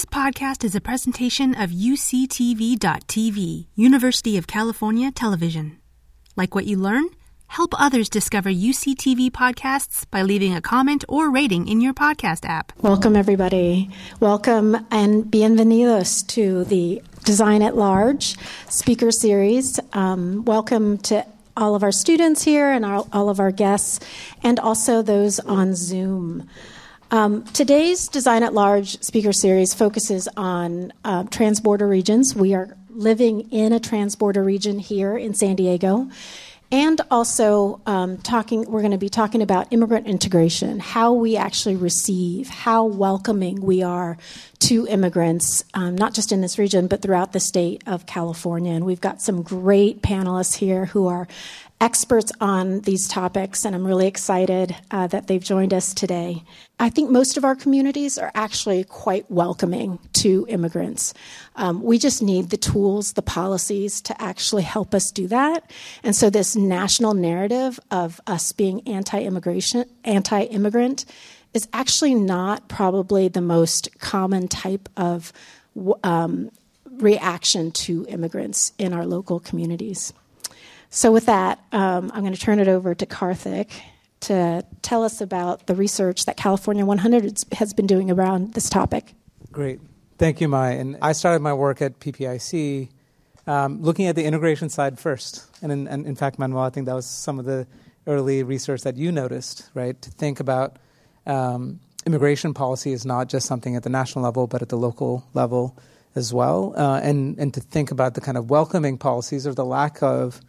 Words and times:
This 0.00 0.06
podcast 0.06 0.64
is 0.64 0.74
a 0.74 0.80
presentation 0.80 1.54
of 1.54 1.68
UCTV.tv, 1.68 3.66
University 3.74 4.38
of 4.38 4.46
California 4.46 5.10
Television. 5.10 5.76
Like 6.36 6.54
what 6.54 6.64
you 6.64 6.78
learn? 6.78 7.10
Help 7.48 7.78
others 7.78 8.08
discover 8.08 8.48
UCTV 8.48 9.30
podcasts 9.30 10.06
by 10.10 10.22
leaving 10.22 10.54
a 10.54 10.62
comment 10.62 11.04
or 11.06 11.30
rating 11.30 11.68
in 11.68 11.82
your 11.82 11.92
podcast 11.92 12.48
app. 12.48 12.72
Welcome, 12.80 13.14
everybody. 13.14 13.90
Welcome 14.20 14.86
and 14.90 15.24
bienvenidos 15.24 16.26
to 16.28 16.64
the 16.64 17.02
Design 17.26 17.60
at 17.60 17.76
Large 17.76 18.38
speaker 18.70 19.10
series. 19.10 19.78
Um, 19.92 20.46
welcome 20.46 20.96
to 21.12 21.26
all 21.58 21.74
of 21.74 21.82
our 21.82 21.92
students 21.92 22.42
here 22.42 22.72
and 22.72 22.86
all 22.86 23.28
of 23.28 23.38
our 23.38 23.50
guests, 23.50 24.00
and 24.42 24.58
also 24.58 25.02
those 25.02 25.40
on 25.40 25.74
Zoom. 25.74 26.48
Um, 27.12 27.42
today's 27.42 28.06
Design 28.06 28.44
at 28.44 28.54
Large 28.54 29.02
speaker 29.02 29.32
series 29.32 29.74
focuses 29.74 30.28
on 30.36 30.92
uh, 31.04 31.24
transborder 31.24 31.88
regions. 31.88 32.36
We 32.36 32.54
are 32.54 32.76
living 32.88 33.50
in 33.50 33.72
a 33.72 33.80
transborder 33.80 34.44
region 34.44 34.78
here 34.78 35.16
in 35.16 35.34
San 35.34 35.56
Diego. 35.56 36.08
And 36.70 37.00
also, 37.10 37.80
um, 37.84 38.18
talking, 38.18 38.70
we're 38.70 38.82
going 38.82 38.92
to 38.92 38.98
be 38.98 39.08
talking 39.08 39.42
about 39.42 39.72
immigrant 39.72 40.06
integration, 40.06 40.78
how 40.78 41.14
we 41.14 41.36
actually 41.36 41.74
receive, 41.74 42.48
how 42.48 42.84
welcoming 42.84 43.60
we 43.60 43.82
are 43.82 44.16
to 44.60 44.86
immigrants, 44.86 45.64
um, 45.74 45.96
not 45.96 46.14
just 46.14 46.30
in 46.30 46.42
this 46.42 46.60
region, 46.60 46.86
but 46.86 47.02
throughout 47.02 47.32
the 47.32 47.40
state 47.40 47.82
of 47.88 48.06
California. 48.06 48.72
And 48.72 48.84
we've 48.84 49.00
got 49.00 49.20
some 49.20 49.42
great 49.42 50.00
panelists 50.00 50.54
here 50.54 50.86
who 50.86 51.08
are 51.08 51.26
experts 51.80 52.30
on 52.40 52.80
these 52.80 53.08
topics, 53.08 53.64
and 53.64 53.74
I'm 53.74 53.86
really 53.86 54.06
excited 54.06 54.76
uh, 54.90 55.06
that 55.08 55.26
they've 55.26 55.42
joined 55.42 55.72
us 55.72 55.94
today. 55.94 56.44
I 56.78 56.90
think 56.90 57.10
most 57.10 57.36
of 57.36 57.44
our 57.44 57.56
communities 57.56 58.18
are 58.18 58.30
actually 58.34 58.84
quite 58.84 59.30
welcoming 59.30 59.98
to 60.14 60.44
immigrants. 60.48 61.14
Um, 61.56 61.82
we 61.82 61.98
just 61.98 62.22
need 62.22 62.50
the 62.50 62.58
tools, 62.58 63.14
the 63.14 63.22
policies 63.22 64.00
to 64.02 64.22
actually 64.22 64.62
help 64.62 64.94
us 64.94 65.10
do 65.10 65.26
that. 65.28 65.70
And 66.02 66.14
so, 66.14 66.28
this 66.28 66.54
national 66.54 67.14
narrative 67.14 67.80
of 67.90 68.20
us 68.26 68.52
being 68.52 68.86
anti-immigration, 68.86 69.86
anti-immigrant, 70.04 71.06
is 71.54 71.66
actually 71.72 72.14
not 72.14 72.68
probably 72.68 73.28
the 73.28 73.40
most 73.40 73.98
common 73.98 74.48
type 74.48 74.88
of 74.96 75.32
um, 76.04 76.50
reaction 76.90 77.70
to 77.72 78.04
immigrants 78.08 78.72
in 78.78 78.92
our 78.92 79.06
local 79.06 79.40
communities. 79.40 80.12
So, 80.90 81.12
with 81.12 81.26
that, 81.26 81.60
um, 81.70 82.10
I'm 82.12 82.20
going 82.20 82.34
to 82.34 82.40
turn 82.40 82.58
it 82.58 82.66
over 82.66 82.94
to 82.94 83.06
Karthik 83.06 83.70
to 84.20 84.64
tell 84.82 85.04
us 85.04 85.20
about 85.20 85.66
the 85.66 85.74
research 85.74 86.26
that 86.26 86.36
California 86.36 86.84
100 86.84 87.44
has 87.52 87.72
been 87.72 87.86
doing 87.86 88.10
around 88.10 88.54
this 88.54 88.68
topic. 88.68 89.14
Great. 89.52 89.80
Thank 90.18 90.40
you, 90.40 90.48
Mai. 90.48 90.72
And 90.72 90.98
I 91.00 91.12
started 91.12 91.40
my 91.42 91.54
work 91.54 91.80
at 91.80 92.00
PPIC 92.00 92.88
um, 93.46 93.80
looking 93.80 94.06
at 94.06 94.16
the 94.16 94.24
integration 94.24 94.68
side 94.68 94.98
first. 94.98 95.46
And 95.62 95.72
in, 95.72 95.88
and 95.88 96.06
in 96.06 96.16
fact, 96.16 96.38
Manuel, 96.38 96.64
I 96.64 96.70
think 96.70 96.86
that 96.86 96.94
was 96.94 97.06
some 97.06 97.38
of 97.38 97.44
the 97.44 97.66
early 98.06 98.42
research 98.42 98.82
that 98.82 98.96
you 98.96 99.12
noticed, 99.12 99.70
right? 99.74 100.00
To 100.02 100.10
think 100.10 100.40
about 100.40 100.76
um, 101.26 101.80
immigration 102.04 102.52
policy 102.52 102.92
is 102.92 103.06
not 103.06 103.28
just 103.28 103.46
something 103.46 103.76
at 103.76 103.82
the 103.82 103.90
national 103.90 104.24
level, 104.24 104.46
but 104.46 104.60
at 104.60 104.68
the 104.68 104.76
local 104.76 105.24
level 105.34 105.78
as 106.14 106.34
well. 106.34 106.74
Uh, 106.76 107.00
and, 107.00 107.38
and 107.38 107.54
to 107.54 107.60
think 107.60 107.90
about 107.90 108.14
the 108.14 108.20
kind 108.20 108.36
of 108.36 108.50
welcoming 108.50 108.98
policies 108.98 109.46
or 109.46 109.54
the 109.54 109.64
lack 109.64 110.02
of 110.02 110.40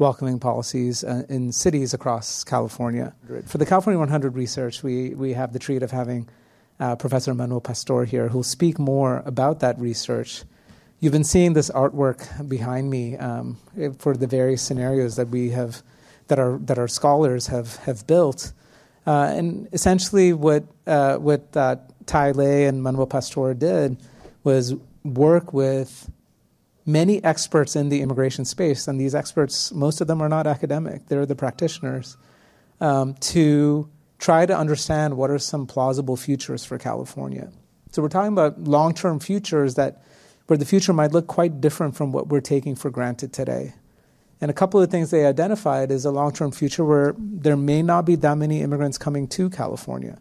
welcoming 0.00 0.40
policies 0.40 1.04
uh, 1.04 1.22
in 1.28 1.52
cities 1.52 1.92
across 1.92 2.42
California. 2.42 3.14
For 3.44 3.58
the 3.58 3.66
California 3.66 3.98
100 3.98 4.34
research, 4.34 4.82
we, 4.82 5.10
we 5.14 5.34
have 5.34 5.52
the 5.52 5.58
treat 5.58 5.82
of 5.82 5.90
having 5.90 6.28
uh, 6.80 6.96
Professor 6.96 7.34
Manuel 7.34 7.60
Pastor 7.60 8.04
here, 8.04 8.28
who'll 8.28 8.42
speak 8.42 8.78
more 8.78 9.22
about 9.26 9.60
that 9.60 9.78
research. 9.78 10.42
You've 10.98 11.12
been 11.12 11.24
seeing 11.24 11.52
this 11.52 11.70
artwork 11.70 12.48
behind 12.48 12.88
me 12.90 13.18
um, 13.18 13.58
for 13.98 14.16
the 14.16 14.26
various 14.26 14.62
scenarios 14.62 15.16
that 15.16 15.28
we 15.28 15.50
have, 15.50 15.82
that 16.28 16.38
our 16.38 16.58
that 16.58 16.78
our 16.78 16.88
scholars 16.88 17.46
have 17.48 17.76
have 17.76 18.06
built, 18.06 18.52
uh, 19.06 19.32
and 19.34 19.68
essentially 19.72 20.32
what 20.32 20.64
uh, 20.86 21.16
what 21.16 21.56
uh, 21.56 21.76
Tai 22.06 22.32
Lei 22.32 22.66
and 22.66 22.82
Manuel 22.82 23.06
Pastor 23.06 23.54
did 23.54 23.96
was 24.44 24.74
work 25.04 25.52
with 25.52 26.10
many 26.90 27.22
experts 27.24 27.76
in 27.76 27.88
the 27.88 28.00
immigration 28.00 28.44
space, 28.44 28.88
and 28.88 29.00
these 29.00 29.14
experts, 29.14 29.72
most 29.72 30.00
of 30.00 30.06
them 30.06 30.20
are 30.20 30.28
not 30.28 30.46
academic, 30.46 31.06
they're 31.06 31.26
the 31.26 31.36
practitioners, 31.36 32.16
um, 32.80 33.14
to 33.14 33.88
try 34.18 34.46
to 34.46 34.56
understand 34.56 35.16
what 35.16 35.30
are 35.30 35.38
some 35.38 35.66
plausible 35.66 36.16
futures 36.16 36.64
for 36.64 36.78
California. 36.78 37.50
So 37.92 38.02
we're 38.02 38.08
talking 38.08 38.32
about 38.32 38.58
long 38.62 38.94
term 38.94 39.18
futures 39.18 39.74
that 39.74 40.02
where 40.46 40.56
the 40.56 40.64
future 40.64 40.92
might 40.92 41.12
look 41.12 41.26
quite 41.26 41.60
different 41.60 41.96
from 41.96 42.12
what 42.12 42.28
we're 42.28 42.40
taking 42.40 42.74
for 42.74 42.90
granted 42.90 43.32
today. 43.32 43.72
And 44.40 44.50
a 44.50 44.54
couple 44.54 44.80
of 44.80 44.90
things 44.90 45.10
they 45.10 45.26
identified 45.26 45.90
is 45.90 46.04
a 46.04 46.10
long 46.10 46.32
term 46.32 46.50
future 46.50 46.84
where 46.84 47.14
there 47.18 47.56
may 47.56 47.82
not 47.82 48.04
be 48.04 48.16
that 48.16 48.36
many 48.36 48.60
immigrants 48.60 48.98
coming 48.98 49.28
to 49.28 49.50
California, 49.50 50.18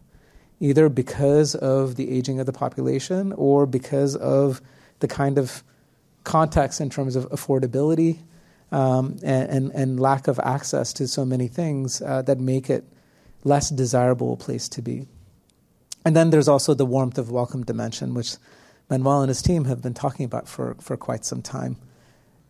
either 0.59 0.89
because 0.89 1.55
of 1.55 1.95
the 1.95 2.11
aging 2.11 2.39
of 2.39 2.45
the 2.45 2.53
population 2.53 3.33
or 3.33 3.65
because 3.65 4.15
of 4.15 4.61
the 4.99 5.07
kind 5.07 5.37
of 5.37 5.63
context 6.29 6.79
in 6.79 6.91
terms 6.91 7.15
of 7.15 7.27
affordability 7.31 8.19
um, 8.71 9.17
and, 9.23 9.49
and, 9.49 9.71
and, 9.71 9.99
lack 9.99 10.27
of 10.27 10.39
access 10.43 10.93
to 10.93 11.07
so 11.07 11.25
many 11.25 11.47
things 11.47 12.03
uh, 12.03 12.21
that 12.21 12.39
make 12.39 12.69
it 12.69 12.83
less 13.43 13.71
desirable 13.71 14.37
place 14.37 14.69
to 14.69 14.79
be. 14.79 15.07
And 16.05 16.15
then 16.15 16.29
there's 16.29 16.47
also 16.47 16.75
the 16.75 16.85
warmth 16.85 17.17
of 17.17 17.31
welcome 17.31 17.63
dimension, 17.63 18.13
which 18.13 18.35
Manuel 18.91 19.21
and 19.21 19.29
his 19.29 19.41
team 19.41 19.65
have 19.65 19.81
been 19.81 19.95
talking 19.95 20.23
about 20.23 20.47
for, 20.47 20.75
for 20.79 20.95
quite 20.95 21.25
some 21.25 21.41
time. 21.41 21.77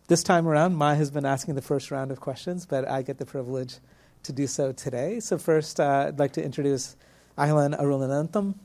This 0.08 0.22
time 0.22 0.46
around, 0.46 0.76
Mai 0.76 0.96
has 0.96 1.10
been 1.10 1.24
asking 1.24 1.54
the 1.54 1.62
first 1.62 1.90
round 1.90 2.10
of 2.10 2.20
questions, 2.20 2.66
but 2.66 2.86
I 2.86 3.00
get 3.00 3.16
the 3.16 3.24
privilege 3.24 3.76
to 4.24 4.32
do 4.32 4.46
so 4.46 4.72
today. 4.72 5.20
So, 5.20 5.38
first, 5.38 5.80
uh, 5.80 6.08
I'd 6.08 6.18
like 6.18 6.32
to 6.32 6.44
introduce 6.44 6.96
Ahilan 7.38 7.80
Arulanantham. 7.80 8.56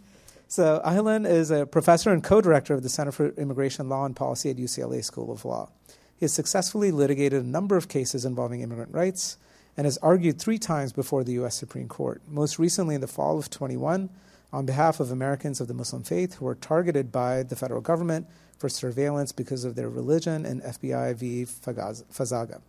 So, 0.47 0.79
Ahilan 0.85 1.28
is 1.28 1.50
a 1.50 1.66
professor 1.66 2.11
and 2.11 2.23
co 2.23 2.39
director 2.39 2.73
of 2.73 2.83
the 2.83 2.89
Center 2.89 3.11
for 3.11 3.29
Immigration 3.29 3.89
Law 3.89 4.06
and 4.06 4.16
Policy 4.16 4.51
at 4.51 4.57
UCLA 4.57 5.03
School 5.03 5.31
of 5.31 5.44
Law. 5.44 5.69
He 6.16 6.23
has 6.23 6.33
successfully 6.33 6.91
litigated 6.91 7.44
a 7.44 7.47
number 7.47 7.75
of 7.75 7.88
cases 7.88 8.25
involving 8.25 8.61
immigrant 8.61 8.94
rights 8.94 9.38
and 9.75 9.85
has 9.85 9.97
argued 9.97 10.39
three 10.39 10.59
times 10.59 10.94
before 10.94 11.23
the 11.23 11.34
U.S. 11.34 11.55
Supreme 11.55 11.88
Court, 11.88 12.22
most 12.28 12.59
recently 12.59 12.95
in 12.95 13.01
the 13.01 13.07
fall 13.07 13.38
of 13.38 13.50
21 13.50 14.09
on 14.53 14.66
behalf 14.66 15.00
of 15.00 15.11
Americans 15.11 15.59
of 15.59 15.67
the 15.67 15.73
Muslim 15.73 16.03
faith 16.03 16.35
who 16.35 16.45
were 16.45 16.55
targeted 16.55 17.11
by 17.11 17.44
the 17.44 17.55
federal 17.55 17.81
government 17.81 18.28
for 18.57 18.69
surveillance 18.69 19.31
because 19.31 19.66
of 19.66 19.75
their 19.75 19.89
religion 19.89 20.45
in 20.45 20.61
FBI 20.61 21.16
v. 21.16 21.45
Fazaga. 21.45 22.61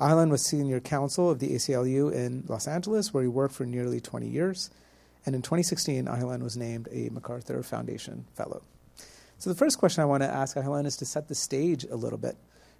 Ahilan 0.00 0.30
was 0.30 0.42
senior 0.42 0.80
counsel 0.80 1.30
of 1.30 1.38
the 1.38 1.54
ACLU 1.54 2.12
in 2.12 2.44
Los 2.46 2.68
Angeles, 2.68 3.12
where 3.12 3.22
he 3.22 3.28
worked 3.28 3.54
for 3.54 3.64
nearly 3.64 4.00
20 4.00 4.28
years. 4.28 4.70
And 5.24 5.34
in 5.34 5.42
2016, 5.42 6.06
Ahilan 6.06 6.42
was 6.42 6.56
named 6.56 6.88
a 6.90 7.08
MacArthur 7.10 7.62
Foundation 7.62 8.26
Fellow. 8.34 8.62
So 9.38 9.50
the 9.50 9.56
first 9.56 9.78
question 9.78 10.02
I 10.02 10.06
want 10.06 10.22
to 10.22 10.28
ask 10.28 10.56
Ahilan 10.56 10.86
is 10.86 10.96
to 10.98 11.04
set 11.04 11.28
the 11.28 11.34
stage 11.34 11.84
a 11.84 11.96
little 11.96 12.18
bit, 12.18 12.36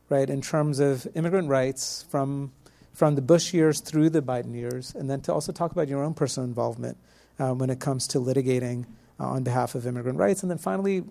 right, 0.08 0.28
in 0.28 0.40
terms 0.40 0.78
of 0.78 1.06
immigrant 1.14 1.48
rights 1.48 2.04
from, 2.08 2.52
from 2.92 3.14
the 3.14 3.22
Bush 3.22 3.52
years 3.52 3.80
through 3.80 4.10
the 4.10 4.22
Biden 4.22 4.54
years, 4.54 4.94
and 4.94 5.10
then 5.10 5.20
to 5.22 5.32
also 5.32 5.52
talk 5.52 5.72
about 5.72 5.88
your 5.88 6.02
own 6.02 6.14
personal 6.14 6.48
involvement 6.48 6.98
uh, 7.38 7.52
when 7.52 7.70
it 7.70 7.80
comes 7.80 8.06
to 8.08 8.18
litigating 8.18 8.86
uh, 9.18 9.26
on 9.26 9.42
behalf 9.42 9.74
of 9.74 9.86
immigrant 9.86 10.18
rights. 10.18 10.42
And 10.42 10.50
then 10.50 10.58
finally, 10.58 11.02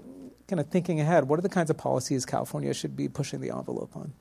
kind 0.47 0.59
of 0.59 0.67
thinking 0.67 0.99
ahead, 0.99 1.27
what 1.27 1.39
are 1.39 1.41
the 1.41 1.49
kinds 1.49 1.69
of 1.69 1.77
policies 1.77 2.25
California 2.25 2.73
should 2.73 2.95
be 2.95 3.07
pushing 3.07 3.41
the 3.41 3.51
envelope 3.51 3.95
on? 3.95 4.13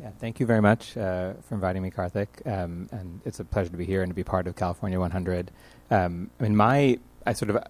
Yeah, 0.00 0.10
thank 0.20 0.38
you 0.38 0.46
very 0.46 0.60
much 0.60 0.96
uh, 0.96 1.32
for 1.48 1.56
inviting 1.56 1.82
me, 1.82 1.90
Karthik. 1.90 2.28
Um, 2.46 2.88
and 2.92 3.20
it's 3.24 3.40
a 3.40 3.44
pleasure 3.44 3.70
to 3.70 3.76
be 3.76 3.84
here 3.84 4.02
and 4.02 4.10
to 4.10 4.14
be 4.14 4.22
part 4.22 4.46
of 4.46 4.54
California 4.54 4.98
100. 5.00 5.50
Um, 5.90 6.30
I 6.38 6.42
mean, 6.44 6.54
my 6.54 6.98
I 7.26 7.32
sort 7.32 7.50
of 7.50 7.64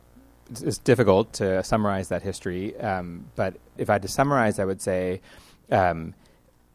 it's 0.50 0.78
difficult 0.78 1.33
to 1.34 1.62
summarize 1.65 2.09
that 2.09 2.22
history, 2.22 2.78
um, 2.81 3.27
but 3.34 3.57
if 3.77 3.89
I 3.89 3.95
had 3.95 4.03
to 4.03 4.09
summarize, 4.09 4.59
I 4.59 4.65
would 4.65 4.80
say 4.83 5.21
um, 5.71 6.15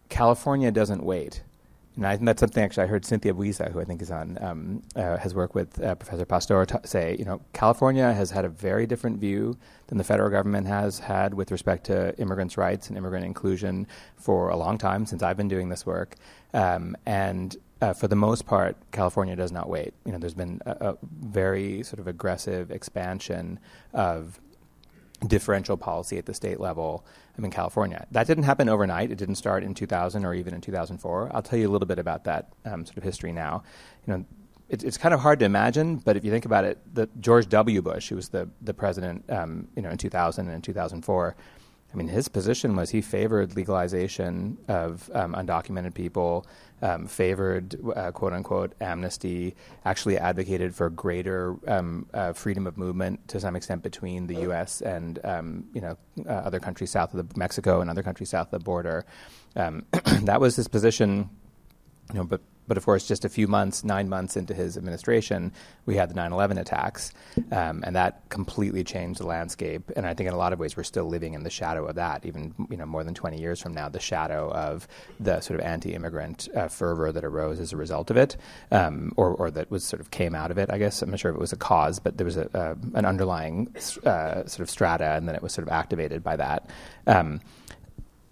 California 0.09 0.71
doesn't 0.71 1.03
wait. 1.03 1.43
And 1.95 2.07
I 2.07 2.17
that's 2.17 2.39
something 2.39 2.63
actually 2.63 2.85
I 2.85 2.87
heard 2.87 3.05
Cynthia 3.05 3.33
Buiza, 3.33 3.71
who 3.71 3.79
I 3.79 3.85
think 3.85 4.01
is 4.01 4.09
on, 4.09 4.37
um, 4.41 4.83
uh, 4.95 5.17
has 5.17 5.35
worked 5.35 5.53
with 5.53 5.81
uh, 5.81 5.93
Professor 5.95 6.25
Pastor, 6.25 6.65
t- 6.65 6.75
say, 6.85 7.15
you 7.19 7.25
know, 7.25 7.39
California 7.53 8.11
has 8.11 8.31
had 8.31 8.45
a 8.45 8.49
very 8.49 8.87
different 8.87 9.19
view 9.19 9.57
than 9.87 9.99
the 9.99 10.03
federal 10.03 10.31
government 10.31 10.65
has 10.67 10.99
had 10.99 11.35
with 11.35 11.51
respect 11.51 11.85
to 11.85 12.17
immigrants' 12.17 12.57
rights 12.57 12.89
and 12.89 12.97
immigrant 12.97 13.25
inclusion 13.25 13.85
for 14.15 14.49
a 14.49 14.55
long 14.55 14.77
time 14.77 15.05
since 15.05 15.21
I've 15.21 15.37
been 15.37 15.47
doing 15.47 15.69
this 15.69 15.85
work. 15.85 16.15
Um, 16.53 16.97
and 17.05 17.55
uh, 17.81 17.93
for 17.93 18.07
the 18.07 18.15
most 18.15 18.45
part, 18.45 18.75
California 18.91 19.35
does 19.35 19.51
not 19.51 19.69
wait. 19.69 19.93
You 20.05 20.13
know, 20.13 20.17
there's 20.17 20.33
been 20.33 20.61
a, 20.65 20.71
a 20.91 20.97
very 21.03 21.83
sort 21.83 21.99
of 21.99 22.07
aggressive 22.07 22.71
expansion 22.71 23.59
of 23.93 24.39
differential 25.27 25.77
policy 25.77 26.17
at 26.17 26.25
the 26.25 26.33
state 26.33 26.59
level 26.59 27.05
in 27.37 27.49
California. 27.49 28.05
That 28.11 28.27
didn't 28.27 28.43
happen 28.43 28.69
overnight. 28.69 29.11
It 29.11 29.17
didn't 29.17 29.35
start 29.35 29.63
in 29.63 29.73
2000 29.73 30.25
or 30.25 30.33
even 30.33 30.53
in 30.53 30.61
2004. 30.61 31.31
I'll 31.33 31.41
tell 31.41 31.57
you 31.57 31.67
a 31.67 31.71
little 31.71 31.87
bit 31.87 31.99
about 31.99 32.25
that 32.25 32.53
um, 32.65 32.85
sort 32.85 32.97
of 32.97 33.03
history 33.03 33.31
now. 33.31 33.63
You 34.05 34.13
know, 34.13 34.25
it, 34.69 34.83
it's 34.83 34.97
kind 34.97 35.13
of 35.13 35.19
hard 35.19 35.39
to 35.39 35.45
imagine, 35.45 35.97
but 35.97 36.15
if 36.15 36.23
you 36.23 36.31
think 36.31 36.45
about 36.45 36.65
it, 36.65 36.79
the 36.93 37.09
George 37.19 37.47
W. 37.49 37.81
Bush, 37.81 38.09
who 38.09 38.15
was 38.15 38.29
the 38.29 38.49
the 38.61 38.73
president, 38.73 39.29
um, 39.29 39.67
you 39.75 39.81
know, 39.81 39.89
in 39.89 39.97
2000 39.97 40.47
and 40.47 40.55
in 40.55 40.61
2004, 40.61 41.35
I 41.93 41.95
mean, 41.95 42.07
his 42.07 42.27
position 42.27 42.75
was 42.75 42.89
he 42.89 43.01
favored 43.01 43.55
legalization 43.55 44.57
of 44.67 45.11
um, 45.13 45.35
undocumented 45.35 45.93
people, 45.93 46.47
um, 46.81 47.05
favored 47.05 47.75
uh, 47.95 48.11
quote 48.11 48.33
unquote 48.33 48.73
amnesty, 48.81 49.55
actually 49.85 50.17
advocated 50.17 50.73
for 50.73 50.89
greater 50.89 51.55
um, 51.67 52.07
uh, 52.13 52.33
freedom 52.33 52.65
of 52.65 52.77
movement 52.77 53.27
to 53.27 53.39
some 53.39 53.55
extent 53.55 53.83
between 53.83 54.25
the 54.25 54.35
U.S. 54.41 54.81
and 54.81 55.19
um, 55.23 55.65
you 55.73 55.81
know 55.81 55.97
uh, 56.27 56.31
other 56.31 56.59
countries 56.59 56.89
south 56.89 57.13
of 57.13 57.29
the 57.29 57.39
Mexico 57.39 57.81
and 57.81 57.89
other 57.89 58.03
countries 58.03 58.29
south 58.29 58.47
of 58.47 58.59
the 58.59 58.63
border. 58.63 59.05
Um, 59.55 59.85
that 60.23 60.41
was 60.41 60.55
his 60.55 60.67
position. 60.67 61.29
You 62.11 62.19
know, 62.19 62.23
but 62.25 62.41
but 62.67 62.77
of 62.77 62.85
course, 62.85 63.07
just 63.07 63.25
a 63.25 63.29
few 63.29 63.47
months, 63.47 63.83
nine 63.83 64.09
months 64.09 64.37
into 64.37 64.53
his 64.53 64.77
administration, 64.77 65.51
we 65.85 65.95
had 65.95 66.09
the 66.09 66.13
9 66.13 66.31
11 66.31 66.57
attacks, 66.57 67.11
um, 67.51 67.83
and 67.85 67.95
that 67.95 68.27
completely 68.29 68.83
changed 68.83 69.19
the 69.19 69.27
landscape. 69.27 69.91
And 69.95 70.05
I 70.05 70.13
think 70.13 70.27
in 70.27 70.33
a 70.33 70.37
lot 70.37 70.53
of 70.53 70.59
ways, 70.59 70.77
we're 70.77 70.83
still 70.83 71.05
living 71.05 71.33
in 71.33 71.43
the 71.43 71.49
shadow 71.49 71.85
of 71.85 71.95
that, 71.95 72.25
even 72.25 72.53
you 72.69 72.77
know, 72.77 72.85
more 72.85 73.03
than 73.03 73.13
20 73.13 73.39
years 73.39 73.61
from 73.61 73.73
now, 73.73 73.89
the 73.89 73.99
shadow 73.99 74.51
of 74.51 74.87
the 75.19 75.41
sort 75.41 75.59
of 75.59 75.65
anti 75.65 75.93
immigrant 75.93 76.47
uh, 76.55 76.67
fervor 76.67 77.11
that 77.11 77.23
arose 77.23 77.59
as 77.59 77.73
a 77.73 77.77
result 77.77 78.09
of 78.09 78.17
it, 78.17 78.37
um, 78.71 79.11
or, 79.17 79.29
or 79.35 79.51
that 79.51 79.69
was 79.69 79.83
sort 79.83 79.99
of 79.99 80.11
came 80.11 80.35
out 80.35 80.51
of 80.51 80.57
it, 80.57 80.69
I 80.71 80.77
guess. 80.77 81.01
I'm 81.01 81.09
not 81.09 81.19
sure 81.19 81.31
if 81.31 81.35
it 81.35 81.41
was 81.41 81.53
a 81.53 81.57
cause, 81.57 81.99
but 81.99 82.17
there 82.17 82.25
was 82.25 82.37
a, 82.37 82.49
uh, 82.57 82.75
an 82.93 83.05
underlying 83.05 83.73
uh, 84.05 84.45
sort 84.45 84.61
of 84.61 84.69
strata, 84.69 85.11
and 85.11 85.27
then 85.27 85.35
it 85.35 85.41
was 85.41 85.53
sort 85.53 85.67
of 85.67 85.71
activated 85.71 86.23
by 86.23 86.35
that. 86.37 86.69
Um, 87.07 87.41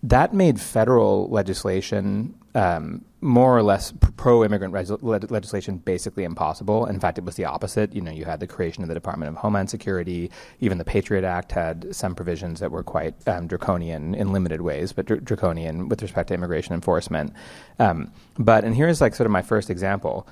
that 0.03 0.33
made 0.33 0.59
federal 0.59 1.29
legislation 1.29 2.33
um, 2.55 3.05
more 3.21 3.55
or 3.55 3.61
less 3.61 3.93
pro-immigrant 4.17 4.73
res- 4.73 4.89
legislation 5.01 5.77
basically 5.77 6.23
impossible. 6.23 6.85
In 6.87 6.99
fact, 6.99 7.17
it 7.17 7.23
was 7.23 7.35
the 7.35 7.45
opposite. 7.45 7.93
You 7.93 8.01
know, 8.01 8.11
you 8.11 8.25
had 8.25 8.39
the 8.39 8.47
creation 8.47 8.83
of 8.83 8.89
the 8.89 8.95
Department 8.95 9.29
of 9.29 9.35
Homeland 9.35 9.69
Security. 9.69 10.31
Even 10.59 10.79
the 10.79 10.83
Patriot 10.83 11.23
Act 11.23 11.51
had 11.51 11.95
some 11.95 12.15
provisions 12.15 12.59
that 12.59 12.71
were 12.71 12.83
quite 12.83 13.13
um, 13.27 13.47
draconian 13.47 14.15
in 14.15 14.33
limited 14.33 14.61
ways, 14.61 14.91
but 14.91 15.05
dr- 15.05 15.23
draconian 15.23 15.87
with 15.87 16.01
respect 16.01 16.29
to 16.29 16.33
immigration 16.33 16.73
enforcement. 16.73 17.33
Um, 17.79 18.11
but 18.39 18.63
and 18.63 18.75
here's 18.75 19.01
like 19.01 19.13
sort 19.13 19.25
of 19.27 19.31
my 19.31 19.43
first 19.43 19.69
example 19.69 20.27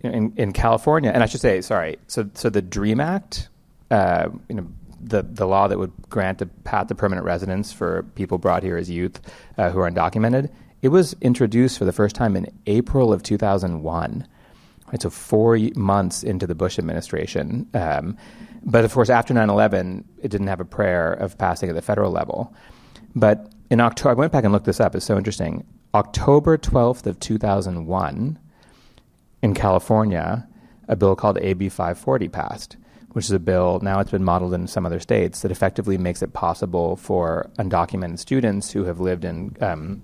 in, 0.00 0.32
in 0.36 0.52
California, 0.52 1.10
and 1.10 1.22
I 1.22 1.26
should 1.26 1.40
say, 1.40 1.60
sorry. 1.60 1.96
So, 2.08 2.28
so 2.34 2.50
the 2.50 2.62
Dream 2.62 3.00
Act, 3.00 3.48
uh, 3.90 4.30
you 4.48 4.56
know 4.56 4.66
the 5.02 5.22
the 5.22 5.46
law 5.46 5.68
that 5.68 5.78
would 5.78 5.92
grant 6.08 6.40
a 6.40 6.46
path 6.46 6.86
to 6.88 6.94
permanent 6.94 7.24
residence 7.24 7.72
for 7.72 8.04
people 8.14 8.38
brought 8.38 8.62
here 8.62 8.76
as 8.76 8.88
youth 8.88 9.20
uh, 9.58 9.70
who 9.70 9.80
are 9.80 9.90
undocumented. 9.90 10.50
It 10.80 10.88
was 10.88 11.14
introduced 11.20 11.78
for 11.78 11.84
the 11.84 11.92
first 11.92 12.16
time 12.16 12.36
in 12.36 12.46
April 12.66 13.12
of 13.12 13.22
2001. 13.22 14.26
Right, 14.88 15.02
so 15.02 15.08
four 15.10 15.58
months 15.74 16.22
into 16.22 16.46
the 16.46 16.54
Bush 16.54 16.78
administration. 16.78 17.66
Um, 17.72 18.16
but 18.62 18.84
of 18.84 18.92
course, 18.92 19.08
after 19.08 19.32
9/11, 19.32 20.04
it 20.22 20.28
didn't 20.30 20.48
have 20.48 20.60
a 20.60 20.64
prayer 20.64 21.12
of 21.12 21.38
passing 21.38 21.68
at 21.68 21.74
the 21.74 21.82
federal 21.82 22.12
level. 22.12 22.54
But 23.14 23.52
in 23.70 23.80
October, 23.80 24.10
I 24.10 24.14
went 24.14 24.32
back 24.32 24.44
and 24.44 24.52
looked 24.52 24.66
this 24.66 24.80
up. 24.80 24.94
It's 24.94 25.06
so 25.06 25.16
interesting. 25.16 25.64
October 25.94 26.56
12th 26.56 27.06
of 27.06 27.20
2001, 27.20 28.38
in 29.42 29.54
California, 29.54 30.46
a 30.88 30.96
bill 30.96 31.16
called 31.16 31.38
AB 31.38 31.68
540 31.68 32.28
passed 32.28 32.76
which 33.12 33.26
is 33.26 33.30
a 33.30 33.38
bill, 33.38 33.80
now 33.82 34.00
it's 34.00 34.10
been 34.10 34.24
modeled 34.24 34.54
in 34.54 34.66
some 34.66 34.86
other 34.86 35.00
states, 35.00 35.42
that 35.42 35.50
effectively 35.50 35.98
makes 35.98 36.22
it 36.22 36.32
possible 36.32 36.96
for 36.96 37.50
undocumented 37.58 38.18
students 38.18 38.70
who 38.70 38.84
have 38.84 39.00
lived 39.00 39.24
in 39.24 39.56
um, 39.60 40.02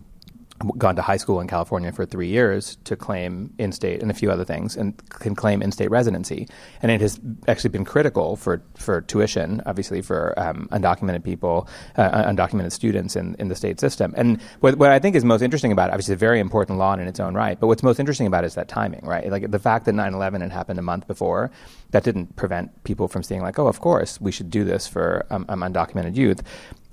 gone 0.76 0.96
to 0.96 1.02
high 1.02 1.16
school 1.16 1.40
in 1.40 1.46
California 1.46 1.92
for 1.92 2.04
three 2.04 2.26
years 2.26 2.76
to 2.84 2.96
claim 2.96 3.52
in 3.58 3.70
state 3.70 4.02
and 4.02 4.10
a 4.10 4.14
few 4.14 4.30
other 4.30 4.44
things 4.44 4.76
and 4.76 5.00
can 5.10 5.34
claim 5.34 5.62
in 5.62 5.70
state 5.70 5.90
residency. 5.90 6.48
And 6.82 6.90
it 6.90 7.00
has 7.00 7.20
actually 7.46 7.70
been 7.70 7.84
critical 7.84 8.36
for, 8.36 8.62
for 8.74 9.00
tuition, 9.02 9.62
obviously, 9.66 10.02
for 10.02 10.38
um, 10.38 10.68
undocumented 10.72 11.22
people, 11.22 11.68
uh, 11.96 12.24
undocumented 12.24 12.72
students 12.72 13.14
in, 13.14 13.36
in 13.38 13.48
the 13.48 13.54
state 13.54 13.78
system. 13.78 14.14
And 14.16 14.40
what, 14.60 14.76
what 14.76 14.90
I 14.90 14.98
think 14.98 15.14
is 15.14 15.24
most 15.24 15.42
interesting 15.42 15.70
about 15.70 15.90
it, 15.90 15.92
obviously, 15.92 16.14
a 16.14 16.18
very 16.18 16.40
important 16.40 16.78
law 16.78 16.94
in 16.94 17.00
its 17.00 17.20
own 17.20 17.34
right, 17.34 17.58
but 17.58 17.68
what's 17.68 17.82
most 17.82 18.00
interesting 18.00 18.26
about 18.26 18.44
it 18.44 18.48
is 18.48 18.54
that 18.56 18.68
timing, 18.68 19.04
right? 19.04 19.30
Like 19.30 19.50
the 19.50 19.58
fact 19.58 19.84
that 19.84 19.92
9 19.92 20.14
11 20.14 20.40
had 20.40 20.50
happened 20.50 20.78
a 20.78 20.82
month 20.82 21.06
before, 21.06 21.50
that 21.90 22.02
didn't 22.02 22.36
prevent 22.36 22.84
people 22.84 23.06
from 23.08 23.22
saying, 23.22 23.42
like, 23.42 23.58
oh, 23.58 23.68
of 23.68 23.80
course, 23.80 24.20
we 24.20 24.32
should 24.32 24.50
do 24.50 24.64
this 24.64 24.86
for 24.88 25.26
um, 25.30 25.46
um 25.48 25.60
undocumented 25.60 26.16
youth. 26.16 26.42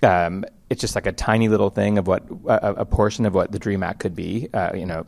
Um, 0.05 0.45
it's 0.69 0.81
just 0.81 0.95
like 0.95 1.05
a 1.05 1.11
tiny 1.11 1.47
little 1.47 1.69
thing 1.69 1.97
of 1.97 2.07
what 2.07 2.23
a, 2.47 2.81
a 2.81 2.85
portion 2.85 3.25
of 3.25 3.33
what 3.33 3.51
the 3.51 3.59
Dream 3.59 3.83
Act 3.83 3.99
could 3.99 4.15
be. 4.15 4.49
Uh, 4.53 4.71
you 4.73 4.85
know, 4.85 5.05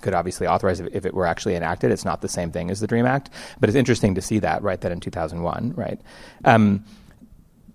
could 0.00 0.14
obviously 0.14 0.46
authorize 0.46 0.80
if, 0.80 0.94
if, 0.94 1.06
it 1.06 1.14
were 1.14 1.26
actually 1.26 1.54
enacted. 1.54 1.90
It's 1.90 2.04
not 2.04 2.20
the 2.20 2.28
same 2.28 2.50
thing 2.50 2.70
as 2.70 2.80
the 2.80 2.86
Dream 2.86 3.06
Act, 3.06 3.30
but 3.60 3.68
it's 3.68 3.76
interesting 3.76 4.14
to 4.16 4.22
see 4.22 4.38
that 4.40 4.62
right 4.62 4.80
that 4.80 4.92
in 4.92 5.00
2001, 5.00 5.74
right. 5.76 6.00
Um, 6.44 6.84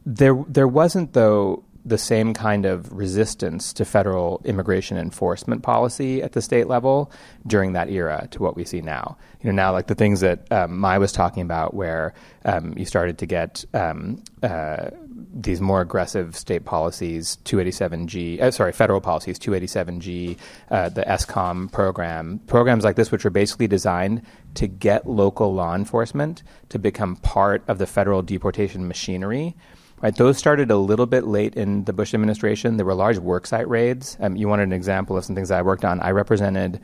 there, 0.05 0.43
there 0.47 0.67
wasn't 0.67 1.13
though 1.13 1.63
the 1.85 1.97
same 1.97 2.33
kind 2.33 2.65
of 2.65 2.91
resistance 2.93 3.73
to 3.73 3.83
federal 3.83 4.41
immigration 4.45 4.97
enforcement 4.97 5.63
policy 5.63 6.21
at 6.21 6.31
the 6.31 6.41
state 6.41 6.67
level 6.67 7.11
during 7.45 7.73
that 7.73 7.89
era 7.89 8.27
to 8.31 8.41
what 8.41 8.55
we 8.55 8.63
see 8.63 8.81
now. 8.81 9.17
You 9.41 9.51
know, 9.51 9.55
now 9.55 9.73
like 9.73 9.87
the 9.87 9.95
things 9.95 10.21
that 10.21 10.49
um, 10.51 10.77
Mai 10.79 10.97
was 10.97 11.11
talking 11.11 11.43
about, 11.43 11.73
where 11.73 12.13
um, 12.45 12.73
you 12.77 12.85
started 12.85 13.17
to 13.17 13.25
get 13.25 13.65
um, 13.73 14.23
uh, 14.41 14.91
these 15.33 15.61
more 15.61 15.81
aggressive 15.81 16.35
state 16.35 16.65
policies, 16.65 17.37
287G, 17.45 18.41
uh, 18.41 18.51
sorry, 18.51 18.71
federal 18.71 19.01
policies, 19.01 19.37
287G, 19.39 20.37
uh, 20.71 20.89
the 20.89 21.07
S-Comm 21.07 21.71
program, 21.71 22.39
programs 22.47 22.83
like 22.83 22.95
this, 22.95 23.11
which 23.11 23.25
are 23.25 23.29
basically 23.29 23.67
designed 23.67 24.21
to 24.55 24.67
get 24.67 25.07
local 25.07 25.53
law 25.53 25.75
enforcement 25.75 26.43
to 26.69 26.79
become 26.79 27.15
part 27.17 27.63
of 27.67 27.77
the 27.77 27.87
federal 27.87 28.21
deportation 28.21 28.87
machinery. 28.87 29.55
Right, 30.01 30.13
those 30.13 30.37
started 30.37 30.69
a 30.69 30.75
little 30.75 31.05
bit 31.05 31.23
late 31.23 31.55
in 31.55 31.85
the 31.85 31.93
Bush 31.93 32.13
administration. 32.13 32.75
There 32.75 32.85
were 32.85 32.93
large 32.93 33.19
worksite 33.19 33.69
raids. 33.69 34.17
Um, 34.19 34.35
you 34.35 34.49
wanted 34.49 34.63
an 34.63 34.73
example 34.73 35.15
of 35.15 35.23
some 35.23 35.33
things 35.33 35.49
I 35.49 35.61
worked 35.61 35.85
on. 35.85 36.01
I 36.01 36.11
represented 36.11 36.81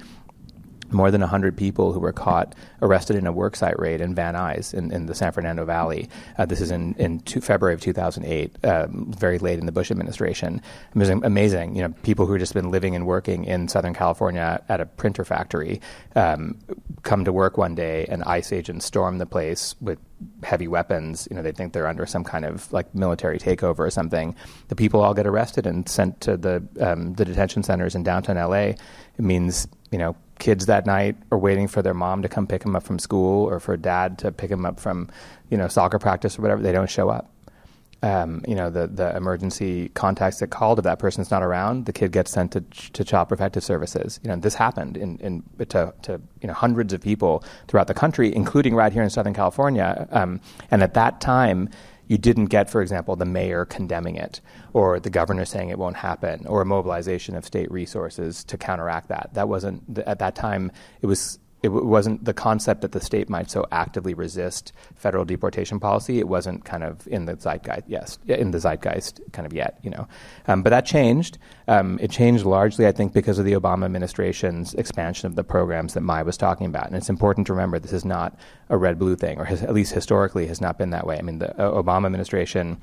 more 0.92 1.12
than 1.12 1.22
100 1.22 1.56
people 1.56 1.94
who 1.94 2.00
were 2.00 2.12
caught 2.14 2.56
arrested 2.82 3.16
in 3.16 3.28
a 3.28 3.34
worksite 3.34 3.78
raid 3.80 4.02
in 4.02 4.16
Van 4.16 4.34
Nuys 4.34 4.74
in, 4.74 4.92
in 4.92 5.06
the 5.06 5.16
San 5.16 5.32
Fernando 5.32 5.66
Valley. 5.66 6.10
Uh, 6.38 6.46
this 6.46 6.62
is 6.62 6.72
in, 6.72 6.94
in 6.96 7.20
two, 7.22 7.42
February 7.42 7.74
of 7.74 7.82
2008, 7.82 8.66
um, 8.66 9.12
very 9.18 9.40
late 9.40 9.60
in 9.60 9.66
the 9.66 9.72
Bush 9.72 9.92
administration. 9.92 10.62
It 10.96 10.98
was 10.98 11.10
amazing. 11.10 11.76
You 11.76 11.84
know, 11.84 11.94
people 12.04 12.26
who 12.26 12.34
had 12.34 12.40
just 12.40 12.54
been 12.54 12.72
living 12.72 12.96
and 12.96 13.06
working 13.06 13.46
in 13.46 13.68
Southern 13.68 13.94
California 13.94 14.62
at 14.70 14.82
a 14.82 14.86
printer 14.86 15.26
factory 15.26 15.82
um, 16.16 16.58
come 17.04 17.26
to 17.26 17.34
work 17.34 17.58
one 17.58 17.76
day 17.76 18.06
and 18.10 18.24
ICE 18.24 18.52
agents 18.52 18.86
storm 18.86 19.18
the 19.18 19.26
place 19.26 19.76
with 19.82 20.00
heavy 20.44 20.68
weapons. 20.68 21.28
You 21.30 21.38
know, 21.38 21.44
they 21.44 21.52
think 21.52 21.74
they're 21.74 21.88
under 21.88 22.06
some 22.06 22.24
kind 22.24 22.46
of 22.46 22.72
like 22.74 22.94
military 22.94 23.40
takeover 23.40 23.80
or 23.80 23.90
something. 23.90 24.36
The 24.68 24.76
people 24.76 25.02
all 25.02 25.14
get 25.14 25.28
arrested 25.28 25.66
and 25.66 25.88
sent 25.88 26.22
to 26.22 26.38
the 26.38 26.68
um, 26.80 27.14
the 27.14 27.26
detention 27.26 27.64
centers 27.64 27.96
in 27.96 28.04
downtown 28.04 28.36
LA. 28.36 28.74
It 28.74 28.80
means 29.18 29.68
you 29.92 29.98
know 29.98 30.16
kids 30.40 30.66
that 30.66 30.86
night 30.86 31.16
are 31.32 31.38
waiting 31.38 31.68
for 31.68 31.82
their 31.82 31.94
mom 31.94 32.22
to 32.22 32.30
come 32.30 32.48
pick 32.48 32.64
them 32.64 32.76
up 32.76 32.84
from 32.84 32.98
school 32.98 33.46
or 33.46 33.60
for 33.60 33.78
dad 33.78 34.18
to 34.20 34.32
pick 34.32 34.50
them 34.50 34.66
up 34.66 34.80
from, 34.80 35.10
you 35.50 35.58
know, 35.58 35.68
soccer 35.68 36.00
practice 36.00 36.40
or 36.40 36.42
whatever. 36.42 36.62
They 36.62 36.72
don't 36.72 36.90
show 36.90 37.10
up. 37.10 37.32
Um, 38.02 38.42
you 38.48 38.56
know, 38.56 38.70
the, 38.70 38.88
the 38.88 39.14
emergency 39.18 39.90
contacts 39.90 40.40
that 40.40 40.48
called 40.48 40.80
if 40.80 40.84
that 40.84 41.00
person's 41.00 41.30
not 41.30 41.44
around, 41.44 41.86
the 41.86 41.92
kid 41.92 42.14
gets 42.14 42.32
sent 42.32 42.54
to, 42.54 42.62
to 42.94 43.04
child 43.04 43.28
protective 43.28 43.62
services. 43.62 44.22
You 44.24 44.30
know, 44.30 44.38
this 44.38 44.56
happened 44.56 44.96
in, 44.96 45.18
in 45.18 45.44
to, 45.68 45.94
to, 46.04 46.22
you 46.42 46.48
know, 46.48 46.54
hundreds 46.54 46.94
of 46.94 47.02
people 47.02 47.44
throughout 47.68 47.88
the 47.88 47.94
country, 47.94 48.34
including 48.34 48.74
right 48.74 48.94
here 48.94 49.04
in 49.04 49.10
Southern 49.10 49.34
California. 49.34 50.08
Um, 50.12 50.40
and 50.72 50.82
at 50.82 50.94
that 50.94 51.20
time, 51.20 51.70
you 52.10 52.18
didn't 52.18 52.48
get, 52.48 52.70
for 52.70 52.82
example, 52.82 53.16
the 53.16 53.24
mayor 53.24 53.66
condemning 53.66 54.16
it, 54.16 54.42
or 54.74 55.00
the 55.00 55.12
governor 55.12 55.46
saying 55.46 55.70
it 55.70 55.78
won't 55.78 55.96
happen, 55.96 56.46
or 56.48 56.62
a 56.62 56.66
mobilization 56.66 57.36
of 57.36 57.46
state 57.46 57.72
resources 57.72 58.44
to 58.46 58.58
counteract 58.58 59.10
that. 59.10 59.30
That 59.34 59.48
wasn't 59.48 60.00
at 60.00 60.18
that 60.20 60.36
time. 60.36 60.72
It 61.02 61.06
was 61.06 61.38
it 61.62 61.70
wasn't 61.70 62.24
the 62.24 62.34
concept 62.34 62.82
that 62.82 62.94
the 62.94 63.02
state 63.02 63.30
might 63.30 63.52
so 63.52 63.66
actively 63.72 64.14
resist 64.14 64.72
federal 64.96 65.26
deportation 65.26 65.80
policy. 65.80 66.20
It 66.20 66.28
wasn't 66.28 66.64
kind 66.64 66.84
of 66.84 67.06
in 67.08 67.26
the 67.26 67.36
zeitgeist, 67.36 67.84
yes, 67.88 68.18
in 68.28 68.52
the 68.52 68.60
zeitgeist 68.60 69.20
kind 69.34 69.46
of 69.46 69.52
yet, 69.52 69.78
you 69.84 69.90
know. 69.90 70.08
Um, 70.48 70.64
but 70.64 70.70
that 70.70 70.86
changed. 70.86 71.38
Um, 71.68 72.00
it 72.02 72.12
changed 72.12 72.46
largely, 72.46 72.88
I 72.88 72.94
think, 72.94 73.14
because 73.14 73.40
of 73.40 73.46
the 73.46 73.54
Obama 73.54 73.86
administration's 73.86 74.74
expansion 74.76 75.28
of 75.28 75.36
the 75.36 75.44
programs 75.44 75.96
that 75.96 76.02
Mai 76.02 76.24
was 76.24 76.38
talking 76.38 76.66
about. 76.66 76.88
And 76.88 76.96
it's 76.96 77.10
important 77.10 77.46
to 77.48 77.54
remember 77.54 77.78
this 77.78 77.92
is 77.92 78.06
not 78.06 78.40
a 78.70 78.78
red 78.78 78.98
blue 78.98 79.18
thing, 79.18 79.38
or 79.38 79.44
has, 79.44 79.62
at 79.62 79.74
least 79.74 79.94
historically 79.94 80.48
has 80.48 80.62
not 80.62 80.78
been 80.78 80.92
that 80.92 81.06
way. 81.06 81.18
I 81.18 81.22
mean, 81.22 81.40
the 81.40 81.52
uh, 81.62 81.72
Obama 81.72 82.06
administration, 82.06 82.80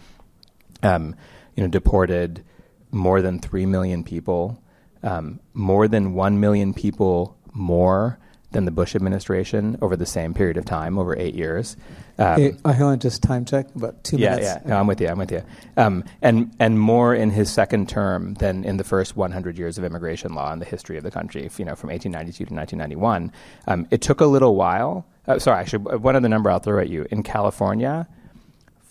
um, 0.83 1.17
you 1.55 1.63
know, 1.63 1.71
deported 1.71 2.45
more 2.91 3.23
than 3.23 3.41
three 3.41 3.65
million 3.65 4.05
people, 4.05 4.63
um, 5.03 5.41
more 5.55 5.89
than 5.89 6.13
one 6.13 6.41
million 6.41 6.75
people 6.75 7.37
more 7.55 8.19
than 8.57 8.65
the 8.65 8.71
Bush 8.71 8.97
administration 8.97 9.77
over 9.83 9.97
the 9.97 10.07
same 10.07 10.33
period 10.33 10.57
of 10.57 10.65
time, 10.65 10.99
over 10.99 11.15
eight 11.19 11.35
years. 11.35 11.77
Um, 12.19 12.41
hey, 12.41 12.57
uh, 12.65 12.73
hold 12.73 12.93
on, 12.93 12.99
just 12.99 13.23
time 13.23 13.45
check, 13.45 13.67
about 13.75 14.03
two 14.03 14.17
yeah, 14.17 14.31
minutes. 14.31 14.47
Yeah, 14.47 14.63
no, 14.65 14.81
I'm 14.81 14.87
with 14.87 14.99
you. 14.99 15.09
I'm 15.09 15.19
with 15.19 15.31
you. 15.31 15.43
Um, 15.77 16.05
and 16.23 16.51
and 16.59 16.81
more 16.81 17.15
in 17.15 17.29
his 17.29 17.53
second 17.53 17.91
term 17.91 18.33
than 18.35 18.65
in 18.65 18.79
the 18.79 18.85
first 18.85 19.15
100 19.15 19.59
years 19.59 19.77
of 19.77 19.85
immigration 19.85 20.35
law 20.35 20.51
in 20.55 20.59
the 20.59 20.65
history 20.65 20.97
of 20.97 21.05
the 21.05 21.11
country. 21.11 21.43
You 21.43 21.65
know, 21.67 21.77
from 21.77 21.91
1892 21.91 22.47
to 22.47 22.55
1991. 22.55 23.31
Um, 23.67 23.87
it 23.91 24.01
took 24.01 24.23
a 24.23 24.27
little 24.27 24.57
while. 24.57 25.07
Uh, 25.29 25.39
sorry, 25.39 25.61
actually, 25.61 25.99
one 25.99 26.17
other 26.17 26.29
number 26.29 26.51
I'll 26.51 26.59
throw 26.59 26.81
at 26.81 26.89
you. 26.89 27.07
In 27.11 27.23
California, 27.23 28.09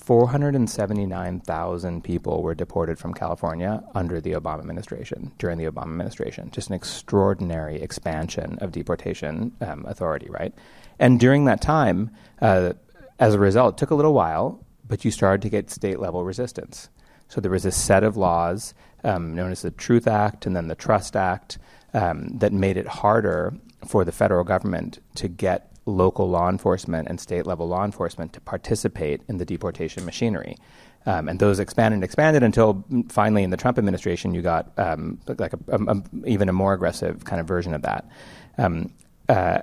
479,000 0.05 2.03
people 2.03 2.43
were 2.43 2.53
deported 2.53 2.99
from 2.99 3.11
California 3.11 3.83
under 3.95 4.21
the 4.21 4.33
Obama 4.33 4.59
administration, 4.59 5.31
during 5.39 5.57
the 5.57 5.65
Obama 5.65 5.93
administration. 5.93 6.51
Just 6.51 6.69
an 6.69 6.75
extraordinary 6.75 7.81
expansion 7.81 8.59
of 8.61 8.71
deportation 8.71 9.51
um, 9.61 9.83
authority, 9.87 10.29
right? 10.29 10.53
And 10.99 11.19
during 11.19 11.45
that 11.45 11.59
time, 11.59 12.11
uh, 12.39 12.73
as 13.17 13.33
a 13.33 13.39
result, 13.39 13.73
it 13.75 13.79
took 13.79 13.89
a 13.89 13.95
little 13.95 14.13
while, 14.13 14.63
but 14.87 15.03
you 15.03 15.09
started 15.09 15.41
to 15.41 15.49
get 15.49 15.71
state 15.71 15.99
level 15.99 16.23
resistance. 16.23 16.89
So 17.27 17.41
there 17.41 17.49
was 17.49 17.65
a 17.65 17.71
set 17.71 18.03
of 18.03 18.15
laws 18.15 18.75
um, 19.03 19.33
known 19.33 19.51
as 19.51 19.63
the 19.63 19.71
Truth 19.71 20.07
Act 20.07 20.45
and 20.45 20.55
then 20.55 20.67
the 20.67 20.75
Trust 20.75 21.15
Act 21.15 21.57
um, 21.95 22.37
that 22.37 22.53
made 22.53 22.77
it 22.77 22.87
harder 22.87 23.55
for 23.87 24.05
the 24.05 24.11
federal 24.11 24.43
government 24.43 24.99
to 25.15 25.27
get 25.27 25.74
local 25.85 26.29
law 26.29 26.49
enforcement 26.49 27.07
and 27.07 27.19
state 27.19 27.45
level 27.45 27.67
law 27.67 27.85
enforcement 27.85 28.33
to 28.33 28.41
participate 28.41 29.21
in 29.27 29.37
the 29.37 29.45
deportation 29.45 30.03
machinery. 30.05 30.57
Um, 31.05 31.29
and 31.29 31.39
those 31.39 31.59
expanded 31.59 31.97
and 31.97 32.03
expanded 32.03 32.41
until 32.41 32.83
finally 33.09 33.43
in 33.43 33.51
the 33.51 33.57
Trump 33.57 33.77
administration 33.77 34.33
you 34.33 34.41
got 34.41 34.71
um, 34.77 35.19
like 35.27 35.53
a, 35.53 35.59
a, 35.67 35.77
a, 35.77 36.03
even 36.25 36.49
a 36.49 36.53
more 36.53 36.73
aggressive 36.73 37.25
kind 37.25 37.39
of 37.39 37.47
version 37.47 37.75
of 37.75 37.83
that. 37.83 38.09
Um, 38.57 38.91
uh, 39.29 39.59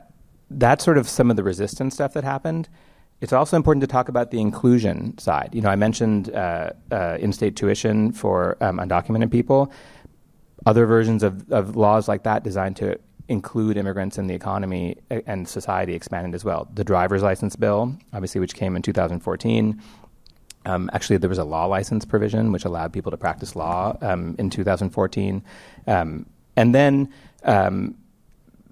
that's 0.50 0.84
sort 0.84 0.98
of 0.98 1.08
some 1.08 1.30
of 1.30 1.36
the 1.36 1.42
resistance 1.42 1.94
stuff 1.94 2.12
that 2.12 2.24
happened. 2.24 2.68
It's 3.20 3.32
also 3.32 3.56
important 3.56 3.80
to 3.82 3.86
talk 3.86 4.08
about 4.08 4.30
the 4.30 4.40
inclusion 4.40 5.16
side. 5.18 5.50
You 5.52 5.62
know, 5.62 5.68
I 5.70 5.76
mentioned 5.76 6.34
uh, 6.34 6.70
uh, 6.90 7.16
in-state 7.20 7.56
tuition 7.56 8.12
for 8.12 8.56
um, 8.60 8.78
undocumented 8.78 9.30
people. 9.30 9.72
Other 10.66 10.86
versions 10.86 11.22
of, 11.22 11.50
of 11.50 11.76
laws 11.76 12.08
like 12.08 12.24
that 12.24 12.44
designed 12.44 12.76
to 12.76 12.98
include 13.28 13.76
immigrants 13.76 14.18
in 14.18 14.26
the 14.26 14.34
economy 14.34 14.96
and 15.10 15.48
society 15.48 15.94
expanded 15.94 16.34
as 16.34 16.44
well. 16.44 16.68
The 16.74 16.84
driver's 16.84 17.22
license 17.22 17.56
bill, 17.56 17.96
obviously, 18.12 18.40
which 18.40 18.54
came 18.54 18.76
in 18.76 18.82
2014. 18.82 19.80
Um, 20.64 20.90
actually, 20.92 21.16
there 21.16 21.28
was 21.28 21.38
a 21.38 21.44
law 21.44 21.66
license 21.66 22.04
provision 22.04 22.52
which 22.52 22.64
allowed 22.64 22.92
people 22.92 23.10
to 23.10 23.16
practice 23.16 23.56
law 23.56 23.96
um, 24.00 24.36
in 24.38 24.50
2014. 24.50 25.42
Um, 25.86 26.26
and 26.56 26.74
then 26.74 27.12
um, 27.44 27.96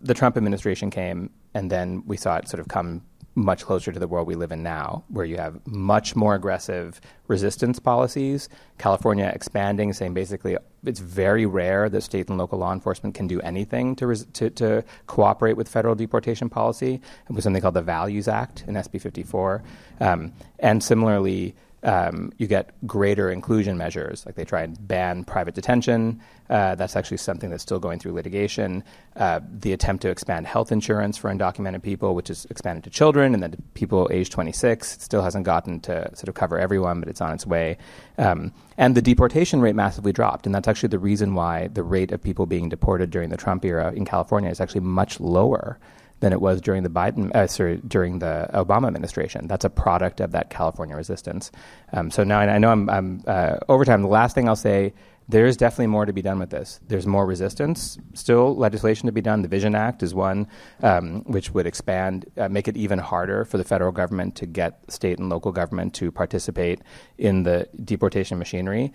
the 0.00 0.14
Trump 0.14 0.36
administration 0.36 0.90
came, 0.90 1.30
and 1.54 1.70
then 1.70 2.02
we 2.06 2.16
saw 2.16 2.36
it 2.36 2.48
sort 2.48 2.60
of 2.60 2.68
come 2.68 3.02
much 3.34 3.64
closer 3.64 3.92
to 3.92 3.98
the 3.98 4.08
world 4.08 4.26
we 4.26 4.34
live 4.34 4.52
in 4.52 4.62
now, 4.62 5.04
where 5.08 5.24
you 5.24 5.36
have 5.36 5.64
much 5.66 6.16
more 6.16 6.34
aggressive 6.34 7.00
resistance 7.28 7.78
policies. 7.78 8.48
California 8.78 9.30
expanding, 9.32 9.92
saying 9.92 10.14
basically 10.14 10.56
it's 10.84 11.00
very 11.00 11.46
rare 11.46 11.88
that 11.88 12.00
state 12.02 12.28
and 12.28 12.38
local 12.38 12.58
law 12.58 12.72
enforcement 12.72 13.14
can 13.14 13.26
do 13.26 13.40
anything 13.40 13.94
to, 13.96 14.06
res- 14.06 14.26
to, 14.32 14.50
to, 14.50 14.84
cooperate 15.06 15.56
with 15.56 15.68
federal 15.68 15.94
deportation 15.94 16.48
policy. 16.48 17.00
It 17.28 17.32
was 17.32 17.44
something 17.44 17.62
called 17.62 17.74
the 17.74 17.82
Values 17.82 18.28
Act 18.28 18.64
in 18.66 18.74
SB 18.74 19.00
54. 19.00 19.62
Um, 20.00 20.32
and 20.58 20.82
similarly, 20.82 21.54
um, 21.82 22.32
you 22.36 22.46
get 22.46 22.70
greater 22.86 23.30
inclusion 23.30 23.78
measures. 23.78 24.24
Like 24.26 24.34
they 24.34 24.44
try 24.44 24.62
and 24.62 24.76
ban 24.86 25.24
private 25.24 25.54
detention. 25.54 26.20
Uh, 26.48 26.74
that's 26.74 26.96
actually 26.96 27.16
something 27.16 27.48
that's 27.48 27.62
still 27.62 27.78
going 27.78 27.98
through 27.98 28.12
litigation. 28.12 28.82
Uh, 29.16 29.40
the 29.50 29.72
attempt 29.72 30.02
to 30.02 30.10
expand 30.10 30.46
health 30.46 30.72
insurance 30.72 31.16
for 31.16 31.32
undocumented 31.32 31.82
people, 31.82 32.14
which 32.14 32.28
is 32.28 32.46
expanded 32.50 32.84
to 32.84 32.90
children 32.90 33.34
and 33.34 33.42
then 33.42 33.52
to 33.52 33.62
people 33.74 34.08
age 34.12 34.30
26, 34.30 34.96
it 34.96 35.00
still 35.00 35.22
hasn't 35.22 35.44
gotten 35.44 35.80
to 35.80 36.10
sort 36.14 36.28
of 36.28 36.34
cover 36.34 36.58
everyone, 36.58 37.00
but 37.00 37.08
it's 37.08 37.20
on 37.20 37.32
its 37.32 37.46
way. 37.46 37.78
Um, 38.18 38.52
and 38.76 38.94
the 38.94 39.02
deportation 39.02 39.60
rate 39.60 39.74
massively 39.76 40.12
dropped. 40.12 40.44
And 40.46 40.54
that's 40.54 40.68
actually 40.68 40.88
the 40.88 40.98
reason 40.98 41.34
why 41.34 41.68
the 41.68 41.82
rate 41.82 42.12
of 42.12 42.22
people 42.22 42.46
being 42.46 42.68
deported 42.68 43.10
during 43.10 43.30
the 43.30 43.36
Trump 43.36 43.64
era 43.64 43.92
in 43.92 44.04
California 44.04 44.50
is 44.50 44.60
actually 44.60 44.80
much 44.82 45.20
lower 45.20 45.78
than 46.20 46.32
it 46.32 46.40
was 46.40 46.60
during 46.60 46.82
the 46.82 46.90
Biden, 46.90 47.34
uh, 47.34 47.46
sorry, 47.46 47.80
during 47.86 48.18
the 48.18 48.48
Obama 48.54 48.86
administration. 48.86 49.46
That's 49.46 49.64
a 49.64 49.70
product 49.70 50.20
of 50.20 50.32
that 50.32 50.50
California 50.50 50.96
resistance. 50.96 51.50
Um, 51.92 52.10
so 52.10 52.24
now 52.24 52.38
I 52.38 52.58
know 52.58 52.70
I'm, 52.70 52.88
I'm 52.88 53.24
uh, 53.26 53.56
over 53.68 53.84
time. 53.84 54.02
The 54.02 54.08
last 54.08 54.34
thing 54.34 54.48
I'll 54.48 54.56
say 54.56 54.92
there's 55.30 55.56
definitely 55.56 55.86
more 55.86 56.06
to 56.06 56.12
be 56.12 56.22
done 56.22 56.40
with 56.40 56.50
this. 56.50 56.80
There's 56.88 57.06
more 57.06 57.24
resistance, 57.24 57.98
still 58.14 58.56
legislation 58.56 59.06
to 59.06 59.12
be 59.12 59.20
done. 59.20 59.42
The 59.42 59.48
Vision 59.48 59.76
Act 59.76 60.02
is 60.02 60.12
one 60.12 60.48
um, 60.82 61.22
which 61.22 61.52
would 61.52 61.66
expand, 61.66 62.26
uh, 62.36 62.48
make 62.48 62.66
it 62.66 62.76
even 62.76 62.98
harder 62.98 63.44
for 63.44 63.56
the 63.56 63.64
federal 63.64 63.92
government 63.92 64.34
to 64.36 64.46
get 64.46 64.80
state 64.90 65.18
and 65.20 65.28
local 65.28 65.52
government 65.52 65.94
to 65.94 66.10
participate 66.10 66.80
in 67.16 67.44
the 67.44 67.68
deportation 67.84 68.38
machinery. 68.38 68.92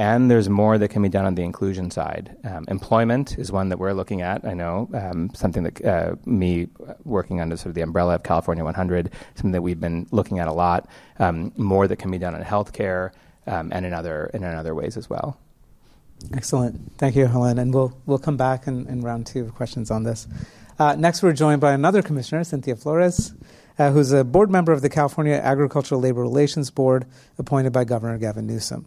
And 0.00 0.30
there's 0.30 0.48
more 0.48 0.78
that 0.78 0.88
can 0.88 1.02
be 1.02 1.08
done 1.08 1.24
on 1.24 1.34
the 1.34 1.42
inclusion 1.42 1.90
side. 1.90 2.36
Um, 2.44 2.64
employment 2.68 3.36
is 3.36 3.50
one 3.50 3.68
that 3.70 3.80
we're 3.80 3.92
looking 3.92 4.22
at. 4.22 4.44
I 4.44 4.54
know 4.54 4.88
um, 4.94 5.30
something 5.34 5.64
that 5.64 5.84
uh, 5.84 6.14
me 6.24 6.68
working 7.04 7.40
under 7.40 7.56
sort 7.56 7.66
of 7.66 7.74
the 7.74 7.80
umbrella 7.80 8.14
of 8.14 8.22
California 8.22 8.62
100, 8.62 9.10
something 9.34 9.50
that 9.50 9.62
we've 9.62 9.80
been 9.80 10.06
looking 10.12 10.38
at 10.38 10.46
a 10.46 10.52
lot. 10.52 10.88
Um, 11.18 11.52
more 11.56 11.88
that 11.88 11.96
can 11.96 12.12
be 12.12 12.18
done 12.18 12.36
on 12.36 12.44
healthcare 12.44 13.10
um, 13.48 13.72
and 13.72 13.84
in 13.84 13.92
other 13.92 14.30
in 14.32 14.44
other 14.44 14.72
ways 14.72 14.96
as 14.96 15.10
well. 15.10 15.36
Excellent, 16.32 16.96
thank 16.98 17.16
you, 17.16 17.26
Ahilan. 17.26 17.58
And 17.58 17.74
we'll 17.74 17.96
we'll 18.06 18.18
come 18.18 18.36
back 18.36 18.68
in, 18.68 18.86
in 18.86 19.02
round 19.02 19.26
two 19.26 19.44
of 19.44 19.54
questions 19.56 19.90
on 19.90 20.04
this. 20.04 20.28
Uh, 20.78 20.94
next, 20.94 21.24
we're 21.24 21.32
joined 21.32 21.60
by 21.60 21.72
another 21.72 22.02
commissioner, 22.02 22.44
Cynthia 22.44 22.76
Flores. 22.76 23.34
Uh, 23.80 23.92
who's 23.92 24.10
a 24.10 24.24
board 24.24 24.50
member 24.50 24.72
of 24.72 24.82
the 24.82 24.88
California 24.88 25.34
Agricultural 25.34 26.00
Labor 26.00 26.20
Relations 26.20 26.68
Board 26.68 27.06
appointed 27.38 27.72
by 27.72 27.84
Governor 27.84 28.18
Gavin 28.18 28.44
Newsom. 28.44 28.84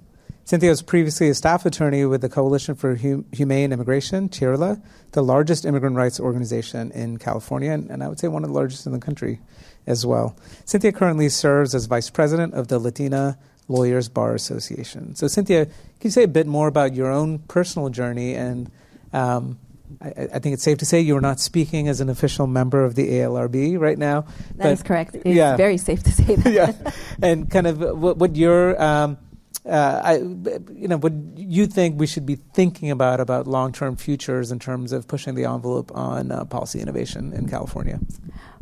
Cynthia 0.52 0.70
was 0.70 0.82
previously 0.82 1.30
a 1.30 1.34
staff 1.34 1.66
attorney 1.66 2.04
with 2.04 2.20
the 2.20 2.28
Coalition 2.28 2.76
for 2.76 2.96
Humane 2.96 3.72
Immigration, 3.72 4.28
CHIRLA, 4.28 4.82
the 5.14 5.24
largest 5.24 5.64
immigrant 5.64 5.96
rights 5.96 6.20
organization 6.20 6.92
in 6.92 7.20
California, 7.20 7.72
and, 7.72 7.90
and 7.90 8.04
I 8.04 8.10
would 8.10 8.20
say 8.20 8.28
one 8.28 8.44
of 8.44 8.50
the 8.50 8.54
largest 8.54 8.86
in 8.86 8.92
the 8.92 9.00
country 9.00 9.40
as 9.88 10.06
well. 10.06 10.36
Cynthia 10.66 10.92
currently 10.92 11.30
serves 11.30 11.74
as 11.74 11.86
vice 11.86 12.10
president 12.10 12.54
of 12.54 12.68
the 12.68 12.80
Latina 12.80 13.40
Lawyers 13.70 14.10
Bar 14.10 14.36
Association. 14.36 15.16
So, 15.16 15.30
Cynthia, 15.30 15.68
can 15.68 15.74
you 16.02 16.10
say 16.10 16.24
a 16.24 16.28
bit 16.28 16.48
more 16.48 16.68
about 16.68 16.96
your 16.96 17.10
own 17.10 17.40
personal 17.40 17.88
journey? 17.88 18.36
And 18.36 18.70
um, 19.14 19.58
I, 20.02 20.10
I, 20.34 20.40
think 20.40 20.52
it's 20.52 20.64
safe 20.64 20.80
to 20.80 20.86
say 20.86 21.00
you 21.00 21.16
are 21.16 21.22
not 21.22 21.40
speaking 21.40 21.88
as 21.88 22.02
an 22.02 22.10
official 22.10 22.46
member 22.46 22.84
of 22.84 22.96
the 22.96 23.08
ALRB 23.08 23.80
right 23.80 23.98
now. 23.98 24.26
That 24.58 24.74
is 24.74 24.84
correct. 24.84 25.16
It's 25.16 25.28
yeah. 25.28 25.56
very 25.56 25.78
safe 25.78 26.04
to 26.04 26.12
say 26.12 26.36
that. 26.36 26.54
yeah. 26.54 26.92
And 27.22 27.50
kind 27.50 27.68
of 27.68 27.80
what, 27.80 28.18
what 28.18 28.36
your 28.36 28.82
um, 28.84 29.18
uh, 29.66 30.02
I, 30.04 30.14
you 30.16 30.88
know, 30.88 30.98
what 30.98 31.14
you 31.36 31.68
think 31.68 32.00
we 32.00 32.08
should 32.08 32.26
be 32.26 32.36
thinking 32.36 32.90
about 32.90 33.20
about 33.20 33.48
long-term 33.48 33.96
futures 33.96 34.52
in 34.52 34.60
terms 34.60 34.92
of 34.92 35.08
pushing 35.08 35.36
the 35.36 35.46
envelope 35.46 35.92
on 35.96 36.32
uh, 36.32 36.46
policy 36.46 36.80
innovation 36.80 37.32
in 37.34 37.48
California? 37.48 38.00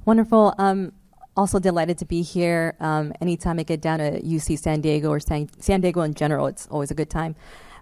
Wonderful. 0.06 0.53
Um, 0.58 0.91
also 1.38 1.58
delighted 1.60 1.98
to 2.00 2.06
be 2.06 2.22
here. 2.22 2.75
Um, 2.79 3.13
anytime 3.22 3.60
I 3.60 3.63
get 3.63 3.82
down 3.82 4.00
to 4.00 4.22
UC 4.22 4.60
San 4.60 4.82
Diego 4.82 5.10
or 5.10 5.20
San, 5.20 5.50
San 5.60 5.79
Diego 5.82 6.01
in 6.01 6.13
general, 6.13 6.48
it's 6.48 6.68
always 6.68 6.91
a 6.91 6.96
good 6.96 7.10
time. 7.10 7.36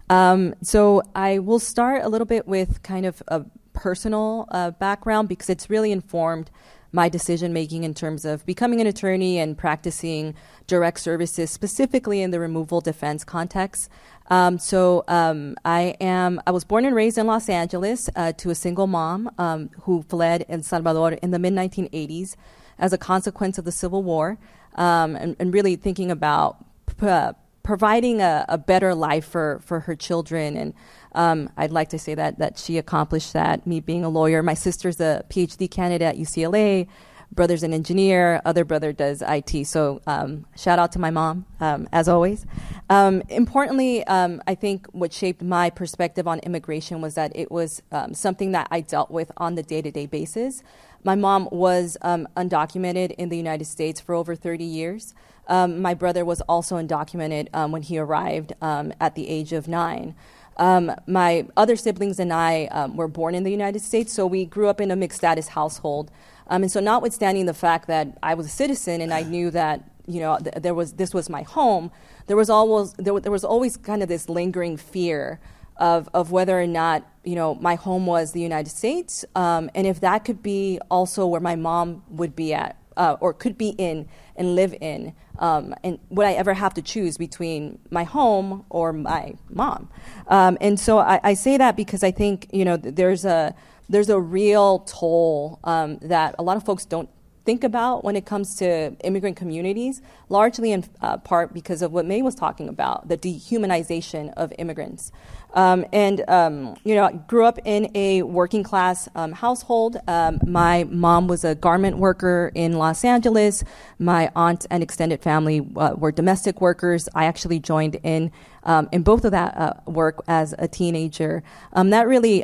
Um, 0.09 0.53
so 0.62 1.01
I 1.15 1.39
will 1.39 1.59
start 1.59 2.03
a 2.03 2.09
little 2.09 2.27
bit 2.27 2.47
with 2.47 2.83
kind 2.83 3.05
of 3.05 3.21
a 3.27 3.45
personal 3.74 4.47
uh, 4.51 4.71
background 4.71 5.27
because 5.27 5.50
it's 5.50 5.69
really 5.69 5.91
informed 5.91 6.50
my 6.91 7.10
decision 7.10 7.53
making 7.53 7.84
in 7.84 7.94
terms 7.94 8.25
of 8.25 8.46
becoming 8.46 8.82
an 8.82 8.88
attorney 8.88 9.39
and 9.39 9.58
practicing 9.58 10.34
direct 10.67 11.00
services, 11.00 11.51
specifically 11.51 12.22
in 12.22 12.32
the 12.32 12.39
removal 12.39 12.82
defense 12.82 13.24
context. 13.24 13.89
Um, 14.29 14.60
so 14.60 15.03
um, 15.08 15.56
I 15.63 15.96
am. 16.01 16.41
I 16.46 16.51
was 16.51 16.63
born 16.63 16.86
and 16.86 16.96
raised 16.96 17.17
in 17.17 17.27
Los 17.27 17.48
Angeles 17.50 18.10
uh, 18.15 18.34
to 18.34 18.50
a 18.50 18.56
single 18.56 18.88
mom 18.88 19.32
um, 19.38 19.70
who 19.82 20.03
fled 20.03 20.46
El 20.50 20.63
Salvador 20.63 21.13
in 21.13 21.32
the 21.32 21.39
mid 21.39 21.53
1980s 21.53 22.36
as 22.77 22.94
a 22.94 22.98
consequence 22.98 23.58
of 23.58 23.65
the 23.65 23.72
Civil 23.72 24.03
War, 24.03 24.38
um, 24.75 25.15
and, 25.15 25.36
and, 25.39 25.53
really 25.53 25.75
thinking 25.75 26.12
about. 26.12 26.63
P- 27.00 27.08
uh, 27.08 27.34
providing 27.63 28.22
a, 28.22 28.46
a, 28.48 28.58
better 28.58 28.96
life 28.96 29.25
for, 29.25 29.60
for 29.62 29.82
her 29.82 29.94
children 29.94 30.56
and 30.56 30.74
um, 31.17 31.50
I'd 31.57 31.71
like 31.71 31.89
to 31.89 32.00
say 32.00 32.13
that 32.15 32.38
that 32.38 32.57
she 32.59 32.77
accomplished 32.77 33.33
that. 33.33 33.65
Me 33.65 33.79
being 33.79 34.05
a 34.05 34.09
lawyer, 34.09 34.43
my 34.43 34.53
sister's 34.53 35.00
a 35.01 35.25
PhD 35.29 35.69
candidate 35.69 36.07
at 36.07 36.15
UCLA. 36.15 36.88
Brother's 37.31 37.63
an 37.63 37.74
engineer. 37.74 38.39
Other 38.45 38.63
brother 38.63 38.93
does 38.93 39.21
IT. 39.27 39.65
So 39.65 40.00
um, 40.07 40.45
shout 40.55 40.79
out 40.79 40.91
to 40.93 41.00
my 41.00 41.09
mom, 41.09 41.45
um, 41.59 41.89
as 41.91 42.07
always. 42.07 42.45
Um, 42.89 43.21
importantly, 43.29 44.05
um, 44.05 44.41
I 44.47 44.55
think 44.55 44.88
what 44.91 45.12
shaped 45.12 45.41
my 45.41 45.69
perspective 45.69 46.27
on 46.27 46.39
immigration 46.39 47.01
was 47.01 47.15
that 47.15 47.36
it 47.36 47.51
was 47.51 47.81
um, 47.91 48.13
something 48.13 48.53
that 48.53 48.67
I 48.71 48.79
dealt 48.79 49.12
with 49.12 49.31
on 49.38 49.55
the 49.55 49.63
day-to-day 49.63 50.05
basis. 50.05 50.63
My 51.03 51.15
mom 51.15 51.50
was 51.51 51.97
undocumented 52.03 53.12
in 53.17 53.29
the 53.29 53.38
United 53.38 53.65
States 53.65 54.00
for 54.00 54.15
over 54.15 54.36
30 54.36 54.63
years. 54.63 55.13
My 55.50 55.93
brother 55.93 56.24
was 56.24 56.41
also 56.41 56.77
undocumented 56.77 57.50
um, 57.53 57.71
when 57.71 57.81
he 57.81 57.97
arrived 57.97 58.53
at 58.62 59.15
the 59.15 59.27
age 59.29 59.51
of 59.51 59.67
nine. 59.67 60.15
Um, 60.57 60.91
my 61.05 61.47
other 61.55 61.75
siblings 61.75 62.19
and 62.19 62.33
I 62.33 62.65
um, 62.65 62.95
were 62.97 63.07
born 63.07 63.35
in 63.35 63.43
the 63.43 63.51
United 63.51 63.81
States, 63.81 64.11
so 64.11 64.25
we 64.25 64.45
grew 64.45 64.67
up 64.67 64.81
in 64.81 64.91
a 64.91 64.95
mixed 64.95 65.19
status 65.19 65.49
household. 65.49 66.11
Um, 66.47 66.63
and 66.63 66.71
so, 66.71 66.79
notwithstanding 66.79 67.45
the 67.45 67.53
fact 67.53 67.87
that 67.87 68.17
I 68.23 68.33
was 68.33 68.47
a 68.47 68.49
citizen 68.49 69.01
and 69.01 69.13
I 69.13 69.23
knew 69.23 69.51
that 69.51 69.89
you 70.07 70.19
know 70.19 70.37
th- 70.39 70.55
there 70.55 70.73
was 70.73 70.93
this 70.93 71.13
was 71.13 71.29
my 71.29 71.43
home, 71.43 71.91
there 72.27 72.37
was 72.37 72.49
always 72.49 72.93
there, 72.93 73.19
there 73.19 73.31
was 73.31 73.43
always 73.43 73.77
kind 73.77 74.01
of 74.01 74.09
this 74.09 74.29
lingering 74.29 74.77
fear 74.77 75.39
of 75.75 76.09
of 76.13 76.31
whether 76.31 76.59
or 76.59 76.67
not 76.67 77.05
you 77.23 77.35
know 77.35 77.55
my 77.55 77.75
home 77.75 78.05
was 78.07 78.31
the 78.31 78.41
United 78.41 78.69
States, 78.69 79.25
um, 79.35 79.69
and 79.75 79.85
if 79.85 79.99
that 79.99 80.25
could 80.25 80.41
be 80.41 80.79
also 80.89 81.27
where 81.27 81.41
my 81.41 81.55
mom 81.55 82.03
would 82.09 82.35
be 82.35 82.53
at 82.53 82.76
uh, 82.97 83.15
or 83.21 83.33
could 83.33 83.57
be 83.57 83.69
in 83.69 84.07
and 84.35 84.55
live 84.55 84.75
in. 84.81 85.13
Um, 85.39 85.73
and 85.83 85.99
would 86.09 86.25
I 86.25 86.33
ever 86.33 86.53
have 86.53 86.73
to 86.73 86.81
choose 86.81 87.17
between 87.17 87.79
my 87.89 88.03
home 88.03 88.65
or 88.69 88.91
my 88.91 89.35
mom? 89.49 89.89
Um, 90.27 90.57
and 90.59 90.79
so 90.79 90.97
I, 90.97 91.19
I, 91.23 91.33
say 91.35 91.57
that 91.57 91.75
because 91.75 92.03
I 92.03 92.11
think 92.11 92.47
you 92.51 92.65
know 92.65 92.75
there's 92.75 93.23
a 93.23 93.53
there's 93.87 94.09
a 94.09 94.19
real 94.19 94.79
toll 94.79 95.59
um, 95.63 95.99
that 95.99 96.35
a 96.39 96.43
lot 96.43 96.57
of 96.57 96.65
folks 96.65 96.85
don't 96.85 97.09
think 97.45 97.63
about 97.63 98.03
when 98.03 98.17
it 98.17 98.25
comes 98.25 98.55
to 98.57 98.93
immigrant 99.05 99.37
communities, 99.37 100.01
largely 100.27 100.73
in 100.73 100.83
uh, 101.01 101.17
part 101.17 101.53
because 101.53 101.81
of 101.81 101.93
what 101.93 102.05
Mai 102.05 102.21
was 102.21 102.35
talking 102.35 102.67
about, 102.67 103.07
the 103.07 103.17
dehumanization 103.17 104.33
of 104.35 104.51
immigrants. 104.57 105.13
Um, 105.53 105.85
and, 105.91 106.23
um, 106.29 106.77
you 106.83 106.93
know, 106.95 107.05
I 107.05 107.13
grew 107.13 107.45
up 107.45 107.57
in 107.65 107.89
a 107.95 108.21
working 108.23 108.63
class 108.63 109.09
um, 109.15 109.31
household. 109.31 109.97
Um, 110.07 110.39
my 110.45 110.83
mom 110.85 111.27
was 111.27 111.43
a 111.43 111.55
garment 111.55 111.97
worker 111.97 112.51
in 112.53 112.73
Los 112.73 113.03
Angeles. 113.03 113.63
My 113.97 114.29
aunt 114.35 114.65
and 114.69 114.83
extended 114.83 115.21
family 115.21 115.65
uh, 115.75 115.95
were 115.97 116.11
domestic 116.11 116.61
workers. 116.61 117.09
I 117.15 117.25
actually 117.25 117.59
joined 117.59 117.95
in 118.03 118.31
um, 118.63 118.89
in 118.91 119.01
both 119.01 119.23
of 119.23 119.31
that 119.31 119.57
uh, 119.57 119.73
work 119.85 120.21
as 120.27 120.53
a 120.59 120.67
teenager. 120.67 121.41
Um, 121.71 121.89
that 121.91 122.05
really 122.05 122.43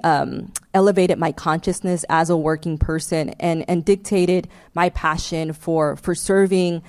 elevated 0.73 1.19
my 1.19 1.33
consciousness 1.33 2.05
as 2.07 2.29
a 2.29 2.37
working 2.37 2.77
person 2.77 3.29
and, 3.41 3.65
and 3.69 3.83
dictated 3.83 4.47
my 4.73 4.89
passion 4.89 5.51
for, 5.51 5.97
for 5.97 6.15
serving 6.15 6.81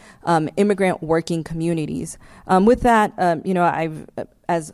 immigrant 0.57 1.03
working 1.03 1.43
communities. 1.43 2.17
with 2.49 2.83
that, 2.83 3.43
you 3.45 3.55
know, 3.55 3.65
I've, 3.65 4.09
as 4.49 4.73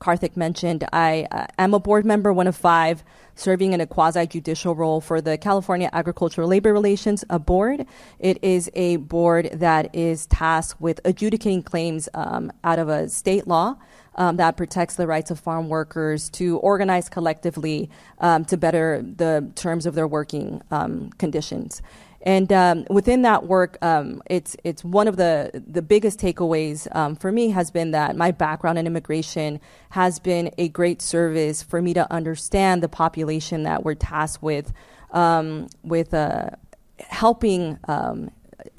Karthik 0.00 0.36
mentioned, 0.36 0.84
I 0.92 1.26
uh, 1.30 1.46
am 1.58 1.74
a 1.74 1.80
board 1.80 2.04
member, 2.04 2.32
one 2.32 2.46
of 2.46 2.56
five, 2.56 3.02
serving 3.34 3.72
in 3.72 3.80
a 3.80 3.86
quasi 3.86 4.26
judicial 4.26 4.74
role 4.74 5.00
for 5.00 5.20
the 5.20 5.36
California 5.38 5.90
Agricultural 5.92 6.48
Labor 6.48 6.72
Relations 6.72 7.24
Board. 7.24 7.86
It 8.18 8.42
is 8.42 8.70
a 8.74 8.96
board 8.96 9.50
that 9.52 9.94
is 9.94 10.26
tasked 10.26 10.80
with 10.80 11.00
adjudicating 11.04 11.62
claims 11.62 12.08
um, 12.14 12.52
out 12.64 12.78
of 12.78 12.88
a 12.88 13.08
state 13.08 13.46
law. 13.46 13.76
Um, 14.18 14.38
that 14.38 14.56
protects 14.56 14.96
the 14.96 15.06
rights 15.06 15.30
of 15.30 15.38
farm 15.38 15.68
workers 15.68 16.30
to 16.30 16.56
organize 16.58 17.10
collectively 17.10 17.90
um, 18.18 18.46
to 18.46 18.56
better 18.56 19.02
the 19.02 19.52
terms 19.56 19.84
of 19.84 19.94
their 19.94 20.08
working 20.08 20.62
um, 20.70 21.10
conditions. 21.18 21.82
And 22.26 22.52
um, 22.52 22.86
within 22.90 23.22
that 23.22 23.46
work, 23.46 23.78
um, 23.82 24.20
it's 24.28 24.56
it's 24.64 24.82
one 24.82 25.06
of 25.06 25.16
the 25.16 25.62
the 25.64 25.80
biggest 25.80 26.18
takeaways 26.18 26.92
um, 26.94 27.14
for 27.14 27.30
me 27.30 27.50
has 27.50 27.70
been 27.70 27.92
that 27.92 28.16
my 28.16 28.32
background 28.32 28.80
in 28.80 28.86
immigration 28.86 29.60
has 29.90 30.18
been 30.18 30.50
a 30.58 30.68
great 30.68 31.00
service 31.00 31.62
for 31.62 31.80
me 31.80 31.94
to 31.94 32.12
understand 32.12 32.82
the 32.82 32.88
population 32.88 33.62
that 33.62 33.84
we're 33.84 33.94
tasked 33.94 34.42
with 34.42 34.72
um, 35.12 35.68
with 35.84 36.12
uh, 36.14 36.50
helping 36.98 37.78
um, 37.86 38.32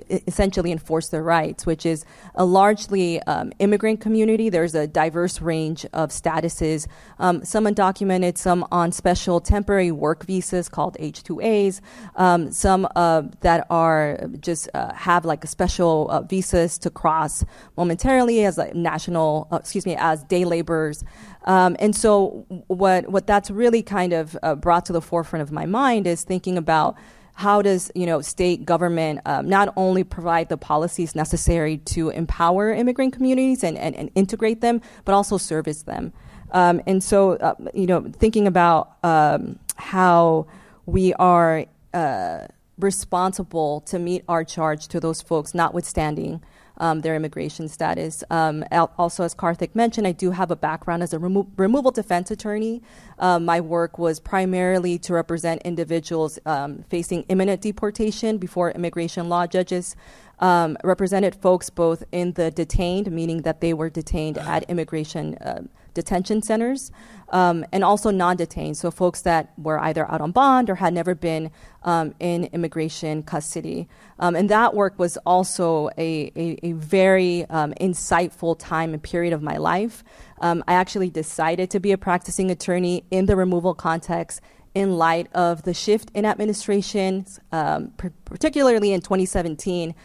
essentially 0.09 0.71
enforce 0.71 1.09
their 1.09 1.23
rights, 1.23 1.65
which 1.65 1.85
is 1.85 2.05
a 2.35 2.45
largely 2.45 3.21
um, 3.23 3.51
immigrant 3.59 4.01
community. 4.01 4.49
There's 4.49 4.75
a 4.75 4.87
diverse 4.87 5.41
range 5.41 5.85
of 5.93 6.09
statuses, 6.09 6.87
um, 7.19 7.43
some 7.43 7.65
undocumented, 7.65 8.37
some 8.37 8.65
on 8.71 8.91
special 8.91 9.39
temporary 9.39 9.91
work 9.91 10.25
visas 10.25 10.69
called 10.69 10.97
H-2As, 10.99 11.81
um, 12.15 12.51
some 12.51 12.87
uh, 12.95 13.23
that 13.41 13.65
are 13.69 14.19
just 14.39 14.69
uh, 14.73 14.93
have 14.93 15.25
like 15.25 15.43
a 15.43 15.47
special 15.47 16.09
uh, 16.09 16.21
visas 16.21 16.77
to 16.79 16.89
cross 16.89 17.43
momentarily 17.77 18.45
as 18.45 18.59
national, 18.73 19.47
uh, 19.51 19.57
excuse 19.57 19.85
me, 19.85 19.95
as 19.97 20.23
day 20.23 20.45
laborers. 20.45 21.03
Um, 21.45 21.77
and 21.79 21.95
so 21.95 22.45
what 22.67 23.09
what 23.09 23.25
that's 23.25 23.49
really 23.49 23.81
kind 23.81 24.11
of 24.11 24.37
uh, 24.43 24.55
brought 24.55 24.85
to 24.87 24.93
the 24.93 25.01
forefront 25.01 25.43
of 25.43 25.51
my 25.51 25.65
mind 25.65 26.05
is 26.05 26.23
thinking 26.23 26.57
about 26.57 26.97
how 27.37 27.61
does 27.61 27.91
you 27.93 28.07
know 28.07 28.19
state 28.19 28.65
government 28.65 29.19
um, 29.27 29.47
not 29.47 29.71
only 29.75 30.03
provide 30.03 30.49
the 30.49 30.57
policies 30.57 31.15
necessary 31.15 31.77
to 31.77 32.09
empower 32.09 32.73
immigrant 32.73 33.13
communities 33.13 33.63
and, 33.63 33.77
and, 33.77 33.95
and 33.95 34.09
integrate 34.15 34.61
them, 34.61 34.81
but 35.05 35.13
also 35.13 35.37
service 35.37 35.83
them. 35.83 36.11
Um, 36.51 36.81
and 36.87 37.03
so, 37.03 37.33
uh, 37.33 37.53
you 37.75 37.85
know, 37.85 38.09
thinking 38.17 38.47
about 38.47 38.97
um, 39.03 39.59
how 39.75 40.47
we 40.87 41.13
are 41.13 41.65
uh, 41.93 42.47
responsible 42.79 43.81
to 43.81 43.99
meet 43.99 44.23
our 44.27 44.43
charge 44.43 44.87
to 44.87 44.99
those 44.99 45.21
folks, 45.21 45.53
notwithstanding 45.53 46.41
um, 46.77 47.01
their 47.01 47.15
immigration 47.15 47.67
status. 47.67 48.23
Um, 48.29 48.63
also, 48.97 49.23
as 49.23 49.33
Karthik 49.33 49.75
mentioned, 49.75 50.07
I 50.07 50.11
do 50.11 50.31
have 50.31 50.51
a 50.51 50.55
background 50.55 51.03
as 51.03 51.13
a 51.13 51.19
remo- 51.19 51.47
removal 51.57 51.91
defense 51.91 52.31
attorney. 52.31 52.81
Um, 53.19 53.45
my 53.45 53.61
work 53.61 53.97
was 53.97 54.19
primarily 54.19 54.97
to 54.99 55.13
represent 55.13 55.61
individuals 55.63 56.39
um, 56.45 56.83
facing 56.89 57.23
imminent 57.23 57.61
deportation 57.61 58.37
before 58.37 58.71
immigration 58.71 59.29
law 59.29 59.47
judges. 59.47 59.95
Um, 60.39 60.77
represented 60.83 61.33
folks 61.33 61.71
both 61.71 62.03
in 62.11 62.33
the 62.33 62.51
detained, 62.51 63.11
meaning 63.11 63.41
that 63.41 63.59
they 63.59 63.73
were 63.73 63.89
detained 63.89 64.37
at 64.37 64.69
immigration 64.69 65.33
uh, 65.39 65.63
detention 65.95 66.43
centers, 66.43 66.91
um, 67.29 67.65
and 67.71 67.83
also 67.83 68.09
non 68.09 68.37
detained, 68.37 68.77
so 68.77 68.91
folks 68.91 69.21
that 69.21 69.51
were 69.57 69.79
either 69.79 70.09
out 70.09 70.21
on 70.21 70.31
bond 70.31 70.69
or 70.69 70.75
had 70.75 70.93
never 70.93 71.15
been 71.15 71.51
um, 71.83 72.13
in 72.19 72.45
immigration 72.45 73.23
custody. 73.23 73.87
Um, 74.19 74.35
and 74.35 74.49
that 74.49 74.73
work 74.73 74.97
was 74.97 75.17
also 75.25 75.89
a, 75.97 76.31
a, 76.35 76.59
a 76.63 76.71
very 76.73 77.45
um, 77.45 77.73
insightful 77.81 78.57
time 78.57 78.93
and 78.93 79.01
period 79.01 79.33
of 79.33 79.41
my 79.41 79.57
life. 79.57 80.03
Um, 80.39 80.63
I 80.67 80.73
actually 80.73 81.09
decided 81.09 81.69
to 81.71 81.79
be 81.79 81.91
a 81.91 81.97
practicing 81.97 82.51
attorney 82.51 83.03
in 83.11 83.25
the 83.25 83.35
removal 83.35 83.73
context 83.73 84.41
in 84.73 84.97
light 84.97 85.27
of 85.33 85.63
the 85.63 85.73
shift 85.73 86.11
in 86.13 86.25
administration, 86.25 87.25
um, 87.51 87.91
p- 87.97 88.09
particularly 88.25 88.93
in 88.93 89.01
2017 89.01 89.95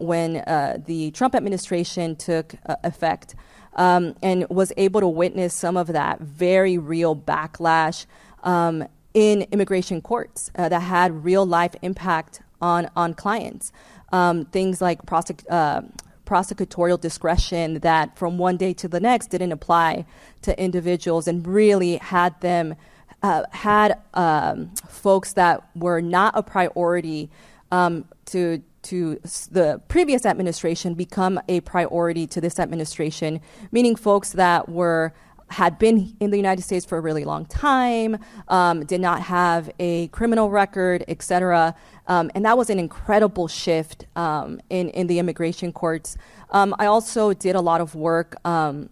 when 0.00 0.36
uh, 0.36 0.78
the 0.84 1.10
Trump 1.12 1.34
administration 1.34 2.16
took 2.16 2.54
uh, 2.66 2.76
effect 2.84 3.34
um, 3.74 4.14
and 4.22 4.46
was 4.48 4.72
able 4.76 5.00
to 5.00 5.08
witness 5.08 5.54
some 5.54 5.76
of 5.76 5.88
that 5.88 6.20
very 6.20 6.78
real 6.78 7.16
backlash 7.16 8.06
um, 8.42 8.84
in 9.14 9.42
immigration 9.52 10.00
courts 10.00 10.50
uh, 10.56 10.68
that 10.68 10.80
had 10.80 11.24
real 11.24 11.44
life 11.46 11.74
impact 11.82 12.42
on 12.60 12.88
on 12.96 13.14
clients. 13.14 13.72
Um, 14.12 14.44
things 14.46 14.80
like 14.80 15.04
prosec- 15.06 15.44
uh, 15.50 15.82
prosecutorial 16.26 17.00
discretion 17.00 17.74
that 17.80 18.16
from 18.16 18.38
one 18.38 18.56
day 18.56 18.72
to 18.74 18.88
the 18.88 19.00
next 19.00 19.28
didn't 19.28 19.52
apply 19.52 20.04
to 20.42 20.58
individuals 20.62 21.26
and 21.26 21.46
really 21.46 21.96
had 21.96 22.38
them 22.40 22.74
uh, 23.22 23.44
had 23.50 23.98
um, 24.14 24.74
folks 24.88 25.34
that 25.34 25.62
were 25.74 26.00
not 26.00 26.32
a 26.36 26.42
priority 26.42 27.30
um, 27.70 28.04
to 28.26 28.62
to 28.82 29.20
the 29.50 29.80
previous 29.88 30.26
administration 30.26 30.94
become 30.94 31.40
a 31.48 31.60
priority 31.60 32.26
to 32.26 32.40
this 32.40 32.58
administration, 32.58 33.40
meaning 33.70 33.96
folks 33.96 34.32
that 34.32 34.68
were 34.68 35.12
had 35.48 35.78
been 35.78 36.16
in 36.18 36.30
the 36.30 36.36
United 36.38 36.62
States 36.62 36.86
for 36.86 36.96
a 36.96 37.00
really 37.00 37.24
long 37.24 37.44
time, 37.44 38.16
um, 38.48 38.84
did 38.86 39.02
not 39.02 39.20
have 39.20 39.70
a 39.78 40.08
criminal 40.08 40.48
record, 40.48 41.04
et 41.08 41.22
cetera. 41.22 41.74
Um, 42.06 42.30
and 42.34 42.44
that 42.46 42.56
was 42.56 42.70
an 42.70 42.78
incredible 42.78 43.48
shift 43.48 44.06
um, 44.16 44.60
in, 44.70 44.88
in 44.90 45.08
the 45.08 45.18
immigration 45.18 45.70
courts. 45.70 46.16
Um, 46.50 46.74
I 46.78 46.86
also 46.86 47.34
did 47.34 47.54
a 47.54 47.60
lot 47.60 47.82
of 47.82 47.94
work 47.94 48.34
um, 48.46 48.88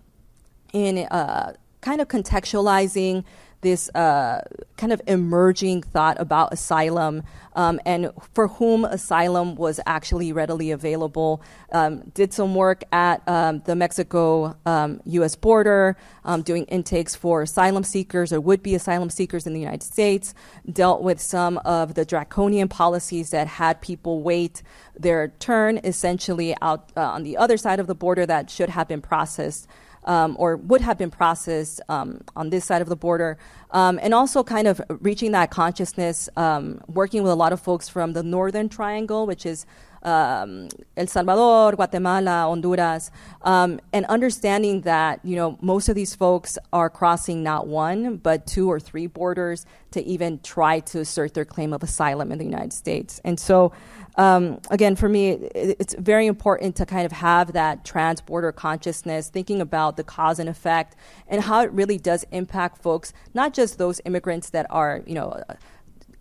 in 0.75 0.99
uh, 0.99 1.55
kind 1.81 2.01
of 2.03 2.09
contextualizing 2.09 3.25
this 3.61 3.91
uh, 3.95 4.43
kind 4.77 4.93
of 4.93 5.03
emerging 5.07 5.83
thought 5.83 6.19
about 6.19 6.53
asylum 6.53 7.23
um, 7.55 7.81
and 7.85 8.11
for 8.33 8.49
whom 8.49 8.85
asylum 8.85 9.55
was 9.57 9.81
actually 9.87 10.33
readily 10.33 10.71
available. 10.71 11.43
Um, 11.73 12.01
did 12.15 12.33
some 12.33 12.55
work 12.55 12.85
at 12.93 13.27
um, 13.29 13.61
the 13.67 13.77
Mexico 13.77 14.57
US 15.05 15.35
um, 15.35 15.41
border, 15.41 15.97
um, 16.25 16.43
doing 16.43 16.65
intakes 16.65 17.15
for 17.15 17.43
asylum 17.43 17.85
seekers 17.85 18.33
or 18.33 18.41
would 18.41 18.63
be 18.63 18.75
asylum 18.75 19.11
seekers 19.11 19.47
in 19.47 19.53
the 19.53 19.61
United 19.61 19.83
States, 19.83 20.35
dealt 20.71 21.03
with 21.03 21.21
some 21.21 21.59
of 21.59 21.95
the 21.95 22.05
draconian 22.05 22.69
policies 22.69 23.31
that 23.31 23.47
had 23.47 23.81
people 23.81 24.23
wait 24.23 24.63
their 24.99 25.29
turn 25.39 25.79
essentially 25.85 26.55
out 26.63 26.91
uh, 26.97 27.03
on 27.03 27.23
the 27.23 27.37
other 27.37 27.57
side 27.57 27.81
of 27.81 27.87
the 27.87 27.95
border 27.95 28.27
that 28.27 28.51
should 28.51 28.69
have 28.69 28.89
been 28.89 29.01
processed 29.01 29.67
um, 30.05 30.37
or 30.39 30.57
would 30.57 30.81
have 30.81 30.99
been 30.99 31.11
processed 31.11 31.81
um, 31.89 32.21
on 32.37 32.51
this 32.51 32.65
side 32.65 32.83
of 32.83 32.89
the 32.89 32.97
border, 32.97 33.39
um, 33.73 33.99
and 34.03 34.15
also 34.15 34.43
kind 34.43 34.67
of 34.67 34.81
reaching 35.01 35.33
that 35.33 35.51
consciousness, 35.51 36.29
um, 36.37 36.81
working 36.87 37.23
with 37.23 37.33
a 37.33 37.37
lot 37.37 37.53
of 37.53 37.61
folks 37.61 37.89
from 37.89 38.13
the 38.13 38.23
Northern 38.23 38.69
Triangle, 38.69 39.27
which 39.27 39.45
is 39.45 39.67
um, 40.03 40.69
El 40.97 41.07
Salvador, 41.07 41.73
Guatemala, 41.73 42.47
Honduras, 42.49 43.11
um, 43.43 43.81
and 43.93 44.07
understanding 44.07 44.83
that 44.83 45.21
you 45.25 45.37
know 45.37 45.59
most 45.61 45.89
of 45.89 45.95
these 45.95 46.15
folks 46.15 46.59
are 46.73 46.91
crossing 46.91 47.43
not 47.43 47.67
one 47.67 48.17
but 48.17 48.47
two 48.47 48.71
or 48.71 48.81
three 48.81 49.07
borders 49.07 49.67
to 49.91 50.03
even 50.05 50.39
try 50.41 50.81
to 50.81 51.01
assert 51.01 51.35
their 51.35 51.45
claim 51.45 51.73
of 51.73 51.83
asylum 51.83 52.31
in 52.33 52.39
the 52.39 52.45
United 52.45 52.73
States. 52.73 53.21
And 53.25 53.41
so, 53.41 53.73
um, 54.17 54.61
again, 54.71 54.95
for 54.95 55.09
me, 55.09 55.31
it, 55.31 55.77
it's 55.81 55.95
very 55.99 56.27
important 56.27 56.77
to 56.77 56.87
kind 56.87 57.05
of 57.05 57.13
have 57.13 57.53
that 57.55 57.85
trans-border 57.85 58.53
consciousness, 58.53 59.29
thinking 59.29 59.61
about 59.61 59.97
the 59.97 60.05
cause 60.05 60.39
and 60.39 60.49
effect 60.49 60.97
and 61.27 61.43
how 61.43 61.63
it 61.63 61.73
really 61.73 61.99
does 61.99 62.25
impact 62.31 62.79
folks, 62.79 63.13
not 63.35 63.53
just 63.53 63.79
those 63.79 64.01
immigrants 64.05 64.51
that 64.51 64.67
are 64.71 65.03
you 65.07 65.15
know 65.15 65.43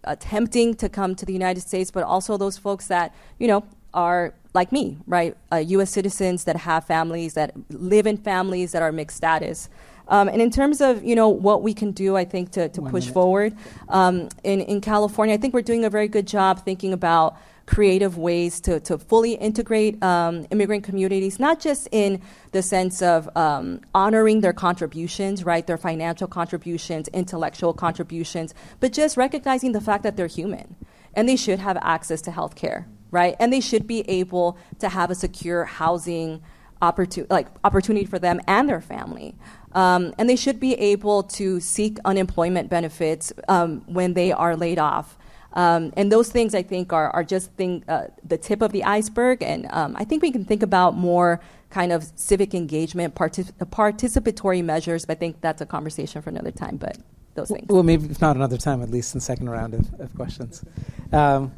attempting 0.10 0.74
to 0.76 0.90
come 0.90 1.16
to 1.16 1.26
the 1.26 1.34
United 1.34 1.62
States, 1.62 1.92
but 1.92 2.04
also 2.04 2.38
those 2.38 2.58
folks 2.58 2.88
that, 2.88 3.14
you 3.38 3.48
know, 3.48 3.64
are 3.94 4.34
like 4.54 4.72
me, 4.72 4.98
right? 5.08 5.38
Uh, 5.52 5.58
U.S. 5.58 5.90
citizens 5.92 6.44
that 6.44 6.58
have 6.58 6.86
families, 6.86 7.34
that 7.36 7.54
live 7.70 8.08
in 8.08 8.18
families 8.18 8.72
that 8.72 8.82
are 8.82 8.92
mixed 8.92 9.18
status. 9.18 9.70
Um, 10.08 10.28
and 10.28 10.42
in 10.42 10.50
terms 10.50 10.82
of 10.82 11.04
you 11.04 11.16
know 11.16 11.30
what 11.30 11.62
we 11.62 11.74
can 11.74 11.92
do, 11.92 12.18
I 12.18 12.26
think 12.26 12.52
to, 12.52 12.68
to 12.70 12.82
push 12.82 13.06
minute. 13.06 13.14
forward 13.14 13.58
um, 13.90 14.30
in 14.44 14.62
in 14.62 14.82
California, 14.82 15.36
I 15.36 15.38
think 15.38 15.54
we're 15.54 15.62
doing 15.62 15.86
a 15.86 15.90
very 15.90 16.08
good 16.08 16.28
job 16.28 16.66
thinking 16.66 16.94
about 16.94 17.38
creative 17.70 18.18
ways 18.18 18.60
to, 18.60 18.80
to 18.80 18.98
fully 18.98 19.34
integrate 19.34 20.02
um, 20.02 20.48
immigrant 20.50 20.84
communities, 20.84 21.40
not 21.40 21.60
just 21.60 21.88
in 21.92 22.20
the 22.52 22.64
sense 22.64 23.00
of 23.00 23.30
um, 23.38 23.80
honoring 23.94 24.42
their 24.42 24.54
contributions, 24.54 25.46
right, 25.46 25.68
their 25.68 25.78
financial 25.78 26.28
contributions, 26.28 27.08
intellectual 27.10 27.72
contributions, 27.72 28.56
but 28.80 28.92
just 28.92 29.18
recognizing 29.18 29.72
the 29.72 29.80
fact 29.80 30.02
that 30.02 30.18
they're 30.18 30.26
human 30.26 30.76
and 31.14 31.30
they 31.30 31.36
should 31.36 31.60
have 31.60 31.78
access 31.78 32.22
to 32.22 32.32
health 32.32 32.56
care, 32.56 32.88
right? 33.12 33.36
And 33.40 33.54
they 33.54 33.62
should 33.62 33.86
be 33.86 34.02
able 34.10 34.58
to 34.80 34.90
have 34.90 35.12
a 35.12 35.16
secure 35.16 35.66
housing 35.66 36.42
opportunity, 36.82 37.32
like 37.32 37.50
opportunity 37.64 38.08
for 38.08 38.18
them 38.18 38.42
and 38.48 38.68
their 38.68 38.82
family. 38.82 39.36
Um, 39.74 40.16
and 40.18 40.28
they 40.28 40.36
should 40.36 40.60
be 40.60 40.74
able 40.74 41.22
to 41.38 41.60
seek 41.60 42.00
unemployment 42.04 42.68
benefits 42.68 43.32
um, 43.48 43.82
when 43.86 44.16
they 44.16 44.32
are 44.32 44.56
laid 44.56 44.80
off. 44.80 45.19
Um, 45.54 45.94
and 45.98 46.12
those 46.12 46.30
things, 46.30 46.54
I 46.54 46.62
think, 46.62 46.94
are, 46.94 47.10
are 47.12 47.24
just 47.24 47.52
thing, 47.54 47.84
uh, 47.88 48.08
the 48.24 48.38
tip 48.38 48.62
of 48.62 48.72
the 48.72 48.84
iceberg. 48.84 49.42
And 49.42 49.68
um, 49.72 49.96
I 49.98 50.04
think 50.04 50.22
we 50.22 50.32
can 50.32 50.46
think 50.46 50.64
about 50.64 50.96
more 50.96 51.42
kind 51.70 51.92
of 51.92 52.12
civic 52.16 52.54
engagement, 52.54 53.16
partic- 53.16 53.52
participatory 53.72 54.64
measures. 54.64 55.06
But 55.06 55.18
I 55.18 55.20
think 55.20 55.42
that's 55.42 55.62
a 55.62 55.66
conversation 55.66 56.22
for 56.22 56.30
another 56.30 56.52
time. 56.52 56.78
But 56.78 56.98
those 57.36 57.50
things. 57.50 57.68
Well, 57.70 57.84
maybe 57.84 58.06
if 58.06 58.22
not 58.22 58.36
another 58.36 58.58
time, 58.58 58.82
at 58.82 58.90
least 58.90 59.14
in 59.14 59.20
the 59.20 59.24
second 59.24 59.50
round 59.50 59.74
of, 59.74 60.00
of 60.00 60.16
questions. 60.16 60.64
Um, 61.12 61.52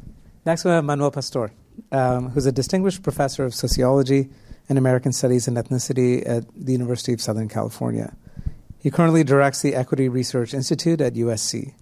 next, 0.46 0.64
we 0.64 0.70
have 0.70 0.84
Manuel 0.84 1.10
Pastor, 1.10 1.52
um, 1.90 2.30
who's 2.30 2.46
a 2.46 2.52
distinguished 2.52 3.02
professor 3.02 3.44
of 3.44 3.54
sociology 3.54 4.30
and 4.68 4.78
American 4.78 5.12
Studies 5.12 5.48
and 5.48 5.56
Ethnicity 5.56 6.26
at 6.28 6.44
the 6.54 6.72
University 6.72 7.12
of 7.12 7.20
Southern 7.20 7.48
California. 7.48 8.14
He 8.78 8.90
currently 8.90 9.22
directs 9.22 9.62
the 9.62 9.74
Equity 9.74 10.08
Research 10.08 10.54
Institute 10.54 11.00
at 11.00 11.14
USC. 11.14 11.74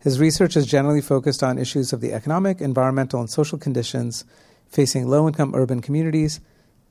His 0.00 0.20
research 0.20 0.56
is 0.56 0.66
generally 0.66 1.00
focused 1.00 1.42
on 1.42 1.58
issues 1.58 1.92
of 1.92 2.00
the 2.00 2.12
economic, 2.12 2.60
environmental, 2.60 3.20
and 3.20 3.28
social 3.28 3.58
conditions 3.58 4.24
facing 4.68 5.08
low 5.08 5.26
income 5.26 5.54
urban 5.54 5.80
communities 5.80 6.40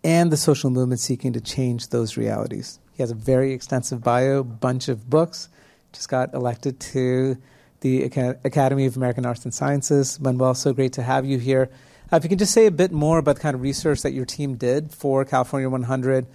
and 0.04 0.32
the 0.32 0.38
social 0.38 0.70
movement 0.70 1.00
seeking 1.00 1.34
to 1.34 1.42
change 1.42 1.90
those 1.90 2.18
realities. 2.18 2.80
He 2.94 3.04
has 3.04 3.12
a 3.12 3.16
very 3.16 3.54
extensive 3.54 4.04
bio, 4.04 4.44
bunch 4.44 4.90
of 4.90 5.10
books, 5.10 5.50
just 5.94 6.10
got 6.10 6.34
elected 6.34 6.80
to 6.82 7.38
the 7.82 8.04
Academy 8.04 8.86
of 8.86 8.98
American 8.98 9.26
Arts 9.26 9.46
and 9.46 9.54
Sciences. 9.54 10.20
Manuel, 10.20 10.56
so 10.56 10.74
great 10.74 10.94
to 10.94 11.04
have 11.04 11.26
you 11.26 11.38
here. 11.38 11.70
Uh, 12.12 12.18
if 12.18 12.24
you 12.24 12.30
can 12.30 12.38
just 12.38 12.54
say 12.54 12.66
a 12.66 12.72
bit 12.72 12.92
more 12.92 13.20
about 13.20 13.36
the 13.36 13.42
kind 13.42 13.56
of 13.56 13.62
research 13.62 14.02
that 14.02 14.14
your 14.14 14.26
team 14.26 14.56
did 14.56 14.92
for 14.92 15.24
California 15.26 15.70
100, 15.70 16.26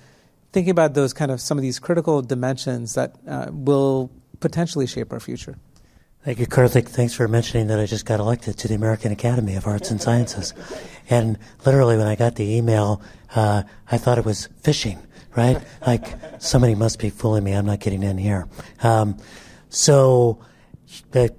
thinking 0.53 0.71
about 0.71 0.95
those 0.95 1.13
kind 1.13 1.31
of 1.31 1.41
some 1.41 1.59
of 1.59 1.63
these 1.63 1.79
critical 1.79 2.23
dimensions 2.23 2.95
that 2.95 3.17
uh, 3.27 3.47
will 3.51 4.11
potentially 4.41 4.87
shape 4.87 5.13
our 5.13 5.21
future. 5.21 5.57
Thank 6.25 6.39
you, 6.39 6.47
Karthik. 6.47 6.87
Thanks 6.87 7.15
for 7.15 7.27
mentioning 7.27 7.67
that 7.67 7.81
I 7.81 7.87
just 7.87 8.07
got 8.07 8.21
elected 8.21 8.57
to 8.59 8.69
the 8.69 8.75
American 8.75 9.11
Academy 9.11 9.57
of 9.57 9.67
Arts 9.67 9.91
and 9.91 10.01
Sciences. 10.01 10.55
And 11.11 11.37
literally, 11.67 11.97
when 11.97 12.07
I 12.07 12.15
got 12.15 12.37
the 12.37 12.45
email, 12.45 13.03
uh, 13.35 13.65
I 13.91 13.99
thought 13.99 14.19
it 14.19 14.25
was 14.25 14.49
phishing, 14.63 15.05
right? 15.35 15.61
Like, 15.85 16.07
somebody 16.39 16.77
must 16.77 17.01
be 17.01 17.11
fooling 17.11 17.43
me. 17.43 17.55
I'm 17.55 17.67
not 17.67 17.81
getting 17.81 18.05
in 18.05 18.19
here. 18.19 18.47
Um, 18.85 19.17
so, 19.69 20.39
the, 21.11 21.35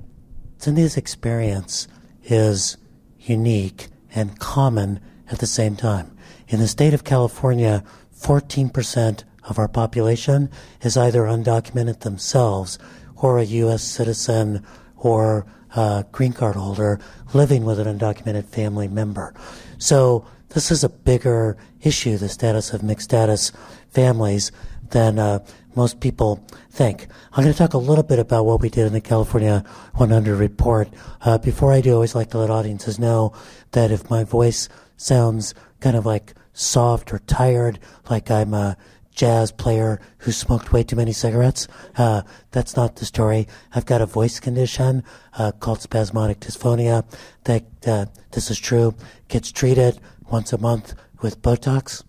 Cynthia's 0.58 0.98
experience 0.98 1.88
is 2.26 2.76
unique 3.22 3.88
and 4.14 4.38
common 4.38 5.00
at 5.32 5.40
the 5.40 5.48
same 5.48 5.78
time. 5.78 6.18
In 6.50 6.60
the 6.60 6.68
state 6.68 6.94
of 6.94 7.06
California, 7.06 7.86
14% 8.20 9.24
of 9.46 9.58
our 9.58 9.70
population 9.70 10.50
is 10.82 10.98
either 10.98 11.22
undocumented 11.22 12.02
themselves 12.02 12.78
or 13.24 13.40
a 13.40 13.44
U.S. 13.44 13.82
citizen 13.82 14.66
or 14.98 15.46
a 15.76 16.06
green 16.12 16.34
card 16.34 16.58
holder 16.58 17.00
living 17.34 17.64
with 17.64 17.80
an 17.80 17.98
undocumented 17.98 18.46
family 18.46 18.90
member. 18.90 19.34
So 19.78 20.28
this 20.50 20.70
is 20.70 20.84
a 20.84 20.90
bigger 20.90 21.58
issue, 21.82 22.18
the 22.18 22.28
status 22.28 22.74
of 22.74 22.84
mixed 22.84 23.06
status 23.06 23.54
families, 23.90 24.52
than 24.90 25.18
uh, 25.18 25.40
most 25.74 26.02
people 26.02 26.46
think. 26.70 27.08
I'm 27.32 27.44
going 27.44 27.54
to 27.54 27.58
talk 27.58 27.74
a 27.74 27.78
little 27.78 28.04
bit 28.04 28.20
about 28.20 28.46
what 28.46 28.62
we 28.62 28.70
did 28.70 28.86
in 28.86 28.94
the 28.94 29.02
California 29.02 29.64
100 29.96 30.36
report. 30.36 30.90
Uh, 31.22 31.38
before 31.38 31.72
I 31.72 31.80
do, 31.80 31.92
I 31.92 31.94
always 31.94 32.16
like 32.16 32.30
to 32.32 32.38
let 32.38 32.50
audiences 32.50 33.00
know 33.00 33.34
that 33.72 33.90
if 33.90 34.10
my 34.10 34.26
voice 34.26 34.68
sounds 34.98 35.56
kind 35.80 35.96
of 35.96 36.06
like 36.06 36.34
soft 36.52 37.14
or 37.14 37.20
tired, 37.20 37.80
like 38.10 38.30
I'm 38.30 38.54
a 38.54 38.78
jazz 39.14 39.52
player 39.52 40.00
who 40.20 40.32
smoked 40.32 40.74
way 40.74 40.84
too 40.84 40.96
many 40.96 41.14
cigarettes. 41.14 41.68
Uh, 41.98 42.24
that's 42.52 42.76
not 42.76 42.96
the 42.98 43.06
story. 43.06 43.48
I've 43.74 43.86
got 43.86 44.02
a 44.02 44.06
voice 44.06 44.40
condition 44.40 45.04
uh, 45.38 45.52
called 45.52 45.82
spasmodic 45.82 46.40
dysphonia. 46.40 47.06
That 47.46 47.66
uh, 47.88 48.06
this 48.32 48.50
is 48.52 48.60
true. 48.60 48.96
Gets 49.28 49.52
treated 49.52 50.00
once 50.30 50.54
a 50.54 50.58
month 50.58 50.96
with 51.22 51.42
Botox 51.42 52.04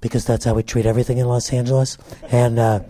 because 0.00 0.24
that's 0.24 0.44
how 0.44 0.54
we 0.54 0.62
treat 0.62 0.86
everything 0.86 1.18
in 1.18 1.26
Los 1.26 1.52
Angeles, 1.52 1.98
and 2.30 2.58
uh, 2.58 2.80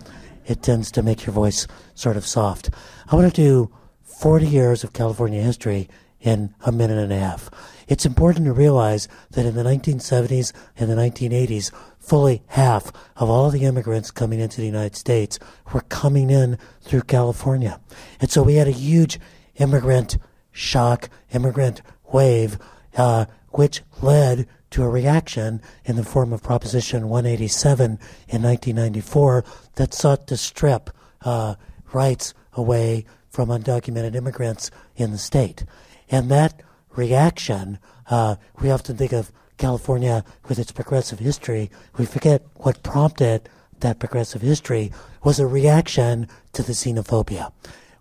it 0.46 0.62
tends 0.62 0.90
to 0.92 1.02
make 1.02 1.24
your 1.24 1.32
voice 1.32 1.66
sort 1.94 2.16
of 2.16 2.26
soft. 2.26 2.70
I 3.10 3.16
want 3.16 3.32
to 3.34 3.42
do 3.42 3.70
40 4.02 4.46
years 4.46 4.84
of 4.84 4.92
California 4.92 5.40
history 5.40 5.88
in 6.20 6.54
a 6.64 6.72
minute 6.72 6.98
and 6.98 7.12
a 7.12 7.18
half. 7.18 7.50
It's 7.86 8.04
important 8.04 8.44
to 8.46 8.52
realize 8.52 9.08
that 9.30 9.46
in 9.46 9.54
the 9.54 9.62
1970s 9.62 10.52
and 10.76 10.90
the 10.90 10.94
1980s, 10.94 11.72
fully 12.08 12.42
half 12.46 12.90
of 13.16 13.28
all 13.28 13.50
the 13.50 13.64
immigrants 13.64 14.10
coming 14.10 14.40
into 14.40 14.62
the 14.62 14.66
United 14.66 14.96
States 14.96 15.38
were 15.74 15.82
coming 15.82 16.30
in 16.30 16.56
through 16.80 17.02
California. 17.02 17.78
And 18.18 18.30
so 18.30 18.42
we 18.42 18.54
had 18.54 18.66
a 18.66 18.72
huge 18.72 19.20
immigrant 19.56 20.16
shock, 20.50 21.10
immigrant 21.34 21.82
wave, 22.10 22.58
uh, 22.96 23.26
which 23.50 23.82
led 24.00 24.48
to 24.70 24.84
a 24.84 24.88
reaction 24.88 25.60
in 25.84 25.96
the 25.96 26.04
form 26.04 26.32
of 26.32 26.42
Proposition 26.42 27.10
187 27.10 27.84
in 28.28 28.42
1994 28.42 29.44
that 29.74 29.92
sought 29.92 30.26
to 30.28 30.36
strip 30.38 30.88
uh, 31.22 31.56
rights 31.92 32.32
away 32.54 33.04
from 33.28 33.50
undocumented 33.50 34.14
immigrants 34.14 34.70
in 34.96 35.12
the 35.12 35.18
state. 35.18 35.64
And 36.10 36.30
that 36.30 36.62
reaction, 36.96 37.78
uh, 38.10 38.36
we 38.60 38.70
often 38.70 38.96
think 38.96 39.12
of 39.12 39.30
California 39.58 40.24
with 40.48 40.58
its 40.58 40.72
progressive 40.72 41.18
history. 41.18 41.70
We 41.96 42.06
forget 42.06 42.42
what 42.56 42.82
prompted 42.82 43.48
that 43.80 43.98
progressive 43.98 44.42
history 44.42 44.92
was 45.22 45.38
a 45.38 45.46
reaction 45.46 46.28
to 46.52 46.62
the 46.62 46.72
xenophobia. 46.72 47.52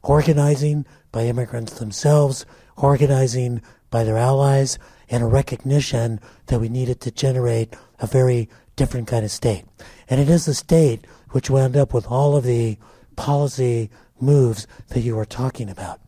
Organizing 0.04 0.86
by 1.12 1.24
immigrants 1.24 1.80
themselves, 1.80 2.46
organizing 2.78 3.62
by 3.90 4.04
their 4.04 4.18
allies, 4.18 4.80
and 5.10 5.24
a 5.24 5.28
recognition 5.28 6.20
that 6.48 6.60
we 6.60 6.70
needed 6.70 7.02
to 7.02 7.12
generate 7.12 7.76
a 8.00 8.08
very 8.08 8.50
different 8.76 9.08
kind 9.08 9.26
of 9.26 9.32
state. 9.32 9.66
And 10.10 10.22
it 10.22 10.30
is 10.30 10.46
the 10.46 10.54
state 10.54 11.06
which 11.32 11.50
wound 11.50 11.76
up 11.76 11.94
with 11.94 12.08
all 12.08 12.36
of 12.36 12.44
the 12.44 12.78
policy 13.16 13.90
moves 14.20 14.68
that 14.90 15.02
you 15.02 15.16
were 15.16 15.26
talking 15.26 15.70
about. 15.70 16.00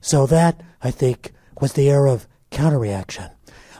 So 0.00 0.26
that, 0.26 0.60
I 0.82 0.90
think, 0.90 1.32
was 1.60 1.72
the 1.72 1.88
era 1.88 2.12
of 2.12 2.26
counterreaction. 2.50 3.30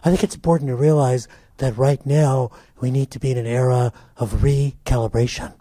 I 0.06 0.10
think 0.10 0.22
it's 0.22 0.36
important 0.36 0.68
to 0.68 0.76
realize 0.76 1.26
that 1.56 1.76
right 1.76 2.06
now 2.06 2.52
we 2.80 2.92
need 2.92 3.10
to 3.10 3.18
be 3.18 3.32
in 3.32 3.38
an 3.38 3.46
era 3.46 3.92
of 4.16 4.34
recalibration. 4.34 5.52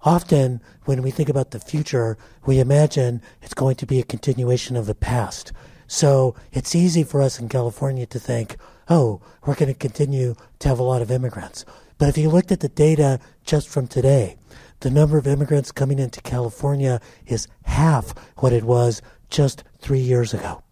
Often, 0.00 0.62
when 0.86 1.02
we 1.02 1.10
think 1.10 1.28
about 1.28 1.50
the 1.50 1.60
future, 1.60 2.16
we 2.46 2.58
imagine 2.58 3.20
it's 3.42 3.52
going 3.52 3.76
to 3.76 3.84
be 3.84 3.98
a 4.00 4.02
continuation 4.02 4.76
of 4.76 4.86
the 4.86 4.94
past. 4.94 5.52
So 5.88 6.34
it's 6.52 6.74
easy 6.74 7.04
for 7.04 7.20
us 7.20 7.38
in 7.38 7.50
California 7.50 8.06
to 8.06 8.18
think, 8.18 8.56
oh, 8.88 9.20
we're 9.44 9.56
going 9.56 9.70
to 9.70 9.78
continue 9.78 10.36
to 10.60 10.68
have 10.68 10.78
a 10.78 10.82
lot 10.82 11.02
of 11.02 11.10
immigrants. 11.10 11.66
But 11.98 12.08
if 12.08 12.16
you 12.16 12.30
looked 12.30 12.52
at 12.52 12.60
the 12.60 12.70
data 12.70 13.20
just 13.44 13.68
from 13.68 13.88
today, 13.88 14.36
the 14.80 14.90
number 14.90 15.18
of 15.18 15.26
immigrants 15.26 15.70
coming 15.70 15.98
into 15.98 16.22
California 16.22 16.98
is 17.26 17.46
half 17.64 18.14
what 18.38 18.54
it 18.54 18.64
was 18.64 19.02
just 19.28 19.64
three 19.82 20.00
years 20.00 20.32
ago. 20.32 20.62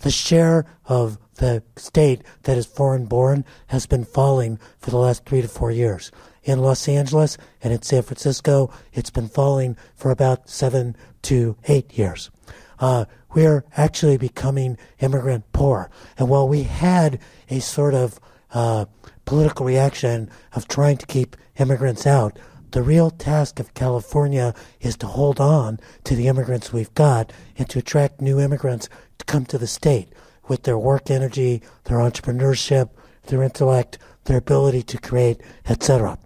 the 0.00 0.10
share 0.10 0.66
of 0.84 1.18
the 1.36 1.62
state 1.76 2.22
that 2.42 2.58
is 2.58 2.66
foreign 2.66 3.06
born 3.06 3.44
has 3.68 3.86
been 3.86 4.04
falling 4.04 4.58
for 4.78 4.90
the 4.90 4.98
last 4.98 5.24
three 5.24 5.42
to 5.42 5.48
four 5.48 5.70
years. 5.70 6.10
In 6.44 6.60
Los 6.60 6.88
Angeles 6.88 7.38
and 7.62 7.72
in 7.72 7.82
San 7.82 8.02
Francisco, 8.02 8.70
it's 8.92 9.10
been 9.10 9.28
falling 9.28 9.76
for 9.94 10.10
about 10.10 10.48
seven 10.48 10.96
to 11.22 11.56
eight 11.68 11.96
years. 11.98 12.30
Uh, 12.78 13.06
we're 13.34 13.64
actually 13.76 14.16
becoming 14.16 14.78
immigrant 15.00 15.44
poor. 15.52 15.90
And 16.18 16.28
while 16.28 16.48
we 16.48 16.62
had 16.62 17.18
a 17.50 17.60
sort 17.60 17.94
of 17.94 18.20
uh, 18.52 18.86
political 19.24 19.66
reaction 19.66 20.30
of 20.52 20.68
trying 20.68 20.96
to 20.98 21.06
keep 21.06 21.36
immigrants 21.58 22.06
out, 22.06 22.38
the 22.70 22.82
real 22.82 23.10
task 23.10 23.58
of 23.58 23.74
California 23.74 24.54
is 24.80 24.96
to 24.98 25.06
hold 25.06 25.40
on 25.40 25.80
to 26.04 26.14
the 26.14 26.28
immigrants 26.28 26.72
we've 26.72 26.92
got 26.94 27.32
and 27.56 27.68
to 27.70 27.78
attract 27.78 28.20
new 28.20 28.38
immigrants 28.38 28.88
to 29.18 29.24
come 29.24 29.44
to 29.46 29.58
the 29.58 29.66
state 29.66 30.08
with 30.48 30.62
their 30.62 30.78
work 30.78 31.10
energy, 31.10 31.62
their 31.84 31.98
entrepreneurship, 31.98 32.90
their 33.26 33.42
intellect, 33.42 33.98
their 34.24 34.38
ability 34.38 34.82
to 34.82 34.98
create, 34.98 35.40
etc. 35.68 36.18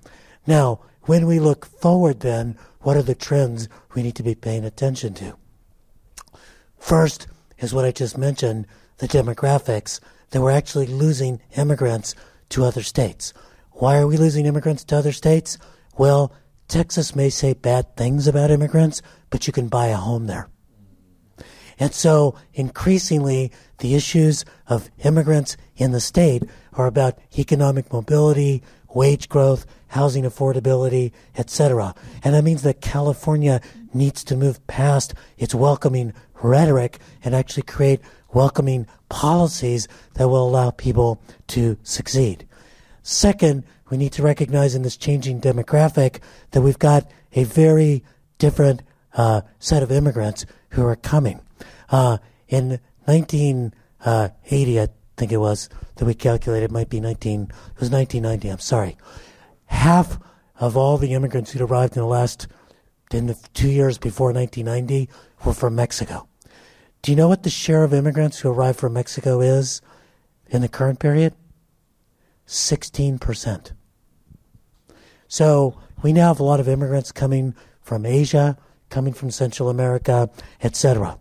Now, 0.47 0.81
when 1.03 1.27
we 1.27 1.39
look 1.39 1.67
forward, 1.67 2.21
then, 2.21 2.57
what 2.81 2.97
are 2.97 3.03
the 3.03 3.15
trends 3.15 3.69
we 3.95 4.03
need 4.03 4.17
to 4.17 4.23
be 4.23 4.35
paying 4.35 4.65
attention 4.65 5.15
to? 5.15 5.37
First 6.79 7.27
is 7.59 7.75
what 7.75 7.85
I 7.85 7.93
just 7.93 8.17
mentioned 8.17 8.67
the 8.99 9.09
demographics 9.09 10.01
that 10.31 10.41
we're 10.41 10.51
actually 10.51 10.87
losing 10.87 11.41
immigrants 11.57 12.15
to 12.51 12.65
other 12.65 12.83
states. 12.83 13.33
Why 13.73 13.99
are 13.99 14.07
we 14.07 14.17
losing 14.17 14.47
immigrants 14.47 14.85
to 14.85 14.97
other 14.97 15.13
states? 15.13 15.57
Well, 15.97 16.33
Texas 16.69 17.17
may 17.17 17.31
say 17.31 17.55
bad 17.55 17.97
things 17.97 18.27
about 18.27 18.51
immigrants, 18.51 19.03
but 19.31 19.47
you 19.47 19.53
can 19.53 19.69
buy 19.69 19.87
a 19.87 19.97
home 19.97 20.27
there. 20.27 20.49
And 21.81 21.95
so 21.95 22.37
increasingly, 22.53 23.51
the 23.79 23.95
issues 23.95 24.45
of 24.69 24.91
immigrants 25.03 25.57
in 25.77 25.93
the 25.93 26.01
state 26.01 26.45
are 26.75 26.87
about 26.87 27.19
economic 27.39 27.91
mobility, 27.93 28.63
wage 28.95 29.29
growth, 29.31 29.65
housing 29.89 30.25
affordability, 30.25 31.11
etc. 31.37 31.95
And 32.23 32.35
that 32.35 32.45
means 32.45 32.63
that 32.63 32.83
California 32.83 33.63
needs 33.95 34.23
to 34.25 34.37
move 34.37 34.65
past 34.67 35.15
its 35.39 35.55
welcoming 35.55 36.13
rhetoric 36.43 36.99
and 37.25 37.35
actually 37.35 37.63
create 37.63 38.01
welcoming 38.33 38.87
policies 39.09 39.89
that 40.15 40.29
will 40.29 40.47
allow 40.47 40.71
people 40.71 41.21
to 41.49 41.79
succeed. 41.83 42.47
Second, 43.03 43.65
we 43.89 43.97
need 43.97 44.13
to 44.13 44.23
recognize 44.23 44.75
in 44.75 44.83
this 44.83 44.97
changing 44.97 45.41
demographic 45.41 46.21
that 46.51 46.61
we've 46.61 46.79
got 46.79 47.11
a 47.33 47.45
very 47.45 48.05
different 48.39 48.83
uh, 49.15 49.41
set 49.59 49.83
of 49.83 49.91
immigrants 49.91 50.45
who 50.71 50.85
are 50.85 50.95
coming. 50.95 51.41
Uh, 51.91 52.19
in 52.49 52.81
1980, 53.05 54.81
I 54.81 54.89
think 55.17 55.33
it 55.33 55.37
was 55.39 55.69
that 55.97 56.05
we 56.05 56.15
calculated, 56.15 56.71
might 56.71 56.89
be 56.89 57.01
19, 57.01 57.43
it 57.43 57.81
was 57.81 57.91
1990, 57.91 58.49
I'm 58.49 58.59
sorry. 58.59 58.97
Half 59.67 60.19
of 60.59 60.77
all 60.77 60.99
the 60.99 61.15
immigrants 61.15 61.51
who'd 61.51 61.63
arrived 61.63 61.97
in 61.97 62.03
the 62.03 62.09
last, 62.09 62.47
in 63.11 63.27
the 63.27 63.39
two 63.55 63.69
years 63.69 63.99
before 63.99 64.33
1990 64.33 65.09
were 65.45 65.55
from 65.55 65.75
Mexico. 65.75 66.29
Do 67.03 67.11
you 67.11 67.17
know 67.17 67.29
what 67.29 67.43
the 67.43 67.51
share 67.51 67.83
of 67.83 67.95
immigrants 67.95 68.41
who 68.41 68.51
arrived 68.51 68.79
from 68.79 68.93
Mexico 68.93 69.41
is 69.41 69.81
in 70.49 70.61
the 70.61 70.69
current 70.69 71.01
period? 71.01 71.35
16%. 72.47 73.73
So 75.29 75.79
we 76.03 76.13
now 76.13 76.29
have 76.29 76.41
a 76.41 76.45
lot 76.45 76.61
of 76.61 76.69
immigrants 76.69 77.13
coming 77.13 77.55
from 77.81 78.05
Asia, 78.05 78.59
coming 78.91 79.13
from 79.13 79.31
Central 79.31 79.71
America, 79.71 80.29
etc. 80.63 81.19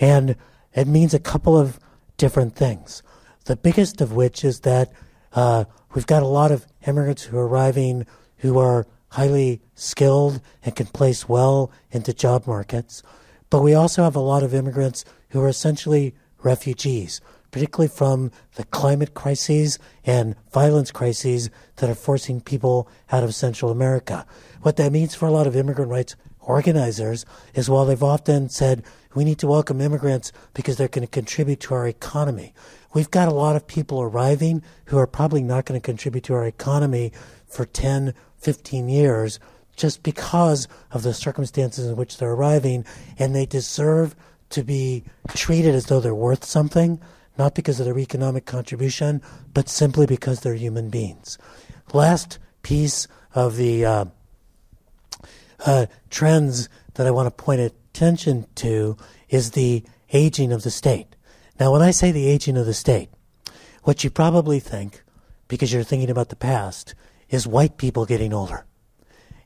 And 0.00 0.36
it 0.74 0.86
means 0.86 1.14
a 1.14 1.18
couple 1.18 1.58
of 1.58 1.78
different 2.16 2.54
things. 2.54 3.02
The 3.44 3.56
biggest 3.56 4.00
of 4.00 4.12
which 4.12 4.44
is 4.44 4.60
that 4.60 4.92
uh, 5.32 5.64
we've 5.94 6.06
got 6.06 6.22
a 6.22 6.26
lot 6.26 6.52
of 6.52 6.66
immigrants 6.86 7.24
who 7.24 7.38
are 7.38 7.46
arriving 7.46 8.06
who 8.38 8.58
are 8.58 8.86
highly 9.10 9.60
skilled 9.74 10.40
and 10.64 10.76
can 10.76 10.86
place 10.86 11.28
well 11.28 11.72
into 11.90 12.12
job 12.12 12.46
markets. 12.46 13.02
But 13.50 13.62
we 13.62 13.74
also 13.74 14.04
have 14.04 14.14
a 14.14 14.20
lot 14.20 14.42
of 14.42 14.54
immigrants 14.54 15.04
who 15.30 15.40
are 15.40 15.48
essentially 15.48 16.14
refugees 16.42 17.20
particularly 17.50 17.88
from 17.88 18.30
the 18.56 18.64
climate 18.64 19.14
crises 19.14 19.78
and 20.04 20.34
violence 20.52 20.90
crises 20.90 21.50
that 21.76 21.88
are 21.88 21.94
forcing 21.94 22.40
people 22.40 22.88
out 23.10 23.24
of 23.24 23.34
Central 23.34 23.70
America. 23.70 24.26
What 24.62 24.76
that 24.76 24.92
means 24.92 25.14
for 25.14 25.26
a 25.26 25.32
lot 25.32 25.46
of 25.46 25.56
immigrant 25.56 25.90
rights 25.90 26.16
organizers 26.40 27.24
is 27.54 27.70
while 27.70 27.84
they've 27.84 28.02
often 28.02 28.48
said 28.48 28.82
we 29.18 29.24
need 29.24 29.40
to 29.40 29.48
welcome 29.48 29.80
immigrants 29.80 30.30
because 30.54 30.76
they're 30.76 30.86
going 30.86 31.04
to 31.04 31.10
contribute 31.10 31.58
to 31.58 31.74
our 31.74 31.88
economy, 31.88 32.54
we've 32.94 33.10
got 33.10 33.26
a 33.26 33.34
lot 33.34 33.56
of 33.56 33.66
people 33.66 34.00
arriving 34.00 34.62
who 34.84 34.96
are 34.96 35.08
probably 35.08 35.42
not 35.42 35.64
going 35.64 35.78
to 35.78 35.84
contribute 35.84 36.22
to 36.22 36.34
our 36.34 36.46
economy 36.46 37.10
for 37.48 37.64
10, 37.64 38.14
15 38.36 38.88
years 38.88 39.40
just 39.74 40.04
because 40.04 40.68
of 40.92 41.02
the 41.02 41.12
circumstances 41.12 41.88
in 41.88 41.96
which 41.96 42.18
they're 42.18 42.30
arriving, 42.30 42.84
and 43.18 43.34
they 43.34 43.44
deserve 43.44 44.14
to 44.50 44.62
be 44.62 45.02
treated 45.34 45.74
as 45.74 45.86
though 45.86 45.98
they're 45.98 46.14
worth 46.14 46.44
something 46.44 47.00
not 47.36 47.56
because 47.56 47.80
of 47.80 47.86
their 47.86 47.98
economic 47.98 48.46
contribution, 48.46 49.20
but 49.52 49.68
simply 49.68 50.06
because 50.06 50.40
they're 50.40 50.54
human 50.54 50.90
beings. 50.90 51.38
Last 51.92 52.38
piece 52.62 53.08
of 53.34 53.56
the 53.56 53.84
uh, 53.84 54.04
uh, 55.64 55.86
trends 56.10 56.68
that 56.94 57.06
I 57.06 57.10
want 57.10 57.26
to 57.26 57.42
point 57.42 57.60
attention 57.98 58.46
to 58.54 58.96
is 59.28 59.50
the 59.50 59.82
aging 60.12 60.52
of 60.52 60.62
the 60.62 60.70
state. 60.70 61.16
Now, 61.58 61.72
when 61.72 61.82
I 61.82 61.90
say 61.90 62.12
the 62.12 62.28
aging 62.28 62.56
of 62.56 62.64
the 62.64 62.72
state, 62.72 63.08
what 63.82 64.04
you 64.04 64.10
probably 64.10 64.60
think, 64.60 65.02
because 65.48 65.72
you're 65.72 65.82
thinking 65.82 66.08
about 66.08 66.28
the 66.28 66.36
past, 66.36 66.94
is 67.28 67.44
white 67.44 67.76
people 67.76 68.06
getting 68.06 68.32
older. 68.32 68.64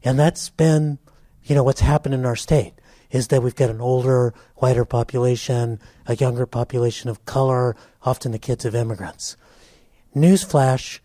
And 0.05 0.19
that's 0.19 0.51
been, 0.51 0.99
you 1.45 1.55
know, 1.55 1.62
what's 1.62 1.81
happened 1.81 2.15
in 2.15 2.27
our 2.27 2.37
state 2.37 2.75
is 3.11 3.29
that 3.29 3.43
we've 3.43 3.57
got 3.57 3.71
an 3.71 3.81
older, 3.81 4.35
whiter 4.57 4.85
population, 4.85 5.81
a 6.07 6.15
younger 6.17 6.45
population 6.45 7.09
of 7.09 7.25
color, 7.25 7.75
often 8.03 8.33
the 8.33 8.38
kids 8.38 8.67
of 8.67 8.75
immigrants. 8.75 9.38
Newsflash, 10.15 10.99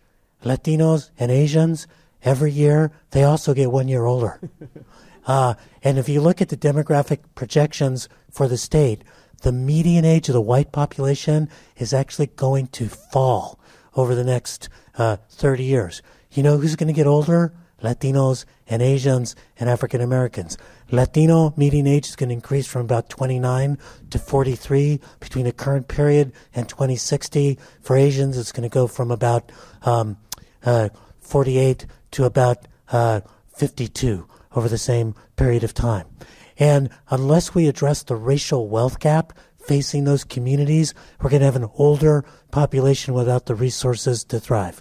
Latinos 0.44 1.08
and 1.18 1.30
Asians, 1.30 1.86
every 2.22 2.52
year, 2.52 2.92
they 3.12 3.24
also 3.24 3.54
get 3.54 3.72
one 3.72 3.88
year 3.88 4.04
older. 4.04 4.38
uh, 5.28 5.54
and 5.84 5.98
if 5.98 6.08
you 6.08 6.20
look 6.20 6.40
at 6.40 6.48
the 6.48 6.56
demographic 6.56 7.20
projections 7.34 8.08
for 8.30 8.48
the 8.48 8.56
state, 8.56 9.04
the 9.42 9.52
median 9.52 10.04
age 10.04 10.28
of 10.28 10.32
the 10.32 10.40
white 10.40 10.72
population 10.72 11.48
is 11.76 11.92
actually 11.92 12.26
going 12.26 12.66
to 12.68 12.88
fall 12.88 13.60
over 13.94 14.14
the 14.14 14.24
next 14.24 14.68
uh, 14.96 15.18
30 15.30 15.62
years. 15.62 16.02
You 16.32 16.42
know 16.42 16.56
who's 16.56 16.76
going 16.76 16.88
to 16.88 16.94
get 16.94 17.06
older? 17.06 17.52
Latinos 17.82 18.44
and 18.66 18.82
Asians 18.82 19.36
and 19.60 19.70
African 19.70 20.00
Americans. 20.00 20.58
Latino 20.90 21.54
median 21.56 21.86
age 21.86 22.08
is 22.08 22.16
going 22.16 22.30
to 22.30 22.34
increase 22.34 22.66
from 22.66 22.80
about 22.80 23.08
29 23.08 23.78
to 24.10 24.18
43 24.18 24.98
between 25.20 25.44
the 25.44 25.52
current 25.52 25.86
period 25.86 26.32
and 26.54 26.68
2060. 26.68 27.56
For 27.80 27.96
Asians, 27.96 28.36
it's 28.36 28.50
going 28.50 28.68
to 28.68 28.72
go 28.72 28.88
from 28.88 29.12
about 29.12 29.52
um, 29.82 30.16
uh, 30.64 30.88
48 31.20 31.86
to 32.12 32.24
about 32.24 32.66
uh, 32.90 33.20
52 33.56 34.26
over 34.54 34.68
the 34.68 34.78
same 34.78 35.14
period 35.36 35.64
of 35.64 35.74
time. 35.74 36.06
And 36.58 36.90
unless 37.10 37.54
we 37.54 37.68
address 37.68 38.02
the 38.02 38.16
racial 38.16 38.68
wealth 38.68 38.98
gap 39.00 39.32
facing 39.58 40.04
those 40.04 40.24
communities, 40.24 40.94
we're 41.20 41.30
going 41.30 41.40
to 41.40 41.46
have 41.46 41.56
an 41.56 41.68
older 41.74 42.24
population 42.50 43.14
without 43.14 43.46
the 43.46 43.54
resources 43.54 44.24
to 44.24 44.40
thrive. 44.40 44.80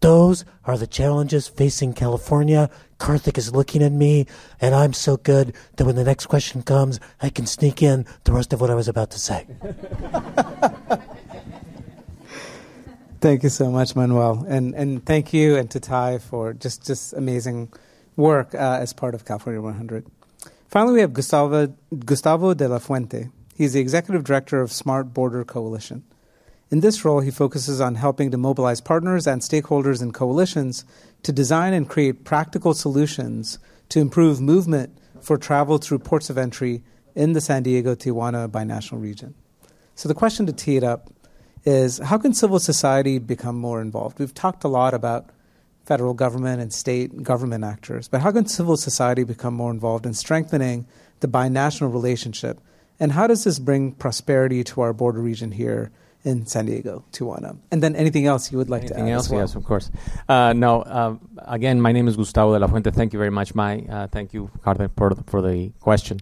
Those 0.00 0.44
are 0.64 0.76
the 0.76 0.86
challenges 0.86 1.48
facing 1.48 1.94
California. 1.94 2.68
Karthik 2.98 3.38
is 3.38 3.54
looking 3.54 3.82
at 3.82 3.92
me, 3.92 4.26
and 4.60 4.74
I'm 4.74 4.92
so 4.92 5.16
good 5.16 5.54
that 5.76 5.86
when 5.86 5.96
the 5.96 6.04
next 6.04 6.26
question 6.26 6.62
comes, 6.62 7.00
I 7.22 7.30
can 7.30 7.46
sneak 7.46 7.82
in 7.82 8.04
the 8.24 8.32
rest 8.32 8.52
of 8.52 8.60
what 8.60 8.68
I 8.70 8.74
was 8.74 8.88
about 8.88 9.10
to 9.12 9.18
say. 9.18 9.46
thank 13.20 13.42
you 13.42 13.48
so 13.48 13.70
much, 13.70 13.96
Manuel, 13.96 14.44
and 14.46 14.74
and 14.74 15.04
thank 15.06 15.32
you 15.32 15.56
and 15.56 15.70
to 15.70 15.80
Ty 15.80 16.18
for 16.18 16.52
just 16.52 16.84
just 16.84 17.14
amazing 17.14 17.72
work 18.16 18.54
uh, 18.54 18.78
as 18.80 18.92
part 18.92 19.14
of 19.14 19.24
California 19.24 19.60
100. 19.60 20.06
Finally, 20.68 20.94
we 20.94 21.00
have 21.00 21.12
Gustavo 21.12 21.74
Gustavo 22.04 22.54
de 22.54 22.68
la 22.68 22.78
Fuente. 22.78 23.30
He's 23.54 23.72
the 23.72 23.80
executive 23.80 24.24
director 24.24 24.60
of 24.60 24.72
Smart 24.72 25.14
Border 25.14 25.44
Coalition. 25.44 26.04
In 26.70 26.80
this 26.80 27.04
role, 27.04 27.20
he 27.20 27.30
focuses 27.30 27.80
on 27.80 27.94
helping 27.94 28.30
to 28.32 28.36
mobilize 28.36 28.80
partners 28.80 29.26
and 29.26 29.42
stakeholders 29.42 30.02
in 30.02 30.12
coalitions 30.12 30.84
to 31.22 31.30
design 31.30 31.72
and 31.72 31.88
create 31.88 32.24
practical 32.24 32.74
solutions 32.74 33.58
to 33.90 34.00
improve 34.00 34.40
movement 34.40 34.98
for 35.20 35.36
travel 35.36 35.78
through 35.78 36.00
ports 36.00 36.30
of 36.30 36.38
entry 36.38 36.82
in 37.14 37.32
the 37.32 37.40
San 37.40 37.62
Diego 37.62 37.94
Tijuana 37.94 38.48
binational 38.48 39.00
region. 39.00 39.34
So, 39.94 40.08
the 40.08 40.14
question 40.14 40.46
to 40.46 40.52
tee 40.52 40.76
it 40.76 40.82
up 40.82 41.10
is 41.64 41.98
how 41.98 42.18
can 42.18 42.34
civil 42.34 42.58
society 42.58 43.18
become 43.18 43.56
more 43.56 43.80
involved? 43.80 44.18
We've 44.18 44.34
talked 44.34 44.64
a 44.64 44.68
lot 44.68 44.94
about 44.94 45.30
federal 45.84 46.14
government 46.14 46.60
and 46.60 46.72
state 46.72 47.22
government 47.22 47.64
actors, 47.64 48.08
but 48.08 48.20
how 48.20 48.32
can 48.32 48.46
civil 48.46 48.76
society 48.76 49.24
become 49.24 49.54
more 49.54 49.70
involved 49.70 50.06
in 50.06 50.14
strengthening 50.14 50.86
the 51.20 51.28
binational 51.28 51.92
relationship 51.92 52.60
And 53.00 53.12
how 53.12 53.26
does 53.26 53.44
this 53.44 53.58
bring 53.58 53.92
prosperity 53.92 54.62
to 54.64 54.80
our 54.80 54.92
border 54.92 55.20
region 55.20 55.50
here 55.50 55.90
in 56.24 56.46
San 56.46 56.66
Diego, 56.66 57.04
Tijuana? 57.12 57.58
And 57.70 57.82
then 57.82 57.96
anything 57.96 58.26
else 58.26 58.52
you 58.52 58.58
would 58.58 58.70
like 58.70 58.82
anything 58.82 59.06
to 59.06 59.10
add? 59.10 59.14
else? 59.14 59.28
Well? 59.28 59.40
Yes, 59.40 59.54
of 59.54 59.64
course. 59.64 59.90
Uh, 60.28 60.52
no, 60.52 60.82
uh, 60.82 61.16
again, 61.38 61.80
my 61.80 61.92
name 61.92 62.08
is 62.08 62.16
Gustavo 62.16 62.52
de 62.54 62.60
la 62.60 62.66
Fuente. 62.66 62.90
Thank 62.90 63.12
you 63.12 63.18
very 63.18 63.30
much, 63.30 63.54
Mai. 63.54 63.84
Uh, 63.90 64.06
thank 64.06 64.32
you, 64.32 64.50
Carter, 64.62 64.90
for, 64.96 65.14
for 65.26 65.42
the 65.42 65.72
question. 65.80 66.20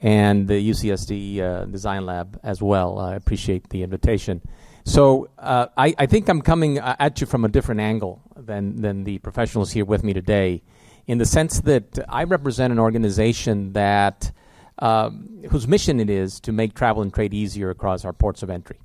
And 0.00 0.48
the 0.48 0.70
UCSD 0.70 1.40
uh, 1.40 1.64
Design 1.66 2.06
Lab 2.06 2.40
as 2.42 2.62
well. 2.62 2.98
I 2.98 3.14
appreciate 3.14 3.68
the 3.70 3.82
invitation. 3.82 4.42
So 4.86 5.28
uh, 5.36 5.66
I, 5.76 5.96
I, 5.98 6.06
think 6.06 6.28
I'm 6.28 6.40
coming 6.40 6.78
uh, 6.78 6.94
at 7.00 7.20
you 7.20 7.26
from 7.26 7.44
a 7.44 7.48
different 7.48 7.80
angle 7.80 8.22
than, 8.36 8.80
than 8.80 9.02
the 9.02 9.18
professionals 9.18 9.72
here 9.72 9.84
with 9.84 10.04
me 10.04 10.12
today, 10.12 10.62
in 11.08 11.18
the 11.18 11.26
sense 11.26 11.60
that 11.62 11.98
I 12.08 12.22
represent 12.22 12.72
an 12.72 12.78
organization 12.78 13.72
that 13.72 14.30
um, 14.78 15.42
whose 15.50 15.66
mission 15.66 15.98
it 15.98 16.08
is 16.08 16.38
to 16.40 16.52
make 16.52 16.74
travel 16.74 17.02
and 17.02 17.12
trade 17.12 17.34
easier 17.34 17.68
across 17.68 18.04
our 18.04 18.12
ports 18.12 18.44
of 18.44 18.48
entry. 18.48 18.78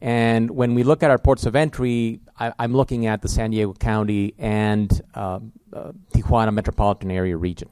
And 0.00 0.50
when 0.50 0.74
we 0.74 0.82
look 0.82 1.02
at 1.02 1.10
our 1.10 1.18
ports 1.18 1.44
of 1.44 1.54
entry, 1.54 2.20
I, 2.40 2.54
am 2.58 2.72
looking 2.72 3.04
at 3.04 3.20
the 3.20 3.28
San 3.28 3.50
Diego 3.50 3.74
County 3.74 4.34
and 4.38 4.90
uh, 5.14 5.40
uh, 5.74 5.92
Tijuana 6.14 6.54
metropolitan 6.54 7.10
area 7.10 7.36
region. 7.36 7.68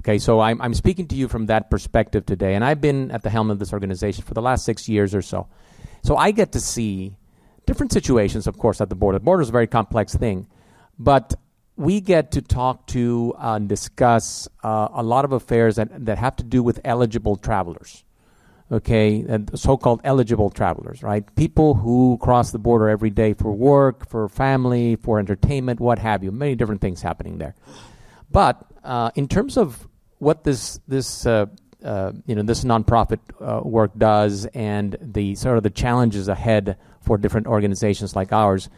Okay, 0.00 0.18
so 0.18 0.40
I'm, 0.40 0.60
I'm 0.60 0.74
speaking 0.74 1.08
to 1.08 1.14
you 1.14 1.26
from 1.26 1.46
that 1.46 1.70
perspective 1.70 2.26
today, 2.26 2.54
and 2.54 2.62
I've 2.62 2.82
been 2.82 3.10
at 3.12 3.22
the 3.22 3.30
helm 3.30 3.50
of 3.50 3.58
this 3.58 3.72
organization 3.72 4.24
for 4.24 4.34
the 4.34 4.42
last 4.42 4.66
six 4.66 4.90
years 4.90 5.14
or 5.14 5.22
so. 5.22 5.48
So 6.02 6.16
I 6.16 6.30
get 6.30 6.52
to 6.52 6.60
see 6.60 7.16
different 7.66 7.92
situations, 7.92 8.46
of 8.46 8.58
course, 8.58 8.80
at 8.80 8.88
the 8.88 8.94
border. 8.94 9.18
The 9.18 9.24
border 9.24 9.42
is 9.42 9.48
a 9.48 9.52
very 9.52 9.66
complex 9.66 10.14
thing, 10.14 10.46
but 10.98 11.34
we 11.76 12.00
get 12.00 12.32
to 12.32 12.42
talk 12.42 12.86
to 12.88 13.34
uh, 13.38 13.54
and 13.54 13.68
discuss 13.68 14.48
uh, 14.62 14.88
a 14.92 15.02
lot 15.02 15.24
of 15.24 15.32
affairs 15.32 15.76
that, 15.76 16.06
that 16.06 16.18
have 16.18 16.36
to 16.36 16.44
do 16.44 16.62
with 16.62 16.80
eligible 16.84 17.36
travelers. 17.36 18.04
Okay, 18.70 19.26
so 19.54 19.76
called 19.76 20.00
eligible 20.02 20.48
travelers, 20.48 21.02
right? 21.02 21.34
People 21.36 21.74
who 21.74 22.16
cross 22.22 22.52
the 22.52 22.58
border 22.58 22.88
every 22.88 23.10
day 23.10 23.34
for 23.34 23.52
work, 23.52 24.08
for 24.08 24.30
family, 24.30 24.96
for 24.96 25.18
entertainment, 25.18 25.78
what 25.78 25.98
have 25.98 26.24
you. 26.24 26.32
Many 26.32 26.54
different 26.54 26.80
things 26.80 27.02
happening 27.02 27.36
there. 27.36 27.54
But 28.30 28.64
uh, 28.82 29.10
in 29.14 29.28
terms 29.28 29.58
of 29.58 29.86
what 30.20 30.44
this 30.44 30.80
this 30.88 31.26
uh, 31.84 32.12
you 32.26 32.34
know 32.34 32.42
this 32.42 32.64
nonprofit 32.64 33.18
uh, 33.40 33.60
work 33.66 33.90
does 33.96 34.46
and 34.54 34.96
the 35.00 35.34
sort 35.34 35.56
of 35.56 35.62
the 35.62 35.70
challenges 35.70 36.28
ahead 36.28 36.76
for 37.00 37.18
different 37.18 37.46
organizations 37.46 38.14
like 38.14 38.32
ours, 38.32 38.70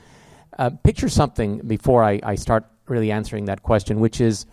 uh, 0.58 0.70
picture 0.70 1.08
something 1.08 1.58
before 1.58 2.02
I, 2.02 2.20
I 2.22 2.34
start 2.36 2.64
really 2.86 3.10
answering 3.10 3.46
that 3.46 3.62
question, 3.62 4.00
which 4.00 4.20
is 4.20 4.46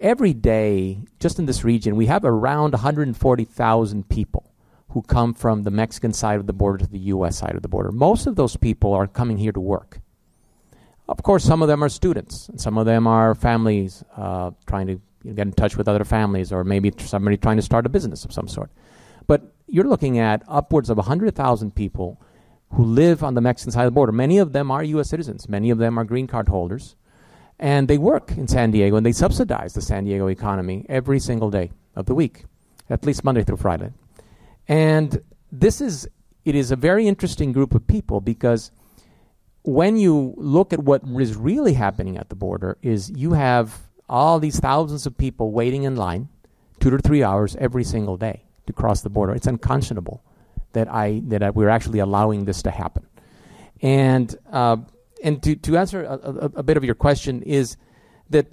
every 0.00 0.32
day, 0.32 1.02
just 1.20 1.38
in 1.38 1.46
this 1.46 1.64
region, 1.64 1.96
we 1.96 2.06
have 2.06 2.24
around 2.24 2.72
140,000 2.72 4.08
people 4.08 4.52
who 4.90 5.02
come 5.02 5.34
from 5.34 5.64
the 5.64 5.70
Mexican 5.70 6.12
side 6.12 6.40
of 6.40 6.46
the 6.46 6.52
border 6.52 6.78
to 6.78 6.90
the 6.90 6.98
U.S. 6.98 7.38
side 7.38 7.54
of 7.54 7.62
the 7.62 7.68
border. 7.68 7.92
Most 7.92 8.26
of 8.26 8.36
those 8.36 8.56
people 8.56 8.94
are 8.94 9.06
coming 9.06 9.36
here 9.36 9.52
to 9.52 9.60
work. 9.60 10.00
Of 11.08 11.22
course, 11.22 11.44
some 11.44 11.62
of 11.62 11.68
them 11.68 11.82
are 11.82 11.88
students, 11.88 12.48
and 12.48 12.60
some 12.60 12.76
of 12.78 12.86
them 12.86 13.06
are 13.06 13.34
families 13.34 14.04
uh, 14.16 14.50
trying 14.66 14.86
to 14.88 15.00
get 15.24 15.46
in 15.46 15.52
touch 15.52 15.76
with 15.76 15.88
other 15.88 16.04
families, 16.04 16.52
or 16.52 16.64
maybe 16.64 16.92
somebody 16.98 17.36
trying 17.36 17.56
to 17.56 17.62
start 17.62 17.86
a 17.86 17.88
business 17.88 18.24
of 18.24 18.32
some 18.32 18.48
sort. 18.48 18.70
But 19.26 19.52
you're 19.66 19.84
looking 19.84 20.18
at 20.18 20.42
upwards 20.48 20.90
of 20.90 20.96
100,000 20.96 21.74
people 21.74 22.20
who 22.72 22.84
live 22.84 23.22
on 23.22 23.34
the 23.34 23.40
Mexican 23.40 23.72
side 23.72 23.86
of 23.86 23.92
the 23.92 23.94
border. 23.94 24.12
Many 24.12 24.38
of 24.38 24.52
them 24.52 24.70
are 24.70 24.82
U.S. 24.82 25.08
citizens, 25.08 25.48
many 25.48 25.70
of 25.70 25.78
them 25.78 25.98
are 25.98 26.04
green 26.04 26.26
card 26.26 26.48
holders 26.48 26.96
and 27.58 27.88
they 27.88 27.98
work 27.98 28.32
in 28.36 28.46
San 28.46 28.70
Diego 28.70 28.96
and 28.96 29.04
they 29.04 29.12
subsidize 29.12 29.74
the 29.74 29.82
San 29.82 30.04
Diego 30.04 30.28
economy 30.28 30.86
every 30.88 31.18
single 31.18 31.50
day 31.50 31.70
of 31.96 32.06
the 32.06 32.14
week, 32.14 32.44
at 32.88 33.04
least 33.04 33.24
Monday 33.24 33.42
through 33.42 33.56
Friday. 33.56 33.92
And 34.68 35.20
this 35.50 35.80
is 35.80 36.08
it 36.44 36.54
is 36.54 36.70
a 36.70 36.76
very 36.76 37.06
interesting 37.06 37.52
group 37.52 37.74
of 37.74 37.86
people 37.86 38.20
because 38.20 38.70
when 39.62 39.96
you 39.96 40.34
look 40.36 40.72
at 40.72 40.78
what 40.78 41.02
is 41.18 41.36
really 41.36 41.74
happening 41.74 42.16
at 42.16 42.28
the 42.28 42.36
border 42.36 42.78
is 42.80 43.10
you 43.10 43.32
have 43.32 43.87
all 44.08 44.38
these 44.38 44.58
thousands 44.58 45.06
of 45.06 45.16
people 45.16 45.52
waiting 45.52 45.84
in 45.84 45.96
line 45.96 46.28
2 46.80 46.90
to 46.90 46.98
3 46.98 47.22
hours 47.22 47.56
every 47.56 47.84
single 47.84 48.16
day 48.16 48.44
to 48.66 48.72
cross 48.72 49.02
the 49.02 49.10
border. 49.10 49.34
It's 49.34 49.46
unconscionable 49.46 50.22
that 50.72 50.88
I 50.88 51.22
that 51.26 51.42
I, 51.42 51.50
we're 51.50 51.68
actually 51.68 51.98
allowing 51.98 52.44
this 52.44 52.62
to 52.62 52.70
happen. 52.70 53.06
And 53.80 54.34
uh, 54.50 54.78
and 55.22 55.42
to, 55.42 55.56
to 55.56 55.76
answer 55.76 56.04
a, 56.04 56.12
a, 56.12 56.50
a, 56.56 56.62
bit 56.62 56.76
of 56.76 56.84
your 56.84 56.94
question 56.94 57.42
is 57.42 57.76
that 58.30 58.46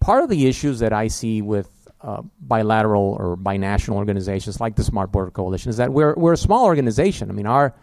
part 0.00 0.22
of 0.22 0.30
the 0.30 0.46
issues 0.46 0.78
that 0.78 0.92
I 0.92 1.08
see 1.08 1.42
with 1.42 1.68
uh, 2.00 2.22
bilateral 2.40 3.16
or 3.18 3.36
binational 3.36 3.94
organizations 3.94 4.60
like 4.60 4.76
the 4.76 4.84
Smart 4.84 5.10
Border 5.10 5.30
Coalition 5.30 5.70
is 5.70 5.76
that 5.78 5.92
we're 5.92 6.14
we're 6.14 6.34
a 6.34 6.38
small 6.38 6.64
organization. 6.64 7.30
I 7.30 7.32
mean, 7.32 7.46
our 7.46 7.74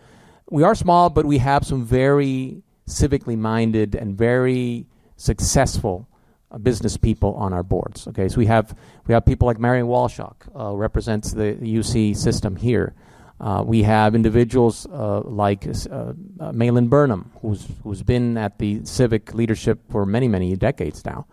we 0.49 0.63
are 0.63 0.75
small, 0.75 1.09
but 1.09 1.25
we 1.25 1.39
have 1.39 1.65
some 1.65 1.83
very 1.83 2.63
civically 2.87 3.37
minded 3.37 3.95
and 3.95 4.17
very 4.17 4.85
successful 5.17 6.06
uh, 6.51 6.57
business 6.57 6.97
people 6.97 7.33
on 7.35 7.53
our 7.53 7.63
boards. 7.63 8.07
Okay, 8.07 8.29
so 8.29 8.37
we 8.37 8.45
have 8.45 8.77
we 9.05 9.13
have 9.13 9.25
people 9.25 9.47
like 9.47 9.59
Marion 9.59 9.87
Walshok, 9.87 10.35
uh, 10.57 10.75
represents 10.75 11.33
the 11.33 11.55
UC 11.55 12.15
system 12.15 12.55
here. 12.55 12.93
Uh, 13.39 13.63
we 13.65 13.83
have 13.83 14.15
individuals 14.15 14.87
uh, 14.87 15.21
like 15.21 15.67
uh, 15.67 16.13
uh, 16.39 16.51
Malin 16.53 16.87
Burnham, 16.87 17.31
who's 17.41 17.67
who's 17.83 18.01
been 18.01 18.37
at 18.37 18.57
the 18.57 18.83
civic 18.83 19.33
leadership 19.33 19.79
for 19.91 20.05
many 20.05 20.27
many 20.27 20.55
decades 20.55 21.05
now, 21.05 21.27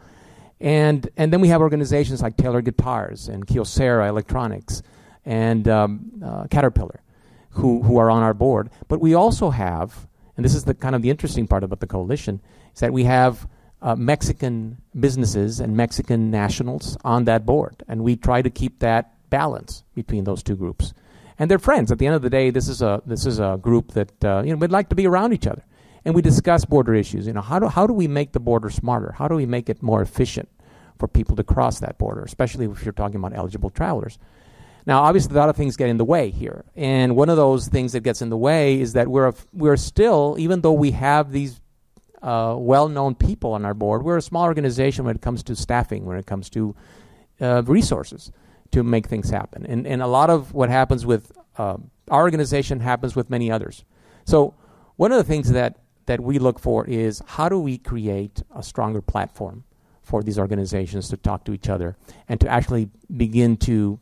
and 0.61 1.09
and 1.17 1.33
then 1.33 1.41
we 1.41 1.49
have 1.49 1.63
organizations 1.63 2.21
like 2.21 2.37
Taylor 2.37 2.61
Guitars 2.61 3.29
and 3.29 3.47
Kyocera 3.47 4.09
Electronics 4.09 4.83
and 5.25 5.67
um, 5.67 6.47
Caterpillar, 6.51 7.03
who 7.51 7.83
who 7.83 7.97
are 7.97 8.11
on 8.11 8.23
our 8.23 8.35
board. 8.35 8.69
But 8.89 9.01
we 9.01 9.15
also 9.15 9.49
have, 9.51 10.07
and 10.37 10.45
this 10.45 10.55
is 10.55 10.65
the 10.65 10.75
kind 10.75 10.95
of 10.95 11.01
the 11.01 11.09
interesting 11.09 11.47
part 11.47 11.65
about 11.65 11.81
the 11.81 11.87
coalition, 11.87 12.43
is 12.75 12.81
that 12.81 12.93
we 12.93 13.05
have 13.05 13.49
uh, 13.85 13.95
Mexican 13.95 14.79
businesses 14.99 15.61
and 15.61 15.77
Mexican 15.77 16.33
nationals 16.33 16.97
on 17.05 17.25
that 17.27 17.47
board, 17.47 17.85
and 17.87 18.03
we 18.03 18.17
try 18.17 18.43
to 18.43 18.51
keep 18.51 18.81
that 18.81 19.13
balance 19.31 19.85
between 19.95 20.25
those 20.25 20.43
two 20.43 20.57
groups 20.57 20.93
and 21.39 21.51
they're 21.51 21.59
friends. 21.59 21.91
At 21.91 21.99
the 21.99 22.07
end 22.07 22.15
of 22.15 22.23
the 22.23 22.31
day, 22.31 22.51
this 22.51 22.69
is 22.69 22.83
a 22.83 23.03
this 23.07 23.27
is 23.27 23.39
a 23.39 23.59
group 23.61 23.93
that 23.93 24.25
uh, 24.25 24.43
you 24.45 24.53
know 24.53 24.57
we'd 24.57 24.71
like 24.71 24.89
to 24.91 24.95
be 24.95 25.07
around 25.07 25.33
each 25.33 25.47
other, 25.47 25.65
and 26.05 26.15
we 26.15 26.23
discuss 26.23 26.65
border 26.65 26.95
issues. 26.95 27.27
You 27.27 27.33
know, 27.33 27.41
how 27.41 27.59
do 27.59 27.67
how 27.67 27.87
do 27.87 27.93
we 27.93 28.09
make 28.09 28.33
the 28.33 28.41
border 28.41 28.71
smarter? 28.71 29.13
How 29.13 29.29
do 29.29 29.35
we 29.35 29.47
make 29.47 29.69
it 29.69 29.83
more 29.83 30.03
efficient 30.03 30.49
for 30.99 31.09
people 31.09 31.37
to 31.37 31.45
cross 31.45 31.81
that 31.81 31.99
border, 31.99 32.23
especially 32.23 32.67
if 32.67 32.85
you're 32.85 32.93
talking 32.93 33.17
about 33.17 33.35
eligible 33.35 33.71
travelers? 33.71 34.19
Now, 34.87 35.03
obviously, 35.03 35.35
a 35.35 35.39
lot 35.39 35.49
of 35.49 35.57
things 35.57 35.77
get 35.77 35.89
in 35.89 35.97
the 35.97 36.05
way 36.05 36.31
here, 36.31 36.65
and 36.77 37.17
one 37.17 37.31
of 37.31 37.37
those 37.37 37.69
things 37.69 37.93
that 37.93 38.01
gets 38.01 38.21
in 38.23 38.29
the 38.29 38.37
way 38.37 38.81
is 38.81 38.93
that 38.93 39.09
we're 39.09 39.33
we're 39.53 39.77
still, 39.77 40.37
even 40.39 40.61
though 40.61 40.73
we 40.73 40.93
have 40.93 41.33
these 41.33 41.61
uh, 42.25 42.57
well-known 42.59 43.15
people 43.15 43.53
on 43.53 43.65
our 43.65 43.75
board, 43.75 44.03
we're 44.03 44.17
a 44.17 44.23
small 44.23 44.45
organization 44.45 45.05
when 45.05 45.15
it 45.15 45.23
comes 45.23 45.43
to 45.45 45.55
staffing, 45.55 46.07
when 46.07 46.17
it 46.17 46.27
comes 46.27 46.49
to 46.51 46.75
uh, 47.41 47.63
resources 47.65 48.33
to 48.71 48.83
make 48.83 49.07
things 49.07 49.29
happen. 49.29 49.67
And, 49.67 49.87
and 49.87 50.01
a 50.01 50.07
lot 50.07 50.31
of 50.31 50.55
what 50.55 50.71
happens 50.71 51.05
with 51.05 51.33
uh, 51.59 51.77
our 52.09 52.23
organization 52.23 52.81
happens 52.81 53.15
with 53.15 53.29
many 53.29 53.51
others. 53.51 53.85
So, 54.25 54.55
one 54.97 55.13
of 55.13 55.19
the 55.19 55.25
things 55.25 55.51
that, 55.51 55.79
that 56.07 56.21
we 56.21 56.39
look 56.39 56.59
for 56.59 56.87
is 56.87 57.23
how 57.27 57.49
do 57.49 57.59
we 57.59 57.79
create 57.79 58.43
a 58.55 58.63
stronger 58.63 59.03
platform 59.03 59.65
for 60.03 60.23
these 60.23 60.39
organizations 60.39 61.09
to 61.09 61.17
talk 61.17 61.45
to 61.45 61.53
each 61.53 61.69
other 61.69 61.97
and 62.29 62.41
to 62.41 62.49
actually 62.49 62.89
begin 63.15 63.57
to 63.57 63.99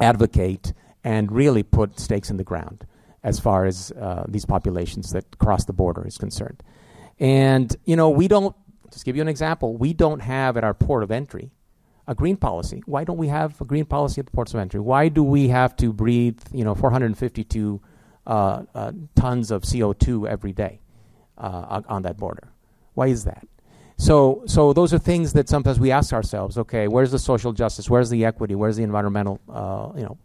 advocate 0.00 0.72
and 1.04 1.30
really 1.30 1.62
put 1.62 1.98
stakes 1.98 2.30
in 2.30 2.36
the 2.36 2.44
ground 2.44 2.84
as 3.22 3.38
far 3.38 3.64
as 3.64 3.92
uh, 3.92 4.24
these 4.28 4.44
populations 4.44 5.12
that 5.12 5.38
cross 5.38 5.64
the 5.64 5.72
border 5.72 6.06
is 6.06 6.18
concerned. 6.18 6.62
And, 7.20 7.74
you 7.84 7.96
know, 7.96 8.10
we 8.10 8.28
don't, 8.28 8.54
just 8.92 9.04
give 9.04 9.16
you 9.16 9.22
an 9.22 9.28
example, 9.28 9.76
we 9.76 9.92
don't 9.92 10.20
have 10.20 10.56
at 10.56 10.64
our 10.64 10.74
port 10.74 11.02
of 11.02 11.10
entry 11.10 11.50
a 12.06 12.14
green 12.14 12.36
policy. 12.36 12.82
Why 12.86 13.04
don't 13.04 13.18
we 13.18 13.28
have 13.28 13.60
a 13.60 13.64
green 13.64 13.84
policy 13.84 14.20
at 14.20 14.26
the 14.26 14.32
ports 14.32 14.54
of 14.54 14.60
entry? 14.60 14.80
Why 14.80 15.08
do 15.08 15.22
we 15.22 15.48
have 15.48 15.76
to 15.76 15.92
breathe, 15.92 16.40
you 16.52 16.64
know, 16.64 16.74
452 16.74 17.80
uh, 18.26 18.62
uh, 18.74 18.92
tons 19.14 19.50
of 19.50 19.62
CO2 19.62 20.26
every 20.26 20.52
day 20.52 20.80
uh, 21.36 21.82
on 21.86 22.02
that 22.02 22.16
border? 22.16 22.48
Why 22.94 23.08
is 23.08 23.24
that? 23.24 23.46
So, 23.98 24.42
so 24.46 24.72
those 24.72 24.94
are 24.94 24.98
things 24.98 25.34
that 25.34 25.48
sometimes 25.48 25.78
we 25.78 25.90
ask 25.90 26.12
ourselves. 26.12 26.56
Okay, 26.56 26.88
where's 26.88 27.10
the 27.10 27.18
social 27.18 27.52
justice? 27.52 27.90
Where's 27.90 28.08
the 28.08 28.24
equity? 28.24 28.54
Where's 28.54 28.76
the 28.76 28.84
environmental, 28.84 29.40
uh, 29.52 29.90
you 29.96 30.04
know, 30.04 30.16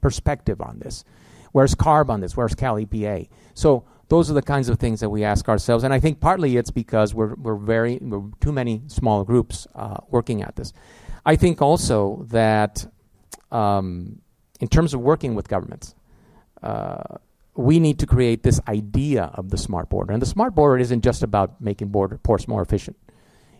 perspective 0.00 0.60
on 0.60 0.78
this? 0.78 1.04
Where's 1.50 1.74
CARB 1.74 2.08
on 2.08 2.20
this? 2.20 2.36
Where's 2.36 2.54
Cal 2.54 2.76
EPA? 2.76 3.28
So 3.54 3.84
those 4.12 4.30
are 4.30 4.34
the 4.34 4.42
kinds 4.42 4.68
of 4.68 4.78
things 4.78 5.00
that 5.00 5.08
we 5.08 5.24
ask 5.24 5.48
ourselves, 5.48 5.84
and 5.84 5.94
I 5.94 5.98
think 5.98 6.20
partly 6.20 6.58
it's 6.58 6.70
because 6.70 7.14
we're 7.14 7.34
we're 7.44 7.62
very 7.74 7.98
we're 8.02 8.28
too 8.40 8.52
many 8.52 8.82
small 8.86 9.24
groups 9.24 9.66
uh, 9.74 10.00
working 10.10 10.42
at 10.42 10.54
this. 10.56 10.74
I 11.24 11.34
think 11.36 11.62
also 11.62 12.26
that 12.28 12.86
um, 13.50 14.20
in 14.60 14.68
terms 14.68 14.92
of 14.92 15.00
working 15.00 15.34
with 15.34 15.48
governments, 15.48 15.94
uh, 16.62 17.16
we 17.54 17.80
need 17.80 17.98
to 18.00 18.06
create 18.06 18.42
this 18.42 18.60
idea 18.68 19.30
of 19.32 19.48
the 19.48 19.56
smart 19.56 19.88
border. 19.88 20.12
And 20.12 20.20
the 20.20 20.32
smart 20.36 20.54
border 20.54 20.76
isn't 20.78 21.02
just 21.02 21.22
about 21.22 21.48
making 21.60 21.88
border 21.88 22.18
ports 22.18 22.46
more 22.46 22.60
efficient. 22.60 22.98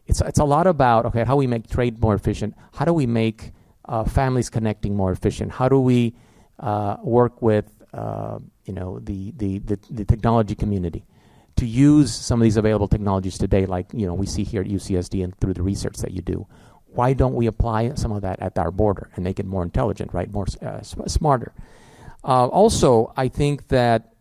It's, 0.07 0.21
it's 0.21 0.39
a 0.39 0.45
lot 0.45 0.67
about 0.67 1.07
okay, 1.07 1.25
how 1.25 1.37
we 1.37 1.47
make 1.47 1.67
trade 1.67 1.99
more 1.99 2.15
efficient. 2.15 2.55
How 2.75 2.85
do 2.85 2.93
we 2.93 3.07
make 3.07 3.53
uh, 3.87 4.05
families 4.05 4.51
connecting 4.51 4.97
more 4.97 5.13
efficient? 5.13 5.53
How 5.53 5.71
do 5.71 5.81
we 5.81 6.15
uh, 6.59 6.97
work 7.03 7.41
with 7.41 7.69
uh, 7.95 8.39
you 8.65 8.73
know 8.73 8.99
the, 9.01 9.33
the, 9.37 9.59
the, 9.59 9.79
the, 9.91 10.05
technology 10.05 10.55
community 10.55 11.05
to 11.57 11.67
use 11.67 12.15
some 12.15 12.41
of 12.41 12.45
these 12.45 12.57
available 12.57 12.89
technologies 12.89 13.39
today, 13.39 13.67
like 13.67 13.87
you 13.93 14.07
know 14.07 14.15
we 14.15 14.27
see 14.27 14.45
here 14.45 14.63
at 14.63 14.69
UCSD 14.69 15.25
and 15.25 15.37
through 15.39 15.55
the 15.55 15.63
research 15.63 15.97
that 15.99 16.13
you 16.13 16.23
do. 16.23 16.47
Why 16.87 17.13
don't 17.13 17.35
we 17.35 17.47
apply 17.47 17.95
some 17.95 18.13
of 18.13 18.23
that 18.23 18.41
at 18.41 18.59
our 18.59 18.71
border 18.71 19.11
and 19.15 19.25
make 19.25 19.41
it 19.41 19.47
more 19.47 19.63
intelligent, 19.63 20.13
right? 20.13 20.31
More 20.31 20.47
uh, 20.61 20.83
smarter. 20.83 21.55
Uh, 22.23 22.47
also, 22.49 23.13
I 23.17 23.29
think 23.29 23.69
that 23.69 24.15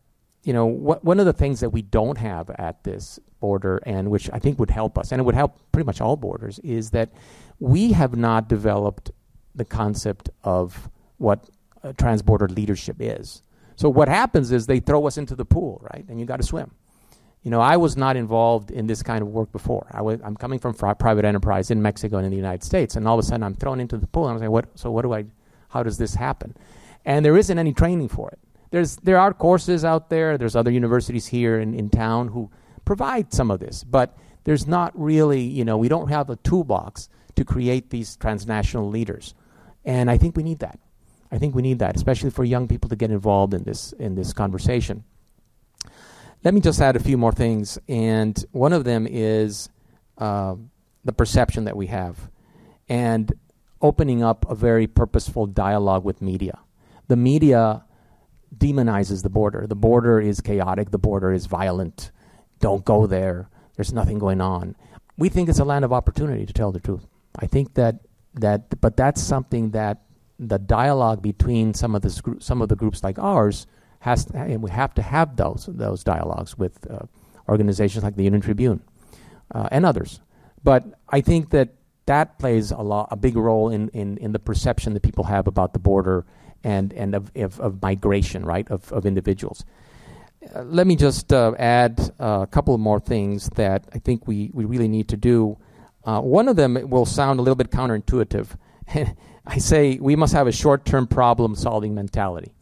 you 0.44 0.54
know 0.54 0.70
wh- 0.70 1.04
one 1.04 1.20
of 1.20 1.26
the 1.26 1.34
things 1.34 1.60
that 1.60 1.70
we 1.70 1.82
don't 1.82 2.18
have 2.18 2.50
at 2.52 2.84
this 2.84 3.20
border, 3.40 3.78
and 3.86 4.10
which 4.10 4.30
I 4.32 4.40
think 4.40 4.60
would 4.60 4.72
help 4.72 4.98
us, 4.98 5.12
and 5.12 5.20
it 5.20 5.24
would 5.24 5.36
help 5.36 5.58
pretty 5.72 5.86
much 5.86 6.02
all 6.02 6.16
borders, 6.16 6.60
is 6.60 6.92
that 6.92 7.12
we 7.60 7.92
have 7.94 8.16
not 8.16 8.48
developed 8.48 9.12
the 9.54 9.66
concept 9.66 10.30
of 10.44 10.90
what 11.18 11.50
transborder 11.84 12.54
leadership 12.54 12.98
is. 13.00 13.42
So 13.76 13.90
what 13.90 14.08
happens 14.08 14.52
is 14.52 14.68
they 14.68 14.80
throw 14.80 15.08
us 15.08 15.18
into 15.18 15.36
the 15.36 15.46
pool, 15.46 15.82
right? 15.92 16.06
And 16.08 16.20
you 16.20 16.26
got 16.26 16.38
to 16.38 16.44
swim. 16.44 16.72
You 17.44 17.50
know, 17.50 17.60
I 17.60 17.78
was 17.78 17.98
not 17.98 18.16
involved 18.18 18.70
in 18.70 18.86
this 18.86 19.02
kind 19.02 19.22
of 19.24 19.30
work 19.30 19.52
before. 19.52 19.88
I 19.92 20.02
was, 20.02 20.20
I'm 20.24 20.36
coming 20.36 20.60
from 20.60 20.74
fr- 20.74 20.94
private 20.94 21.26
enterprise 21.26 21.72
in 21.72 21.82
Mexico 21.82 22.18
and 22.18 22.26
in 22.26 22.32
the 22.32 22.38
United 22.38 22.64
States, 22.64 22.96
and 22.96 23.08
all 23.08 23.18
of 23.18 23.26
a 23.26 23.28
sudden 23.28 23.44
I'm 23.44 23.56
thrown 23.56 23.80
into 23.80 23.98
the 23.98 24.06
pool. 24.06 24.28
And 24.28 24.34
I'm 24.34 24.40
saying, 24.40 24.52
what? 24.52 24.68
So 24.76 24.92
what 24.92 25.02
do 25.02 25.14
I? 25.14 25.26
How 25.70 25.82
does 25.82 25.98
this 25.98 26.14
happen? 26.14 26.56
And 27.04 27.26
there 27.26 27.36
isn't 27.38 27.58
any 27.58 27.74
training 27.74 28.10
for 28.10 28.30
it. 28.30 28.40
There's 28.70 28.98
there 28.98 29.18
are 29.18 29.34
courses 29.34 29.84
out 29.84 30.10
there. 30.10 30.38
There's 30.38 30.56
other 30.56 30.70
universities 30.72 31.28
here 31.28 31.60
in, 31.60 31.74
in 31.74 31.90
town 31.90 32.28
who 32.28 32.52
provide 32.86 33.34
some 33.34 33.50
of 33.50 33.60
this, 33.60 33.84
but 33.84 34.16
there's 34.44 34.68
not 34.68 34.92
really. 35.00 35.42
You 35.42 35.66
know, 35.66 35.78
we 35.78 35.90
don't 35.90 36.10
have 36.10 36.30
a 36.30 36.36
toolbox 36.38 37.10
to 37.36 37.44
create 37.44 37.90
these 37.90 38.16
transnational 38.18 38.88
leaders, 38.88 39.34
and 39.84 40.12
I 40.12 40.18
think 40.18 40.38
we 40.38 40.44
need 40.44 40.60
that. 40.60 40.80
I 41.32 41.38
think 41.38 41.56
we 41.56 41.62
need 41.62 41.80
that, 41.80 41.96
especially 41.96 42.30
for 42.30 42.44
young 42.44 42.68
people 42.68 42.90
to 42.90 42.96
get 42.96 43.10
involved 43.10 43.54
in 43.54 43.64
this 43.64 43.94
in 43.94 44.16
this 44.16 44.34
conversation. 44.34 45.04
Let 46.44 46.54
me 46.54 46.60
just 46.62 46.82
add 46.82 46.96
a 46.96 47.00
few 47.00 47.18
more 47.18 47.32
things, 47.32 47.78
and 47.88 48.38
one 48.52 48.74
of 48.74 48.84
them 48.84 49.08
is 49.10 49.70
uh, 50.18 50.56
the 51.06 51.14
perception 51.14 51.66
that 51.66 51.78
we 51.78 51.88
have, 51.88 52.30
and 52.90 53.32
opening 53.82 54.24
up 54.24 54.50
a 54.50 54.56
very 54.56 54.88
purposeful 54.88 55.46
dialogue 55.46 56.04
with 56.04 56.22
media. 56.22 56.60
The 57.08 57.16
media 57.16 57.86
demonizes 58.56 59.24
the 59.24 59.30
border. 59.30 59.66
The 59.68 59.76
border 59.76 60.20
is 60.20 60.42
chaotic. 60.42 60.92
The 60.92 60.98
border 60.98 61.32
is 61.32 61.46
violent. 61.46 62.12
Don't 62.60 62.84
go 62.84 63.08
there. 63.08 63.50
There's 63.76 63.94
nothing 63.94 64.20
going 64.20 64.42
on. 64.42 64.76
We 65.18 65.30
think 65.30 65.50
it's 65.50 65.60
a 65.60 65.66
land 65.66 65.86
of 65.86 65.94
opportunity, 65.94 66.46
to 66.46 66.54
tell 66.54 66.72
the 66.72 66.80
truth. 66.80 67.06
I 67.38 67.48
think 67.48 67.76
that 67.76 68.00
that, 68.36 68.82
but 68.82 68.98
that's 68.98 69.22
something 69.22 69.72
that 69.72 70.02
the 70.42 70.58
dialogue 70.58 71.22
between 71.22 71.74
some 71.74 71.94
of 71.94 72.02
the 72.02 72.36
some 72.40 72.62
of 72.62 72.70
the 72.70 72.76
groups 72.76 73.04
like 73.04 73.20
ours 73.20 73.68
has 74.00 74.26
and 74.34 74.62
we 74.64 74.72
have 74.72 74.94
to 74.96 75.02
have 75.02 75.36
those 75.36 75.70
those 75.72 76.04
dialogues 76.04 76.58
with 76.58 76.90
uh, 76.90 77.06
organizations 77.48 78.04
like 78.04 78.16
the 78.16 78.24
Union 78.24 78.42
Tribune 78.42 78.82
uh, 79.54 79.70
and 79.72 79.86
others. 79.86 80.20
But 80.64 80.84
I 81.10 81.22
think 81.22 81.52
that 81.52 81.70
that 82.08 82.40
plays 82.40 82.72
a 82.72 82.82
lot 82.82 83.10
a 83.12 83.16
big 83.16 83.36
role 83.36 83.70
in, 83.70 83.90
in, 83.90 84.18
in 84.18 84.32
the 84.32 84.40
perception 84.40 84.94
that 84.96 85.04
people 85.04 85.26
have 85.26 85.46
about 85.48 85.74
the 85.74 85.80
border 85.80 86.26
and 86.64 86.92
and 86.94 87.14
of 87.14 87.32
of, 87.36 87.60
of 87.60 87.82
migration, 87.82 88.44
right, 88.44 88.70
of 88.72 88.92
of 88.92 89.06
individuals. 89.06 89.64
Uh, 90.56 90.64
let 90.64 90.88
me 90.88 90.96
just 90.96 91.32
uh, 91.32 91.54
add 91.60 92.12
a 92.18 92.48
couple 92.50 92.76
more 92.80 93.00
things 93.00 93.48
that 93.50 93.88
I 93.94 94.00
think 94.00 94.28
we, 94.28 94.50
we 94.54 94.66
really 94.66 94.88
need 94.88 95.08
to 95.10 95.18
do. 95.18 95.58
Uh, 96.04 96.20
one 96.20 96.48
of 96.48 96.56
them 96.56 96.90
will 96.90 97.06
sound 97.06 97.40
a 97.40 97.44
little 97.44 97.56
bit 97.56 97.70
counterintuitive. 97.70 98.48
I 99.46 99.58
say 99.58 99.98
we 100.00 100.16
must 100.16 100.34
have 100.34 100.48
a 100.48 100.52
short 100.52 100.86
term 100.86 101.08
problem 101.08 101.56
solving 101.56 101.96
mentality. 101.96 102.54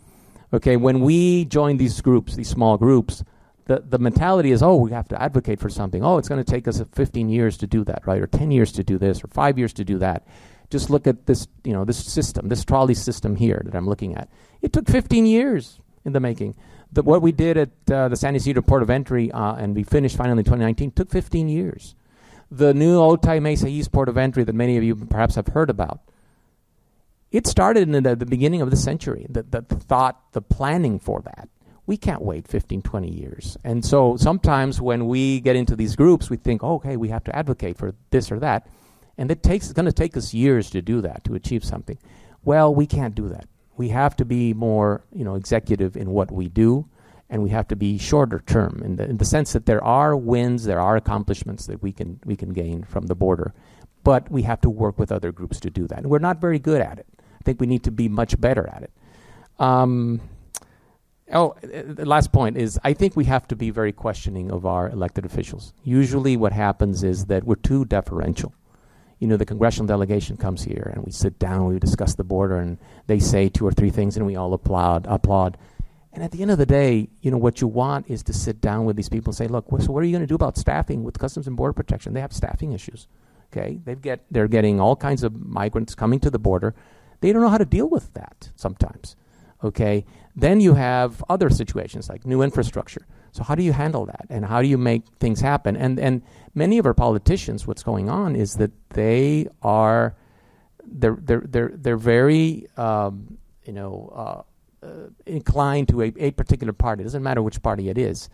Okay, 0.53 0.77
when 0.77 1.01
we 1.01 1.45
join 1.45 1.77
these 1.77 2.01
groups, 2.01 2.35
these 2.35 2.49
small 2.49 2.77
groups, 2.77 3.23
the, 3.65 3.83
the 3.87 3.99
mentality 3.99 4.51
is, 4.51 4.63
oh, 4.63 4.77
we 4.77 4.91
have 4.91 5.07
to 5.09 5.21
advocate 5.21 5.59
for 5.59 5.69
something. 5.69 6.03
Oh, 6.03 6.17
it's 6.17 6.27
going 6.27 6.43
to 6.43 6.51
take 6.51 6.67
us 6.67 6.81
15 6.93 7.29
years 7.29 7.55
to 7.57 7.67
do 7.67 7.83
that, 7.83 8.01
right? 8.07 8.19
Or 8.19 8.25
10 8.25 8.49
years 8.49 8.71
to 8.73 8.83
do 8.83 8.97
this, 8.97 9.23
or 9.23 9.27
five 9.27 9.59
years 9.59 9.73
to 9.73 9.85
do 9.85 9.99
that. 9.99 10.25
Just 10.71 10.89
look 10.89 11.05
at 11.05 11.27
this, 11.27 11.47
you 11.63 11.73
know, 11.73 11.85
this 11.85 12.03
system, 12.03 12.47
this 12.49 12.65
trolley 12.65 12.95
system 12.95 13.35
here 13.35 13.61
that 13.65 13.75
I'm 13.75 13.87
looking 13.87 14.15
at. 14.15 14.27
It 14.61 14.73
took 14.73 14.87
15 14.87 15.27
years 15.27 15.79
in 16.03 16.13
the 16.13 16.19
making. 16.19 16.55
The, 16.91 17.03
what 17.03 17.21
we 17.21 17.31
did 17.31 17.57
at 17.57 17.69
uh, 17.91 18.07
the 18.07 18.15
San 18.15 18.35
Ysidro 18.35 18.63
Port 18.63 18.81
of 18.81 18.89
Entry, 18.89 19.31
uh, 19.31 19.53
and 19.53 19.75
we 19.75 19.83
finished 19.83 20.17
finally 20.17 20.39
in 20.39 20.45
2019, 20.45 20.91
took 20.91 21.11
15 21.11 21.47
years. 21.47 21.93
The 22.49 22.73
new 22.73 22.97
Otay 22.97 23.39
Mesa 23.39 23.67
East 23.67 23.91
Port 23.91 24.09
of 24.09 24.17
Entry 24.17 24.43
that 24.43 24.55
many 24.55 24.77
of 24.77 24.83
you 24.83 24.95
perhaps 24.95 25.35
have 25.35 25.47
heard 25.49 25.69
about, 25.69 25.99
it 27.31 27.45
started 27.45 27.83
in 27.93 28.03
the, 28.03 28.15
the 28.15 28.25
beginning 28.25 28.61
of 28.61 28.71
the 28.71 28.77
century, 28.77 29.25
the, 29.29 29.43
the, 29.43 29.61
thought, 29.61 30.31
the 30.31 30.41
planning 30.41 30.99
for 30.99 31.21
that. 31.21 31.49
We 31.85 31.97
can't 31.97 32.21
wait 32.21 32.47
15, 32.47 32.81
20 32.81 33.09
years. 33.09 33.57
And 33.63 33.83
so 33.83 34.15
sometimes 34.17 34.79
when 34.79 35.07
we 35.07 35.39
get 35.39 35.55
into 35.55 35.75
these 35.75 35.95
groups, 35.95 36.29
we 36.29 36.37
think, 36.37 36.63
oh, 36.63 36.75
okay, 36.75 36.97
we 36.97 37.09
have 37.09 37.23
to 37.25 37.35
advocate 37.35 37.77
for 37.77 37.93
this 38.11 38.31
or 38.31 38.39
that. 38.39 38.67
And 39.17 39.31
it 39.31 39.43
takes, 39.43 39.65
it's 39.65 39.73
going 39.73 39.85
to 39.85 39.91
take 39.91 40.15
us 40.15 40.33
years 40.33 40.69
to 40.71 40.81
do 40.81 41.01
that, 41.01 41.23
to 41.25 41.35
achieve 41.35 41.63
something. 41.63 41.97
Well, 42.43 42.73
we 42.73 42.85
can't 42.85 43.15
do 43.15 43.27
that. 43.29 43.47
We 43.75 43.89
have 43.89 44.15
to 44.17 44.25
be 44.25 44.53
more 44.53 45.03
you 45.11 45.23
know, 45.23 45.35
executive 45.35 45.97
in 45.97 46.11
what 46.11 46.31
we 46.31 46.47
do, 46.47 46.87
and 47.29 47.43
we 47.43 47.49
have 47.49 47.67
to 47.69 47.75
be 47.75 47.97
shorter 47.97 48.43
term 48.45 48.81
in 48.83 48.95
the, 48.95 49.05
in 49.05 49.17
the 49.17 49.25
sense 49.25 49.53
that 49.53 49.65
there 49.65 49.83
are 49.83 50.15
wins, 50.15 50.65
there 50.65 50.79
are 50.79 50.95
accomplishments 50.95 51.67
that 51.67 51.81
we 51.81 51.91
can, 51.91 52.19
we 52.25 52.35
can 52.35 52.53
gain 52.53 52.83
from 52.83 53.07
the 53.07 53.15
border. 53.15 53.53
But 54.03 54.31
we 54.31 54.43
have 54.43 54.61
to 54.61 54.69
work 54.69 54.97
with 54.97 55.11
other 55.11 55.31
groups 55.31 55.59
to 55.61 55.69
do 55.69 55.87
that. 55.87 55.99
And 55.99 56.09
we're 56.09 56.19
not 56.19 56.39
very 56.39 56.59
good 56.59 56.81
at 56.81 56.99
it. 56.99 57.07
I 57.39 57.43
think 57.43 57.59
we 57.59 57.67
need 57.67 57.83
to 57.83 57.91
be 57.91 58.09
much 58.09 58.39
better 58.39 58.67
at 58.67 58.83
it. 58.83 58.91
Um, 59.59 60.21
oh, 61.31 61.55
the 61.61 62.05
last 62.05 62.31
point 62.31 62.57
is 62.57 62.79
I 62.83 62.93
think 62.93 63.15
we 63.15 63.25
have 63.25 63.47
to 63.49 63.55
be 63.55 63.69
very 63.69 63.91
questioning 63.91 64.51
of 64.51 64.65
our 64.65 64.89
elected 64.89 65.25
officials. 65.25 65.73
Usually, 65.83 66.37
what 66.37 66.53
happens 66.53 67.03
is 67.03 67.25
that 67.25 67.43
we're 67.43 67.55
too 67.55 67.85
deferential. 67.85 68.53
You 69.19 69.27
know, 69.27 69.35
the 69.37 69.45
congressional 69.45 69.85
delegation 69.85 70.37
comes 70.37 70.63
here 70.63 70.91
and 70.93 71.03
we 71.03 71.11
sit 71.11 71.39
down, 71.39 71.65
we 71.65 71.77
discuss 71.77 72.15
the 72.15 72.23
border, 72.23 72.57
and 72.57 72.77
they 73.07 73.19
say 73.19 73.49
two 73.49 73.67
or 73.67 73.71
three 73.71 73.89
things, 73.89 74.15
and 74.15 74.25
we 74.25 74.37
all 74.37 74.53
applaud. 74.53 75.05
Applaud. 75.09 75.57
And 76.13 76.23
at 76.23 76.31
the 76.31 76.41
end 76.41 76.51
of 76.51 76.57
the 76.57 76.65
day, 76.65 77.09
you 77.21 77.29
know, 77.29 77.37
what 77.37 77.61
you 77.61 77.67
want 77.67 78.09
is 78.09 78.23
to 78.23 78.33
sit 78.33 78.61
down 78.61 78.85
with 78.85 78.95
these 78.95 79.09
people 79.09 79.31
and 79.31 79.37
say, 79.37 79.47
look, 79.47 79.65
so 79.81 79.91
what 79.91 80.01
are 80.01 80.05
you 80.05 80.11
going 80.11 80.23
to 80.23 80.27
do 80.27 80.35
about 80.35 80.57
staffing 80.57 81.03
with 81.03 81.19
Customs 81.19 81.47
and 81.47 81.55
Border 81.55 81.73
Protection? 81.73 82.13
They 82.13 82.21
have 82.21 82.33
staffing 82.33 82.71
issues. 82.71 83.07
Okay, 83.51 83.79
they 83.83 83.95
get 83.95 84.25
they're 84.29 84.47
getting 84.47 84.79
all 84.79 84.95
kinds 84.95 85.23
of 85.23 85.33
migrants 85.33 85.95
coming 85.95 86.19
to 86.19 86.29
the 86.29 86.37
border. 86.37 86.75
They 87.21 87.31
don't 87.31 87.41
know 87.41 87.49
how 87.49 87.57
to 87.57 87.65
deal 87.65 87.89
with 87.89 88.13
that 88.13 88.51
sometimes. 88.55 89.15
Okay? 89.63 90.05
Then 90.35 90.61
you 90.61 90.73
have 90.75 91.23
other 91.29 91.49
situations 91.49 92.09
like 92.09 92.25
new 92.25 92.41
infrastructure. 92.41 93.05
So 93.31 93.43
how 93.43 93.55
do 93.55 93.63
you 93.63 93.73
handle 93.73 94.05
that? 94.05 94.25
And 94.29 94.45
how 94.45 94.61
do 94.61 94.67
you 94.67 94.77
make 94.77 95.03
things 95.19 95.39
happen? 95.39 95.75
And 95.75 95.99
and 95.99 96.21
many 96.55 96.77
of 96.77 96.85
our 96.85 96.93
politicians, 96.93 97.67
what's 97.67 97.83
going 97.83 98.09
on 98.09 98.35
is 98.35 98.55
that 98.55 98.71
they 98.89 99.47
are 99.61 100.15
they're 100.83 101.17
they're 101.21 101.43
they're 101.45 101.71
they're 101.75 101.97
very 101.97 102.67
um, 102.77 103.37
you 103.65 103.73
know 103.73 104.45
uh, 104.83 104.85
uh, 104.85 105.09
inclined 105.25 105.89
to 105.89 106.01
a, 106.01 106.13
a 106.17 106.31
particular 106.31 106.73
party. 106.73 107.01
It 107.01 107.05
doesn't 107.05 107.21
matter 107.21 107.43
which 107.43 107.61
party 107.61 107.89
it 107.89 107.97
is 107.97 108.29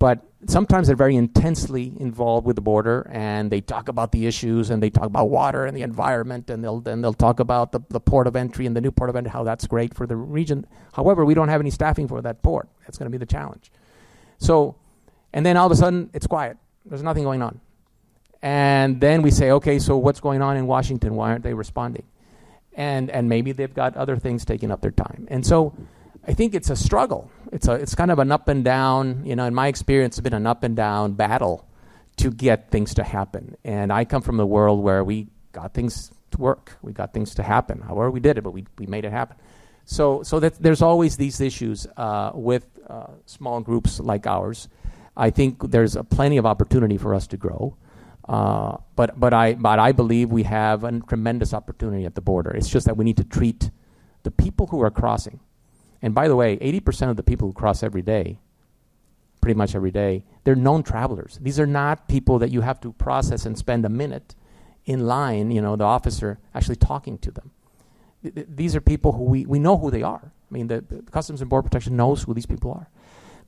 but 0.00 0.26
sometimes 0.46 0.86
they're 0.86 0.96
very 0.96 1.14
intensely 1.14 1.92
involved 2.00 2.46
with 2.46 2.56
the 2.56 2.62
border 2.62 3.06
and 3.12 3.52
they 3.52 3.60
talk 3.60 3.88
about 3.88 4.10
the 4.12 4.26
issues 4.26 4.70
and 4.70 4.82
they 4.82 4.88
talk 4.88 5.04
about 5.04 5.28
water 5.28 5.66
and 5.66 5.76
the 5.76 5.82
environment 5.82 6.48
and 6.48 6.64
they'll 6.64 6.80
then 6.80 7.02
they'll 7.02 7.12
talk 7.12 7.38
about 7.38 7.70
the, 7.70 7.80
the 7.90 8.00
port 8.00 8.26
of 8.26 8.34
entry 8.34 8.64
and 8.64 8.74
the 8.74 8.80
new 8.80 8.90
port 8.90 9.10
of 9.10 9.14
entry 9.14 9.30
how 9.30 9.44
that's 9.44 9.66
great 9.66 9.94
for 9.94 10.06
the 10.06 10.16
region. 10.16 10.66
However 10.94 11.26
we 11.26 11.34
don't 11.34 11.48
have 11.48 11.60
any 11.60 11.70
staffing 11.70 12.08
for 12.08 12.22
that 12.22 12.42
port. 12.42 12.66
That's 12.86 12.96
going 12.96 13.12
to 13.12 13.16
be 13.16 13.18
the 13.18 13.30
challenge. 13.30 13.70
So 14.38 14.74
and 15.34 15.44
then 15.44 15.58
all 15.58 15.66
of 15.66 15.72
a 15.72 15.76
sudden 15.76 16.08
it's 16.14 16.26
quiet. 16.26 16.56
There's 16.86 17.02
nothing 17.02 17.24
going 17.24 17.42
on. 17.42 17.60
And 18.40 19.02
then 19.02 19.20
we 19.20 19.30
say 19.30 19.50
okay 19.50 19.78
so 19.78 19.98
what's 19.98 20.20
going 20.20 20.40
on 20.40 20.56
in 20.56 20.66
washington? 20.66 21.14
Why 21.14 21.30
aren't 21.30 21.44
they 21.44 21.52
responding? 21.52 22.06
And 22.72 23.10
and 23.10 23.28
maybe 23.28 23.52
they've 23.52 23.74
got 23.74 23.98
other 23.98 24.16
things 24.16 24.46
taking 24.46 24.70
up 24.70 24.80
their 24.80 24.92
time. 24.92 25.28
And 25.30 25.44
so 25.44 25.74
I 26.26 26.34
think 26.34 26.54
it's 26.54 26.70
a 26.70 26.76
struggle. 26.76 27.30
It's 27.52 27.66
a 27.66 27.72
it's 27.72 27.94
kind 27.94 28.10
of 28.10 28.18
an 28.18 28.30
up 28.30 28.48
and 28.48 28.64
down. 28.64 29.24
You 29.24 29.36
know, 29.36 29.46
in 29.46 29.54
my 29.54 29.68
experience, 29.68 30.18
it's 30.18 30.22
been 30.22 30.34
an 30.34 30.46
up 30.46 30.62
and 30.62 30.76
down 30.76 31.12
battle 31.12 31.66
to 32.18 32.30
get 32.30 32.70
things 32.70 32.94
to 32.94 33.04
happen. 33.04 33.56
And 33.64 33.92
I 33.92 34.04
come 34.04 34.22
from 34.22 34.36
the 34.36 34.46
world 34.46 34.82
where 34.82 35.02
we 35.02 35.28
got 35.52 35.72
things 35.72 36.12
to 36.32 36.38
work, 36.38 36.76
we 36.82 36.92
got 36.92 37.12
things 37.12 37.34
to 37.36 37.42
happen. 37.42 37.80
However, 37.80 38.10
we 38.10 38.20
did 38.20 38.38
it, 38.38 38.42
but 38.42 38.52
we 38.52 38.66
we 38.78 38.86
made 38.86 39.04
it 39.04 39.12
happen. 39.12 39.36
So 39.86 40.22
so 40.22 40.40
that 40.40 40.60
there's 40.60 40.82
always 40.82 41.16
these 41.16 41.40
issues 41.40 41.86
uh, 41.96 42.32
with 42.34 42.66
uh, 42.88 43.12
small 43.26 43.60
groups 43.60 43.98
like 43.98 44.26
ours. 44.26 44.68
I 45.16 45.30
think 45.30 45.70
there's 45.70 45.96
plenty 46.10 46.36
of 46.36 46.46
opportunity 46.46 46.98
for 46.98 47.14
us 47.14 47.26
to 47.28 47.36
grow. 47.36 47.76
Uh, 48.28 48.76
but 48.94 49.18
but 49.18 49.32
I 49.32 49.54
but 49.54 49.78
I 49.78 49.92
believe 49.92 50.30
we 50.30 50.44
have 50.44 50.84
a 50.84 51.00
tremendous 51.00 51.54
opportunity 51.54 52.04
at 52.04 52.14
the 52.14 52.20
border. 52.20 52.50
It's 52.50 52.68
just 52.68 52.86
that 52.86 52.96
we 52.96 53.04
need 53.04 53.16
to 53.16 53.24
treat 53.24 53.70
the 54.22 54.30
people 54.30 54.66
who 54.66 54.82
are 54.82 54.90
crossing 54.90 55.40
and 56.02 56.14
by 56.14 56.28
the 56.28 56.36
way, 56.36 56.56
80% 56.58 57.10
of 57.10 57.16
the 57.16 57.22
people 57.22 57.48
who 57.48 57.52
cross 57.52 57.82
every 57.82 58.02
day, 58.02 58.38
pretty 59.40 59.56
much 59.56 59.74
every 59.74 59.90
day, 59.90 60.24
they're 60.44 60.54
known 60.54 60.82
travelers. 60.82 61.38
These 61.40 61.60
are 61.60 61.66
not 61.66 62.08
people 62.08 62.38
that 62.38 62.50
you 62.50 62.62
have 62.62 62.80
to 62.80 62.92
process 62.92 63.46
and 63.46 63.56
spend 63.56 63.84
a 63.84 63.88
minute 63.88 64.34
in 64.86 65.06
line, 65.06 65.50
you 65.50 65.60
know, 65.60 65.76
the 65.76 65.84
officer 65.84 66.38
actually 66.54 66.76
talking 66.76 67.18
to 67.18 67.30
them. 67.30 67.50
Th- 68.22 68.46
these 68.48 68.74
are 68.74 68.80
people 68.80 69.12
who 69.12 69.24
we, 69.24 69.46
we 69.46 69.58
know 69.58 69.76
who 69.76 69.90
they 69.90 70.02
are. 70.02 70.32
I 70.50 70.54
mean, 70.54 70.68
the, 70.68 70.80
the 70.80 71.02
Customs 71.10 71.40
and 71.40 71.48
Border 71.48 71.68
Protection 71.68 71.96
knows 71.96 72.22
who 72.22 72.34
these 72.34 72.46
people 72.46 72.72
are. 72.72 72.88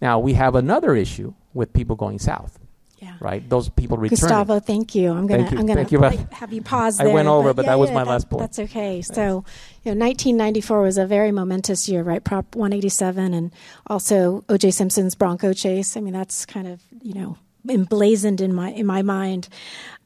Now 0.00 0.18
we 0.18 0.34
have 0.34 0.54
another 0.54 0.94
issue 0.94 1.34
with 1.54 1.72
people 1.72 1.96
going 1.96 2.18
south. 2.18 2.58
Yeah. 3.02 3.14
Right, 3.18 3.46
those 3.48 3.68
people 3.68 3.96
returning. 3.96 4.20
Gustavo, 4.20 4.60
thank 4.60 4.94
you. 4.94 5.10
I'm 5.10 5.26
gonna 5.26 5.42
Thank 5.42 5.50
you. 5.52 5.58
I'm 5.58 5.66
gonna 5.66 5.80
Thank 5.80 5.90
you. 5.90 5.98
like, 5.98 6.32
have 6.42 6.52
you 6.52 6.62
pause 6.62 7.00
I 7.00 7.04
there. 7.04 7.14
went 7.14 7.26
over, 7.26 7.52
but 7.52 7.66
that 7.66 7.76
was 7.76 7.90
my 7.90 8.04
that- 8.04 8.10
last 8.10 8.30
point. 8.30 8.42
That's 8.42 8.60
okay. 8.60 9.02
So, 9.02 9.44
you 9.82 9.92
know, 9.92 9.98
1994 10.06 10.80
was 10.82 10.98
a 10.98 11.06
very 11.06 11.32
momentous 11.32 11.88
year, 11.88 12.04
right? 12.04 12.22
Prop 12.22 12.54
187, 12.54 13.34
and 13.34 13.52
also 13.88 14.44
O.J. 14.48 14.70
Simpson's 14.70 15.16
Bronco 15.16 15.52
chase. 15.52 15.96
I 15.96 16.00
mean, 16.00 16.12
that's 16.14 16.46
kind 16.46 16.68
of 16.68 16.80
you 17.02 17.14
know 17.14 17.38
emblazoned 17.68 18.40
in 18.40 18.54
my 18.54 18.70
in 18.70 18.86
my 18.86 19.02
mind. 19.02 19.48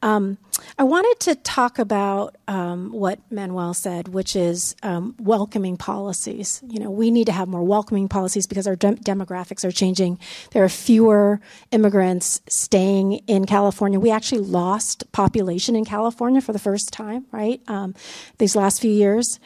Um, 0.01 0.37
I 0.77 0.83
wanted 0.83 1.19
to 1.21 1.35
talk 1.35 1.79
about 1.79 2.35
um, 2.47 2.91
what 2.91 3.19
Manuel 3.31 3.73
said, 3.73 4.07
which 4.07 4.35
is 4.35 4.75
um, 4.83 5.15
welcoming 5.19 5.77
policies. 5.77 6.61
You 6.67 6.79
know, 6.79 6.91
we 6.91 7.09
need 7.09 7.25
to 7.25 7.31
have 7.31 7.47
more 7.47 7.63
welcoming 7.63 8.07
policies 8.07 8.47
because 8.47 8.67
our 8.67 8.75
dem- 8.75 8.97
demographics 8.97 9.65
are 9.65 9.71
changing. 9.71 10.19
There 10.51 10.63
are 10.63 10.69
fewer 10.69 11.39
immigrants 11.71 12.41
staying 12.47 13.13
in 13.27 13.45
California. 13.45 13.99
We 13.99 14.11
actually 14.11 14.41
lost 14.41 15.11
population 15.11 15.75
in 15.75 15.85
California 15.85 16.41
for 16.41 16.53
the 16.53 16.59
first 16.59 16.93
time, 16.93 17.25
right? 17.31 17.61
Um, 17.67 17.95
these 18.37 18.55
last 18.55 18.81
few 18.81 18.91
years. 18.91 19.39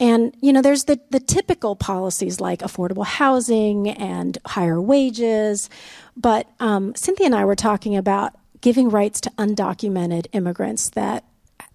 And 0.00 0.36
you 0.40 0.52
know, 0.52 0.60
there's 0.60 0.84
the, 0.84 1.00
the 1.10 1.20
typical 1.20 1.76
policies 1.76 2.40
like 2.40 2.60
affordable 2.60 3.06
housing 3.06 3.88
and 3.88 4.36
higher 4.44 4.80
wages, 4.80 5.70
but 6.16 6.48
um, 6.60 6.94
Cynthia 6.94 7.26
and 7.26 7.34
I 7.34 7.44
were 7.44 7.56
talking 7.56 7.96
about 7.96 8.34
giving 8.60 8.88
rights 8.88 9.20
to 9.22 9.30
undocumented 9.32 10.26
immigrants 10.32 10.90
that 10.90 11.24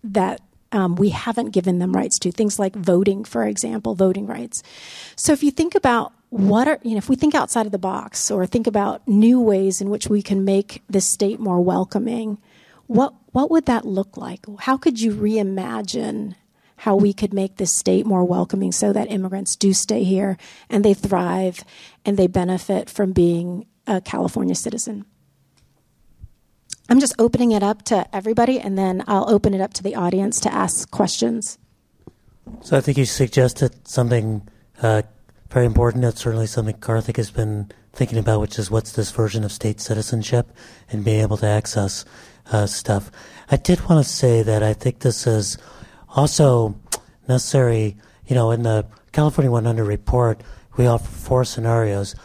that 0.04 0.42
um, 0.72 0.96
we 0.96 1.10
haven't 1.10 1.50
given 1.52 1.80
them 1.80 1.94
rights 1.94 2.20
to 2.20 2.32
things 2.32 2.60
like 2.60 2.76
voting, 2.76 3.24
for 3.24 3.46
example, 3.46 3.96
voting 3.96 4.28
rights. 4.28 4.62
So 5.16 5.34
if 5.34 5.42
you 5.44 5.52
think 5.52 5.76
about 5.76 6.14
what 6.30 6.68
are 6.68 6.80
you 6.84 6.92
know, 6.92 6.98
if 6.98 7.10
we 7.10 7.16
think 7.16 7.34
outside 7.34 7.66
of 7.66 7.72
the 7.72 7.80
box 7.80 8.30
or 8.30 8.46
think 8.46 8.68
about 8.68 9.08
new 9.08 9.40
ways 9.40 9.82
in 9.82 9.90
which 9.90 10.08
we 10.08 10.22
can 10.22 10.46
make 10.46 10.84
this 10.90 11.08
state 11.08 11.40
more 11.40 11.60
welcoming, 11.62 12.38
what 12.88 13.14
what 13.32 13.52
would 13.52 13.66
that 13.66 13.86
look 13.86 14.18
like? 14.18 14.46
How 14.60 14.78
could 14.78 15.00
you 15.00 15.14
reimagine 15.14 16.36
how 16.78 16.96
we 16.96 17.14
could 17.14 17.34
make 17.34 17.58
this 17.58 17.74
state 17.74 18.06
more 18.06 18.24
welcoming 18.24 18.72
so 18.72 18.94
that 18.94 19.12
immigrants 19.12 19.56
do 19.58 19.74
stay 19.74 20.04
here 20.04 20.38
and 20.70 20.86
they 20.86 20.94
thrive 20.94 21.64
and 22.06 22.16
they 22.16 22.28
benefit 22.28 22.90
from 22.90 23.12
being 23.12 23.66
a 23.90 24.00
California 24.00 24.56
citizen. 24.56 25.06
I'm 26.88 27.00
just 27.00 27.14
opening 27.20 27.52
it 27.52 27.62
up 27.62 27.84
to 27.84 28.08
everybody 28.16 28.60
and 28.60 28.78
then 28.78 29.04
I'll 29.08 29.30
open 29.30 29.54
it 29.54 29.62
up 29.62 29.74
to 29.76 29.84
the 29.84 29.96
audience 29.96 30.40
to 30.42 30.54
ask 30.54 30.90
questions. 30.90 31.58
So 32.62 32.78
I 32.78 32.82
think 32.82 32.98
you 32.98 33.06
suggested 33.06 33.88
something 33.88 34.48
uh, 34.82 35.04
very 35.52 35.66
important. 35.66 36.04
That's 36.04 36.22
certainly 36.22 36.48
something 36.48 36.76
Karthick 36.76 37.18
has 37.18 37.32
been 37.32 37.72
thinking 37.94 38.18
about, 38.18 38.42
which 38.42 38.58
is 38.58 38.72
what's 38.72 38.92
this 38.94 39.12
version 39.12 39.44
of 39.44 39.52
state 39.52 39.80
citizenship 39.80 40.52
and 40.90 41.04
being 41.04 41.22
able 41.22 41.38
to 41.38 41.48
access 41.48 42.06
uh, 42.52 42.66
stuff. 42.66 43.12
I 43.52 43.58
did 43.58 43.88
want 43.88 44.04
to 44.04 44.10
say 44.10 44.42
that 44.44 44.64
I 44.64 44.74
think 44.74 45.00
this 45.00 45.28
is 45.28 45.58
also 46.10 46.76
necessary. 47.28 47.98
You 48.26 48.36
know, 48.36 48.52
in 48.52 48.64
the 48.64 48.86
California 49.12 49.52
100 49.52 49.84
report, 49.84 50.42
we 50.78 50.88
offer 50.88 51.08
four 51.08 51.46
scenarios, 51.46 52.16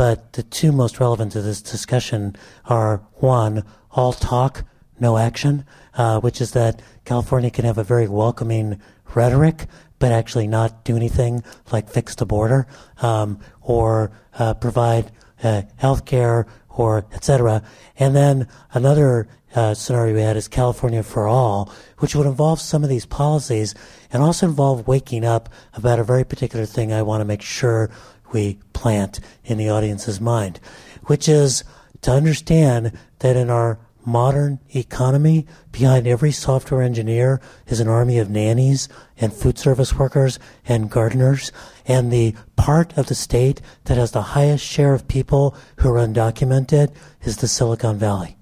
but 0.00 0.32
the 0.32 0.42
two 0.42 0.72
most 0.72 0.98
relevant 0.98 1.30
to 1.30 1.42
this 1.42 1.60
discussion 1.60 2.34
are 2.64 3.02
one, 3.16 3.62
all 3.90 4.14
talk, 4.14 4.64
no 4.98 5.18
action, 5.18 5.62
uh, 5.92 6.18
which 6.20 6.40
is 6.40 6.52
that 6.52 6.80
California 7.04 7.50
can 7.50 7.66
have 7.66 7.76
a 7.76 7.84
very 7.84 8.08
welcoming 8.08 8.80
rhetoric, 9.14 9.66
but 9.98 10.10
actually 10.10 10.46
not 10.46 10.86
do 10.86 10.96
anything 10.96 11.44
like 11.70 11.90
fix 11.90 12.14
the 12.14 12.24
border 12.24 12.66
um, 13.02 13.38
or 13.60 14.10
uh, 14.38 14.54
provide 14.54 15.12
uh, 15.44 15.60
health 15.76 16.06
care 16.06 16.46
or 16.70 17.04
et 17.12 17.22
cetera. 17.22 17.62
And 17.98 18.16
then 18.16 18.48
another 18.72 19.28
uh, 19.54 19.74
scenario 19.74 20.14
we 20.14 20.22
had 20.22 20.34
is 20.34 20.48
California 20.48 21.02
for 21.02 21.28
all, 21.28 21.70
which 21.98 22.14
would 22.14 22.26
involve 22.26 22.58
some 22.58 22.82
of 22.82 22.88
these 22.88 23.04
policies 23.04 23.74
and 24.10 24.22
also 24.22 24.46
involve 24.46 24.88
waking 24.88 25.26
up 25.26 25.50
about 25.74 25.98
a 25.98 26.04
very 26.04 26.24
particular 26.24 26.64
thing 26.64 26.90
I 26.90 27.02
want 27.02 27.20
to 27.20 27.26
make 27.26 27.42
sure 27.42 27.90
we 28.32 28.60
plant 28.80 29.20
in 29.44 29.58
the 29.58 29.68
audience's 29.68 30.22
mind, 30.22 30.58
which 31.04 31.28
is 31.28 31.62
to 32.00 32.10
understand 32.10 32.92
that 33.18 33.36
in 33.36 33.50
our 33.50 33.78
modern 34.06 34.58
economy, 34.74 35.46
behind 35.70 36.06
every 36.06 36.32
software 36.32 36.80
engineer 36.80 37.38
is 37.66 37.78
an 37.78 37.88
army 37.88 38.18
of 38.18 38.30
nannies 38.30 38.88
and 39.18 39.34
food 39.34 39.58
service 39.58 39.94
workers 39.94 40.38
and 40.66 40.90
gardeners. 40.90 41.52
And 41.86 42.10
the 42.10 42.34
part 42.56 42.96
of 42.96 43.06
the 43.06 43.14
state 43.14 43.60
that 43.84 43.98
has 43.98 44.12
the 44.12 44.22
highest 44.22 44.64
share 44.64 44.94
of 44.94 45.06
people 45.06 45.54
who 45.76 45.90
are 45.90 46.06
undocumented 46.06 46.94
is 47.22 47.36
the 47.36 47.48
Silicon 47.48 47.98
Valley. 47.98 48.38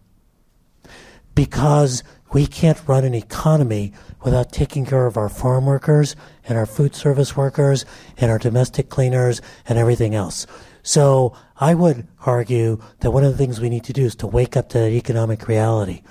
Because 1.34 2.05
we 2.33 2.47
can't 2.47 2.87
run 2.87 3.05
an 3.05 3.14
economy 3.14 3.93
without 4.24 4.53
taking 4.53 4.85
care 4.85 5.07
of 5.07 5.16
our 5.16 5.29
farm 5.29 5.66
workers 5.66 6.16
and 6.47 6.59
our 6.59 6.66
food 6.66 6.95
service 6.95 7.37
workers 7.37 7.85
and 8.16 8.31
our 8.31 8.39
domestic 8.39 8.89
cleaners 8.89 9.41
and 9.66 9.79
everything 9.79 10.14
else. 10.14 10.47
So 10.83 11.35
I 11.59 11.74
would 11.74 12.07
argue 12.24 12.81
that 13.01 13.11
one 13.11 13.24
of 13.24 13.33
the 13.33 13.39
things 13.39 13.61
we 13.61 13.70
need 13.70 13.85
to 13.85 13.93
do 13.93 14.05
is 14.05 14.14
to 14.16 14.26
wake 14.26 14.57
up 14.57 14.68
to 14.70 14.79
that 14.79 14.93
economic 14.93 15.49
reality. 15.49 16.03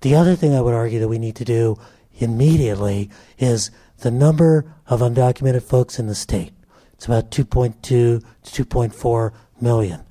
The 0.00 0.14
other 0.14 0.36
thing 0.36 0.54
I 0.54 0.60
would 0.60 0.74
argue 0.74 1.00
that 1.00 1.08
we 1.08 1.18
need 1.18 1.36
to 1.36 1.44
do 1.44 1.76
immediately 2.18 3.10
is 3.38 3.70
the 3.98 4.10
number 4.10 4.74
of 4.86 5.00
undocumented 5.00 5.62
folks 5.62 5.98
in 5.98 6.06
the 6.06 6.14
state. 6.14 6.52
It's 6.92 7.06
about 7.06 7.30
2.2 7.30 7.80
to 7.82 8.22
2.4 8.44 9.32
million. 9.60 10.02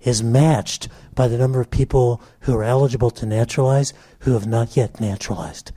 Is 0.00 0.22
matched 0.22 0.88
by 1.14 1.28
the 1.28 1.38
number 1.38 1.60
of 1.60 1.70
people 1.70 2.22
who 2.40 2.56
are 2.56 2.64
eligible 2.64 3.10
to 3.10 3.26
naturalize 3.26 3.92
who 4.20 4.32
have 4.32 4.46
not 4.46 4.76
yet 4.76 5.00
naturalized. 5.00 5.72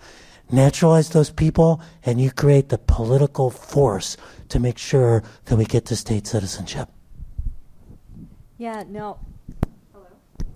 Naturalize 0.51 1.09
those 1.09 1.31
people, 1.31 1.81
and 2.05 2.21
you 2.21 2.31
create 2.31 2.69
the 2.69 2.77
political 2.77 3.49
force 3.49 4.15
to 4.49 4.59
make 4.59 4.77
sure 4.77 5.23
that 5.45 5.55
we 5.55 5.65
get 5.65 5.85
to 5.85 5.95
state 5.95 6.27
citizenship. 6.27 6.89
Yeah, 8.57 8.83
no. 8.87 9.19
Hello. 9.91 10.07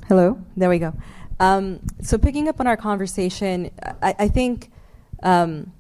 Hello. 0.08 0.42
There 0.56 0.70
we 0.70 0.80
go. 0.80 0.94
Um, 1.40 1.80
so 2.02 2.18
picking 2.18 2.48
up 2.48 2.60
on 2.60 2.68
our 2.68 2.78
conversation, 2.78 3.72
I, 4.02 4.16
I 4.20 4.28
think 4.28 4.72
um, 5.24 5.74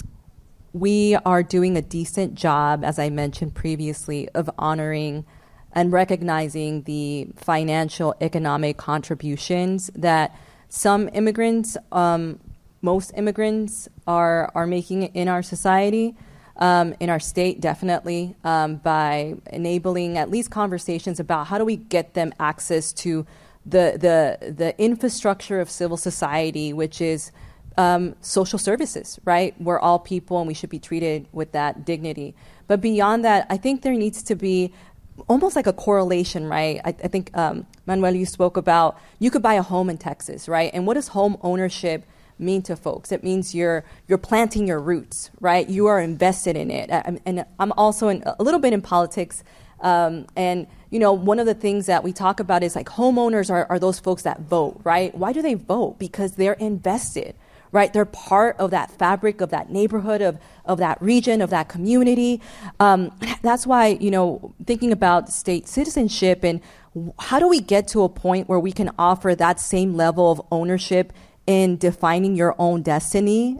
we 0.73 1.15
are 1.25 1.43
doing 1.43 1.77
a 1.77 1.81
decent 1.81 2.35
job, 2.35 2.83
as 2.83 2.97
I 2.99 3.09
mentioned 3.09 3.55
previously, 3.55 4.27
of 4.29 4.49
honoring 4.57 5.25
and 5.73 5.91
recognizing 5.91 6.83
the 6.83 7.27
financial 7.35 8.15
economic 8.21 8.77
contributions 8.77 9.91
that 9.95 10.35
some 10.69 11.09
immigrants, 11.13 11.77
um, 11.91 12.39
most 12.81 13.11
immigrants, 13.15 13.87
are 14.07 14.51
are 14.55 14.67
making 14.67 15.03
in 15.03 15.27
our 15.27 15.41
society 15.41 16.15
um, 16.59 16.93
in 16.99 17.09
our 17.09 17.19
state, 17.19 17.61
definitely, 17.61 18.35
um, 18.43 18.75
by 18.75 19.35
enabling 19.51 20.17
at 20.17 20.29
least 20.29 20.51
conversations 20.51 21.19
about 21.19 21.47
how 21.47 21.57
do 21.57 21.65
we 21.65 21.77
get 21.77 22.13
them 22.13 22.33
access 22.39 22.93
to 22.93 23.25
the 23.65 23.97
the 23.97 24.51
the 24.51 24.79
infrastructure 24.81 25.59
of 25.61 25.69
civil 25.69 25.97
society, 25.97 26.73
which 26.73 27.01
is 27.01 27.31
um, 27.77 28.15
social 28.19 28.59
services, 28.59 29.19
right? 29.23 29.55
We're 29.61 29.79
all 29.79 29.99
people 29.99 30.39
and 30.39 30.47
we 30.47 30.53
should 30.53 30.69
be 30.69 30.79
treated 30.79 31.27
with 31.31 31.53
that 31.53 31.85
dignity. 31.85 32.35
But 32.67 32.81
beyond 32.81 33.23
that, 33.23 33.47
I 33.49 33.55
think 33.55 33.81
there 33.81 33.93
needs 33.93 34.21
to 34.23 34.35
be 34.35 34.73
almost 35.27 35.55
like 35.55 35.67
a 35.67 35.73
correlation, 35.73 36.47
right? 36.47 36.81
I, 36.85 36.89
I 36.89 37.07
think 37.07 37.35
um, 37.37 37.65
Manuel, 37.85 38.15
you 38.15 38.25
spoke 38.25 38.57
about 38.57 38.99
you 39.19 39.31
could 39.31 39.41
buy 39.41 39.55
a 39.55 39.61
home 39.61 39.89
in 39.89 39.97
Texas, 39.97 40.47
right? 40.47 40.71
And 40.73 40.85
what 40.87 40.95
does 40.95 41.09
home 41.09 41.37
ownership 41.41 42.05
mean 42.39 42.61
to 42.63 42.75
folks. 42.75 43.11
It 43.11 43.23
means 43.23 43.53
you're 43.53 43.83
you're 44.07 44.17
planting 44.17 44.67
your 44.67 44.79
roots, 44.79 45.29
right? 45.39 45.67
You 45.69 45.87
are 45.87 45.99
invested 45.99 46.55
in 46.55 46.71
it. 46.71 46.89
I, 46.91 47.19
and 47.25 47.45
I'm 47.59 47.71
also 47.73 48.07
in, 48.07 48.23
a 48.25 48.41
little 48.41 48.59
bit 48.59 48.73
in 48.73 48.81
politics. 48.81 49.43
Um, 49.81 50.25
and 50.35 50.67
you 50.89 50.99
know, 50.99 51.13
one 51.13 51.39
of 51.39 51.45
the 51.45 51.53
things 51.53 51.85
that 51.85 52.03
we 52.03 52.13
talk 52.13 52.39
about 52.39 52.63
is 52.63 52.75
like 52.75 52.87
homeowners 52.87 53.49
are, 53.49 53.67
are 53.69 53.79
those 53.79 53.99
folks 53.99 54.23
that 54.23 54.41
vote, 54.41 54.81
right? 54.83 55.13
Why 55.15 55.33
do 55.33 55.41
they 55.41 55.53
vote? 55.53 55.99
Because 55.99 56.33
they're 56.33 56.53
invested, 56.53 57.35
right? 57.71 57.91
They're 57.91 58.05
part 58.05 58.57
of 58.57 58.71
that 58.71 58.91
fabric 58.91 59.41
of 59.41 59.49
that 59.51 59.69
neighborhood, 59.69 60.21
of, 60.21 60.39
of 60.65 60.79
that 60.79 61.01
region, 61.01 61.41
of 61.41 61.49
that 61.51 61.69
community. 61.69 62.41
Um, 62.79 63.11
that's 63.41 63.67
why, 63.67 63.87
you 63.87 64.11
know, 64.11 64.53
thinking 64.65 64.91
about 64.91 65.29
state 65.29 65.67
citizenship 65.67 66.43
and 66.43 66.61
how 67.19 67.39
do 67.39 67.47
we 67.47 67.61
get 67.61 67.87
to 67.89 68.03
a 68.03 68.09
point 68.09 68.49
where 68.49 68.59
we 68.59 68.71
can 68.71 68.91
offer 68.97 69.35
that 69.35 69.59
same 69.59 69.93
level 69.95 70.31
of 70.31 70.41
ownership 70.51 71.13
in 71.45 71.77
defining 71.77 72.35
your 72.35 72.55
own 72.59 72.81
destiny 72.81 73.59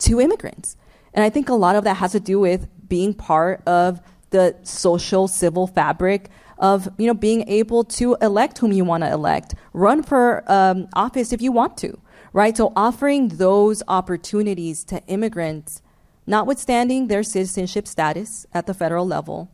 to 0.00 0.20
immigrants. 0.20 0.76
And 1.14 1.24
I 1.24 1.30
think 1.30 1.48
a 1.48 1.54
lot 1.54 1.76
of 1.76 1.84
that 1.84 1.94
has 1.94 2.12
to 2.12 2.20
do 2.20 2.38
with 2.40 2.68
being 2.88 3.14
part 3.14 3.62
of 3.66 4.00
the 4.30 4.56
social 4.62 5.28
civil 5.28 5.66
fabric 5.66 6.28
of 6.58 6.88
you 6.98 7.06
know 7.06 7.14
being 7.14 7.48
able 7.48 7.84
to 7.84 8.16
elect 8.20 8.58
whom 8.58 8.72
you 8.72 8.84
want 8.84 9.02
to 9.02 9.10
elect, 9.10 9.54
run 9.72 10.02
for 10.02 10.44
um, 10.50 10.88
office 10.94 11.32
if 11.32 11.42
you 11.42 11.52
want 11.52 11.76
to, 11.78 11.98
right? 12.36 12.54
So 12.54 12.70
offering 12.76 13.28
those 13.28 13.82
opportunities 13.88 14.84
to 14.84 15.02
immigrants, 15.06 15.80
notwithstanding 16.26 17.06
their 17.06 17.22
citizenship 17.22 17.88
status 17.88 18.46
at 18.52 18.66
the 18.66 18.74
federal 18.74 19.06
level, 19.06 19.50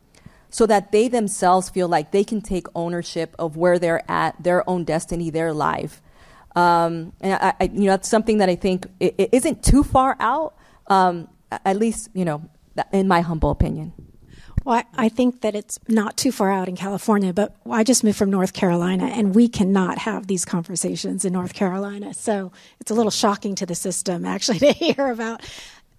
so 0.51 0.66
that 0.66 0.91
they 0.91 1.07
themselves 1.07 1.70
feel 1.70 1.87
like 1.87 2.11
they 2.11 2.24
can 2.24 2.41
take 2.41 2.66
ownership 2.74 3.37
of 3.39 3.57
where 3.57 3.78
they're 3.78 4.03
at, 4.11 4.43
their 4.43 4.68
own 4.68 4.83
destiny, 4.83 5.30
their 5.30 5.53
life. 5.53 6.03
Um, 6.57 7.12
and 7.20 7.35
I, 7.35 7.55
I, 7.61 7.64
you 7.72 7.85
know, 7.85 7.93
that's 7.93 8.09
something 8.09 8.39
that 8.39 8.49
I 8.49 8.57
think 8.57 8.89
it, 8.99 9.14
it 9.16 9.28
isn't 9.30 9.62
too 9.62 9.85
far 9.85 10.16
out, 10.18 10.57
um, 10.89 11.28
at 11.53 11.76
least, 11.76 12.11
you 12.14 12.24
know, 12.24 12.43
in 12.93 13.07
my 13.07 13.20
humble 13.20 13.51
opinion. 13.51 13.93
Well, 14.64 14.82
I 14.94 15.08
think 15.08 15.40
that 15.40 15.54
it's 15.54 15.78
not 15.88 16.16
too 16.16 16.30
far 16.30 16.50
out 16.50 16.68
in 16.68 16.76
California, 16.76 17.32
but 17.32 17.56
I 17.68 17.82
just 17.82 18.04
moved 18.04 18.18
from 18.18 18.30
North 18.30 18.52
Carolina 18.52 19.06
and 19.06 19.34
we 19.34 19.48
cannot 19.48 19.98
have 19.98 20.28
these 20.28 20.44
conversations 20.44 21.24
in 21.24 21.32
North 21.32 21.54
Carolina. 21.54 22.14
So 22.14 22.52
it's 22.80 22.90
a 22.90 22.94
little 22.94 23.10
shocking 23.10 23.54
to 23.56 23.66
the 23.66 23.74
system 23.74 24.24
actually 24.34 24.60
to 24.60 24.72
hear 24.72 25.10
about 25.10 25.42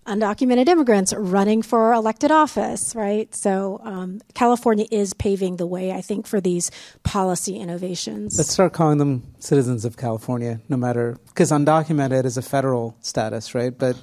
undocumented 0.05 0.67
immigrants 0.67 1.13
running 1.13 1.61
for 1.61 1.93
elected 1.93 2.29
office, 2.29 2.93
right? 2.95 3.33
So 3.33 3.79
um, 3.83 4.21
California 4.33 4.85
is 4.91 5.13
paving 5.13 5.57
the 5.57 5.67
way, 5.67 5.91
I 5.91 6.01
think, 6.01 6.27
for 6.27 6.41
these 6.41 6.71
policy 7.03 7.57
innovations. 7.57 8.37
Let's 8.37 8.51
start 8.51 8.73
calling 8.73 8.97
them 8.97 9.23
citizens 9.39 9.85
of 9.85 9.95
California, 9.95 10.59
no 10.67 10.75
matter, 10.75 11.17
because 11.27 11.51
undocumented 11.51 12.25
is 12.25 12.37
a 12.37 12.41
federal 12.41 12.97
status, 13.01 13.55
right? 13.55 13.77
But 13.77 13.97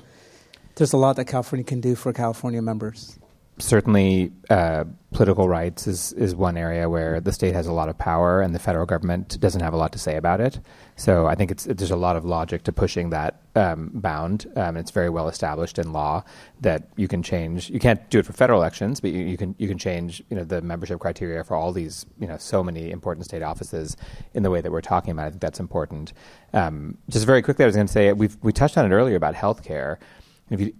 there's 0.76 0.94
a 0.94 0.96
lot 0.96 1.16
that 1.16 1.26
California 1.26 1.64
can 1.64 1.82
do 1.82 1.94
for 1.94 2.14
California 2.14 2.62
members 2.62 3.19
certainly 3.60 4.32
uh, 4.48 4.84
political 5.12 5.48
rights 5.48 5.86
is, 5.86 6.12
is 6.12 6.34
one 6.34 6.56
area 6.56 6.88
where 6.88 7.20
the 7.20 7.32
state 7.32 7.54
has 7.54 7.66
a 7.66 7.72
lot 7.72 7.88
of 7.88 7.98
power 7.98 8.40
and 8.40 8.54
the 8.54 8.58
federal 8.58 8.86
government 8.86 9.38
doesn't 9.40 9.60
have 9.60 9.72
a 9.72 9.76
lot 9.76 9.92
to 9.92 9.98
say 9.98 10.16
about 10.16 10.40
it. 10.40 10.60
So 10.96 11.26
I 11.26 11.34
think 11.34 11.50
it's, 11.50 11.64
there's 11.64 11.90
a 11.90 11.96
lot 11.96 12.16
of 12.16 12.24
logic 12.24 12.62
to 12.64 12.72
pushing 12.72 13.10
that 13.10 13.40
um, 13.56 13.90
bound. 13.92 14.46
Um, 14.54 14.76
it's 14.76 14.90
very 14.90 15.10
well 15.10 15.28
established 15.28 15.78
in 15.78 15.92
law 15.92 16.24
that 16.60 16.88
you 16.96 17.08
can 17.08 17.22
change. 17.22 17.70
You 17.70 17.80
can't 17.80 18.08
do 18.10 18.18
it 18.18 18.26
for 18.26 18.32
federal 18.32 18.60
elections, 18.60 19.00
but 19.00 19.10
you, 19.10 19.24
you, 19.24 19.36
can 19.36 19.54
you 19.58 19.66
can 19.66 19.78
change 19.78 20.22
you 20.30 20.36
know 20.36 20.44
the 20.44 20.60
membership 20.62 21.00
criteria 21.00 21.42
for 21.42 21.56
all 21.56 21.72
these 21.72 22.06
you 22.18 22.26
know 22.26 22.36
so 22.36 22.62
many 22.62 22.90
important 22.90 23.24
state 23.26 23.42
offices 23.42 23.96
in 24.34 24.42
the 24.42 24.50
way 24.50 24.60
that 24.60 24.70
we're 24.70 24.80
talking 24.80 25.10
about. 25.10 25.26
I 25.26 25.30
think 25.30 25.42
that's 25.42 25.60
important. 25.60 26.12
Um, 26.52 26.98
just 27.08 27.26
very 27.26 27.42
quickly, 27.42 27.64
I 27.64 27.66
was 27.66 27.74
going 27.74 27.88
to 27.88 27.92
say 27.92 28.12
we 28.12 28.28
we 28.42 28.52
touched 28.52 28.78
on 28.78 28.90
it 28.90 28.94
earlier 28.94 29.16
about 29.16 29.34
healthcare. 29.34 29.96
If 30.50 30.60
you 30.60 30.74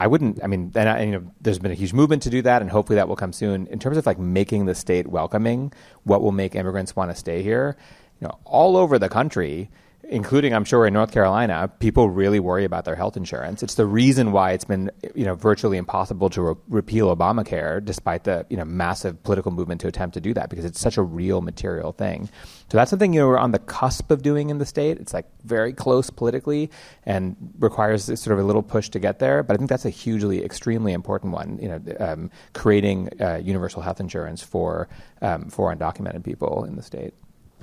I 0.00 0.06
wouldn't. 0.06 0.42
I 0.42 0.48
mean, 0.48 0.72
and, 0.74 0.88
I, 0.88 1.02
you 1.02 1.12
know, 1.12 1.30
there's 1.40 1.58
been 1.58 1.70
a 1.70 1.74
huge 1.74 1.92
movement 1.92 2.22
to 2.24 2.30
do 2.30 2.42
that, 2.42 2.62
and 2.62 2.70
hopefully 2.70 2.96
that 2.96 3.08
will 3.08 3.16
come 3.16 3.32
soon. 3.32 3.66
In 3.68 3.78
terms 3.78 3.96
of 3.96 4.06
like 4.06 4.18
making 4.18 4.66
the 4.66 4.74
state 4.74 5.06
welcoming, 5.06 5.72
what 6.02 6.20
will 6.20 6.32
make 6.32 6.54
immigrants 6.54 6.96
want 6.96 7.10
to 7.10 7.16
stay 7.16 7.42
here? 7.42 7.76
You 8.20 8.28
know, 8.28 8.38
all 8.44 8.76
over 8.76 8.98
the 8.98 9.08
country, 9.08 9.70
including 10.08 10.54
I'm 10.54 10.64
sure 10.64 10.86
in 10.86 10.92
North 10.92 11.12
Carolina, 11.12 11.70
people 11.78 12.10
really 12.10 12.40
worry 12.40 12.64
about 12.64 12.84
their 12.84 12.94
health 12.94 13.16
insurance. 13.16 13.62
It's 13.62 13.74
the 13.74 13.86
reason 13.86 14.32
why 14.32 14.52
it's 14.52 14.64
been 14.64 14.90
you 15.14 15.24
know 15.24 15.34
virtually 15.34 15.76
impossible 15.76 16.30
to 16.30 16.42
re- 16.42 16.54
repeal 16.68 17.14
Obamacare, 17.14 17.84
despite 17.84 18.24
the 18.24 18.46
you 18.48 18.56
know 18.56 18.64
massive 18.64 19.22
political 19.22 19.52
movement 19.52 19.80
to 19.82 19.88
attempt 19.88 20.14
to 20.14 20.20
do 20.20 20.34
that, 20.34 20.50
because 20.50 20.64
it's 20.64 20.80
such 20.80 20.96
a 20.96 21.02
real 21.02 21.40
material 21.40 21.92
thing. 21.92 22.28
So 22.70 22.78
that's 22.78 22.90
something 22.90 23.12
you 23.12 23.20
know 23.20 23.28
we're 23.28 23.38
on 23.38 23.52
the 23.52 23.58
cusp 23.58 24.10
of 24.10 24.22
doing 24.22 24.50
in 24.50 24.58
the 24.58 24.66
state. 24.66 24.98
It's 24.98 25.14
like 25.14 25.26
very 25.44 25.72
close 25.72 26.10
politically 26.10 26.70
and 27.04 27.36
requires 27.58 28.04
sort 28.04 28.32
of 28.32 28.38
a 28.38 28.44
little 28.44 28.62
push 28.62 28.88
to 28.90 28.98
get 28.98 29.18
there. 29.18 29.42
But 29.42 29.54
I 29.54 29.56
think 29.58 29.70
that's 29.70 29.84
a 29.84 29.90
hugely, 29.90 30.44
extremely 30.44 30.92
important 30.92 31.32
one. 31.32 31.58
You 31.60 31.68
know, 31.68 31.82
um, 32.00 32.30
creating 32.52 33.10
uh, 33.20 33.40
universal 33.42 33.82
health 33.82 34.00
insurance 34.00 34.42
for 34.42 34.88
um, 35.22 35.50
for 35.50 35.74
undocumented 35.74 36.24
people 36.24 36.64
in 36.64 36.76
the 36.76 36.82
state. 36.82 37.14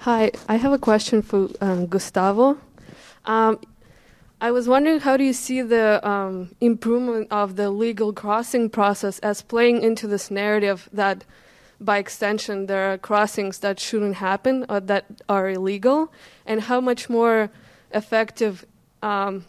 Hi, 0.05 0.31
I 0.49 0.55
have 0.55 0.73
a 0.73 0.79
question 0.79 1.21
for 1.21 1.49
um, 1.61 1.85
Gustavo. 1.85 2.57
Um, 3.25 3.59
I 4.41 4.49
was 4.49 4.67
wondering 4.67 4.99
how 4.99 5.15
do 5.15 5.23
you 5.23 5.31
see 5.31 5.61
the 5.61 6.01
um, 6.01 6.55
improvement 6.59 7.27
of 7.29 7.55
the 7.55 7.69
legal 7.69 8.11
crossing 8.11 8.71
process 8.71 9.19
as 9.19 9.43
playing 9.43 9.83
into 9.83 10.07
this 10.07 10.31
narrative 10.31 10.89
that, 10.91 11.23
by 11.79 11.99
extension, 11.99 12.65
there 12.65 12.91
are 12.91 12.97
crossings 12.97 13.59
that 13.59 13.79
shouldn't 13.79 14.15
happen 14.15 14.65
or 14.67 14.79
that 14.79 15.05
are 15.29 15.51
illegal, 15.51 16.11
and 16.47 16.61
how 16.61 16.81
much 16.81 17.07
more 17.07 17.51
effective 17.91 18.65
um, 19.03 19.45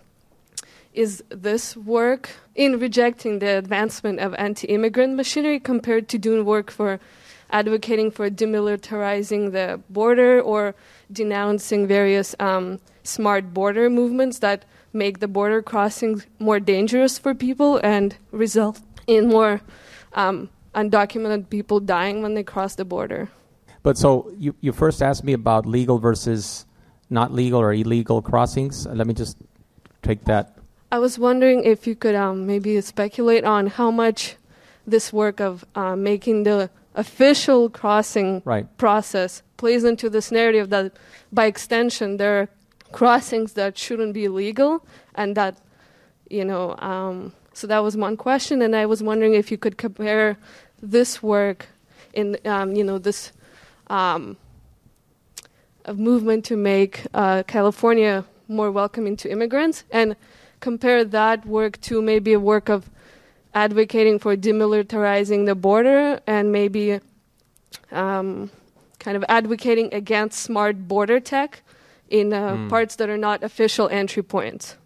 is 0.93 1.25
this 1.31 1.79
work 1.79 2.29
in 2.55 2.79
rejecting 2.79 3.39
the 3.39 3.57
advancement 3.57 4.21
of 4.21 4.35
anti-immigrant 4.35 5.15
machinery 5.15 5.59
compared 5.59 6.11
to 6.11 6.19
doing 6.19 6.45
work 6.45 6.71
for 6.71 7.01
advocating 7.53 8.11
for 8.11 8.31
demilitarizing 8.31 9.53
the 9.53 9.81
border 9.91 10.41
or 10.41 10.75
denouncing 11.13 11.87
various 11.87 12.35
um, 12.41 12.81
smart 13.05 13.53
border 13.53 13.89
movements 13.91 14.39
that 14.41 14.65
make 14.93 15.21
the 15.21 15.29
border 15.29 15.63
crossings 15.63 16.27
more 16.39 16.59
dangerous 16.59 17.19
for 17.19 17.35
people 17.35 17.79
and 17.83 18.17
result 18.31 18.81
in 19.07 19.29
more 19.29 19.61
um, 20.15 20.49
undocumented 20.75 21.49
people 21.51 21.81
dying 21.81 22.23
when 22.23 22.35
they 22.35 22.43
cross 22.43 22.75
the 22.75 22.85
border. 22.85 23.29
But 23.83 23.99
so 23.99 24.33
you, 24.39 24.55
you 24.61 24.73
first 24.73 25.03
asked 25.03 25.25
me 25.25 25.33
about 25.33 25.67
legal 25.67 25.99
versus 25.99 26.67
not 27.11 27.33
legal 27.33 27.61
or 27.61 27.73
illegal 27.73 28.23
crossings. 28.23 28.87
Let 28.87 29.07
me 29.07 29.15
just 29.15 29.37
take 30.03 30.25
that. 30.25 30.57
I 30.91 30.99
was 30.99 31.19
wondering 31.19 31.65
if 31.65 31.87
you 31.87 31.95
could 31.97 32.15
um, 32.15 32.47
maybe 32.47 32.81
speculate 32.81 33.45
on 33.45 33.67
how 33.67 33.91
much 33.91 34.37
this 34.87 35.13
work 35.13 35.41
of 35.41 35.65
uh, 35.75 35.97
making 35.97 36.43
the 36.43 36.71
official 36.95 37.71
crossing 37.71 38.43
right. 38.45 38.67
process 38.77 39.43
plays 39.57 39.85
into 39.85 40.11
this 40.11 40.31
narrative 40.31 40.71
that 40.71 40.93
by 41.33 41.47
extension 41.47 42.17
there 42.17 42.41
are 42.41 42.49
crossings 42.93 43.55
that 43.55 43.79
shouldn't 43.79 44.13
be 44.13 44.29
legal 44.29 44.85
and 45.15 45.37
that 45.37 45.59
you 46.29 46.45
know 46.45 46.77
um, 46.79 47.33
so 47.55 47.67
that 47.67 47.79
was 47.79 47.97
one 47.97 48.17
question 48.17 48.61
and 48.61 48.77
i 48.77 48.85
was 48.85 49.03
wondering 49.03 49.35
if 49.35 49.51
you 49.51 49.57
could 49.57 49.79
compare 49.79 50.37
this 50.83 51.23
work 51.23 51.67
in 52.13 52.37
um, 52.45 52.75
you 52.75 52.85
know 52.85 52.99
this 52.99 53.33
um, 53.87 54.37
movement 55.95 56.45
to 56.45 56.57
make 56.57 57.07
uh, 57.15 57.43
california 57.45 58.25
more 58.49 58.71
welcoming 58.71 59.17
to 59.17 59.31
immigrants 59.31 59.85
and 59.91 60.15
compare 60.61 61.05
that 61.05 61.45
work 61.47 61.81
to 61.81 62.03
maybe 62.03 62.35
a 62.35 62.41
work 62.41 62.69
of 62.69 62.91
advocating 63.55 64.19
for 64.19 64.37
demilitarizing 64.37 65.47
the 65.47 65.55
border 65.55 66.21
and 66.27 66.53
maybe 66.53 67.01
um, 67.91 68.51
kind 68.99 69.17
of 69.17 69.25
advocating 69.29 69.93
against 69.93 70.39
smart 70.39 70.89
border 70.89 71.21
tech 71.21 71.63
in 72.09 72.33
uh, 72.33 72.55
mm. 72.55 72.69
parts 72.69 72.97
that 72.97 73.09
are 73.09 73.19
not 73.19 73.43
official 73.43 73.89
entry 73.89 74.23
points. 74.23 74.77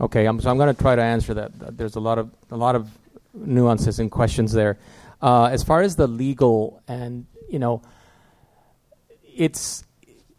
Okay, 0.00 0.26
I'm, 0.26 0.40
so 0.40 0.50
I'm 0.50 0.56
going 0.56 0.74
to 0.74 0.80
try 0.80 0.96
to 0.96 1.02
answer 1.02 1.34
that. 1.34 1.76
There's 1.76 1.94
a 1.94 2.00
lot 2.00 2.18
of 2.18 2.30
a 2.50 2.56
lot 2.56 2.74
of 2.74 2.90
nuances 3.32 4.00
and 4.00 4.10
questions 4.10 4.52
there. 4.52 4.76
Uh, 5.22 5.44
as 5.44 5.62
far 5.62 5.82
as 5.82 5.96
the 5.96 6.08
legal 6.08 6.82
and 6.88 7.26
you 7.48 7.58
know, 7.58 7.82
it's 9.22 9.83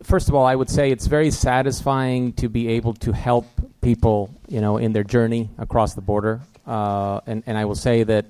first 0.05 0.29
of 0.29 0.35
all, 0.35 0.45
I 0.45 0.55
would 0.55 0.69
say 0.69 0.91
it's 0.91 1.07
very 1.07 1.31
satisfying 1.31 2.33
to 2.33 2.47
be 2.47 2.69
able 2.69 2.93
to 2.95 3.11
help 3.11 3.45
people, 3.81 4.33
you 4.47 4.61
know, 4.61 4.77
in 4.77 4.93
their 4.93 5.03
journey 5.03 5.49
across 5.57 5.93
the 5.95 6.01
border. 6.01 6.41
Uh, 6.65 7.19
and 7.25 7.43
and 7.45 7.57
I 7.57 7.65
will 7.65 7.75
say 7.75 8.03
that 8.03 8.25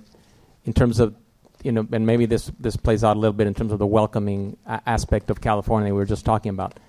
in 0.66 0.74
terms 0.74 1.00
of 1.00 1.16
you 1.64 1.72
know, 1.72 1.88
and 1.92 2.06
maybe 2.06 2.26
this 2.26 2.52
this 2.60 2.76
plays 2.76 3.04
out 3.04 3.18
a 3.18 3.20
little 3.20 3.34
bit 3.34 3.48
in 3.48 3.54
terms 3.54 3.72
of 3.72 3.80
the 3.80 3.88
welcoming 3.88 4.58
a- 4.66 4.82
aspect 4.86 5.30
of 5.30 5.42
California 5.42 5.94
we 5.94 5.98
were 5.98 6.06
just 6.06 6.26
talking 6.26 6.50
about. 6.50 6.80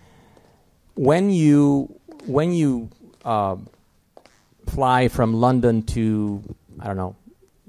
When 0.95 1.30
you 1.30 1.99
when 2.26 2.53
you 2.53 2.89
uh, 3.24 3.57
fly 4.66 5.09
from 5.09 5.34
London 5.34 5.82
to 5.95 6.43
I 6.80 6.87
don't 6.87 6.97
know 6.97 7.16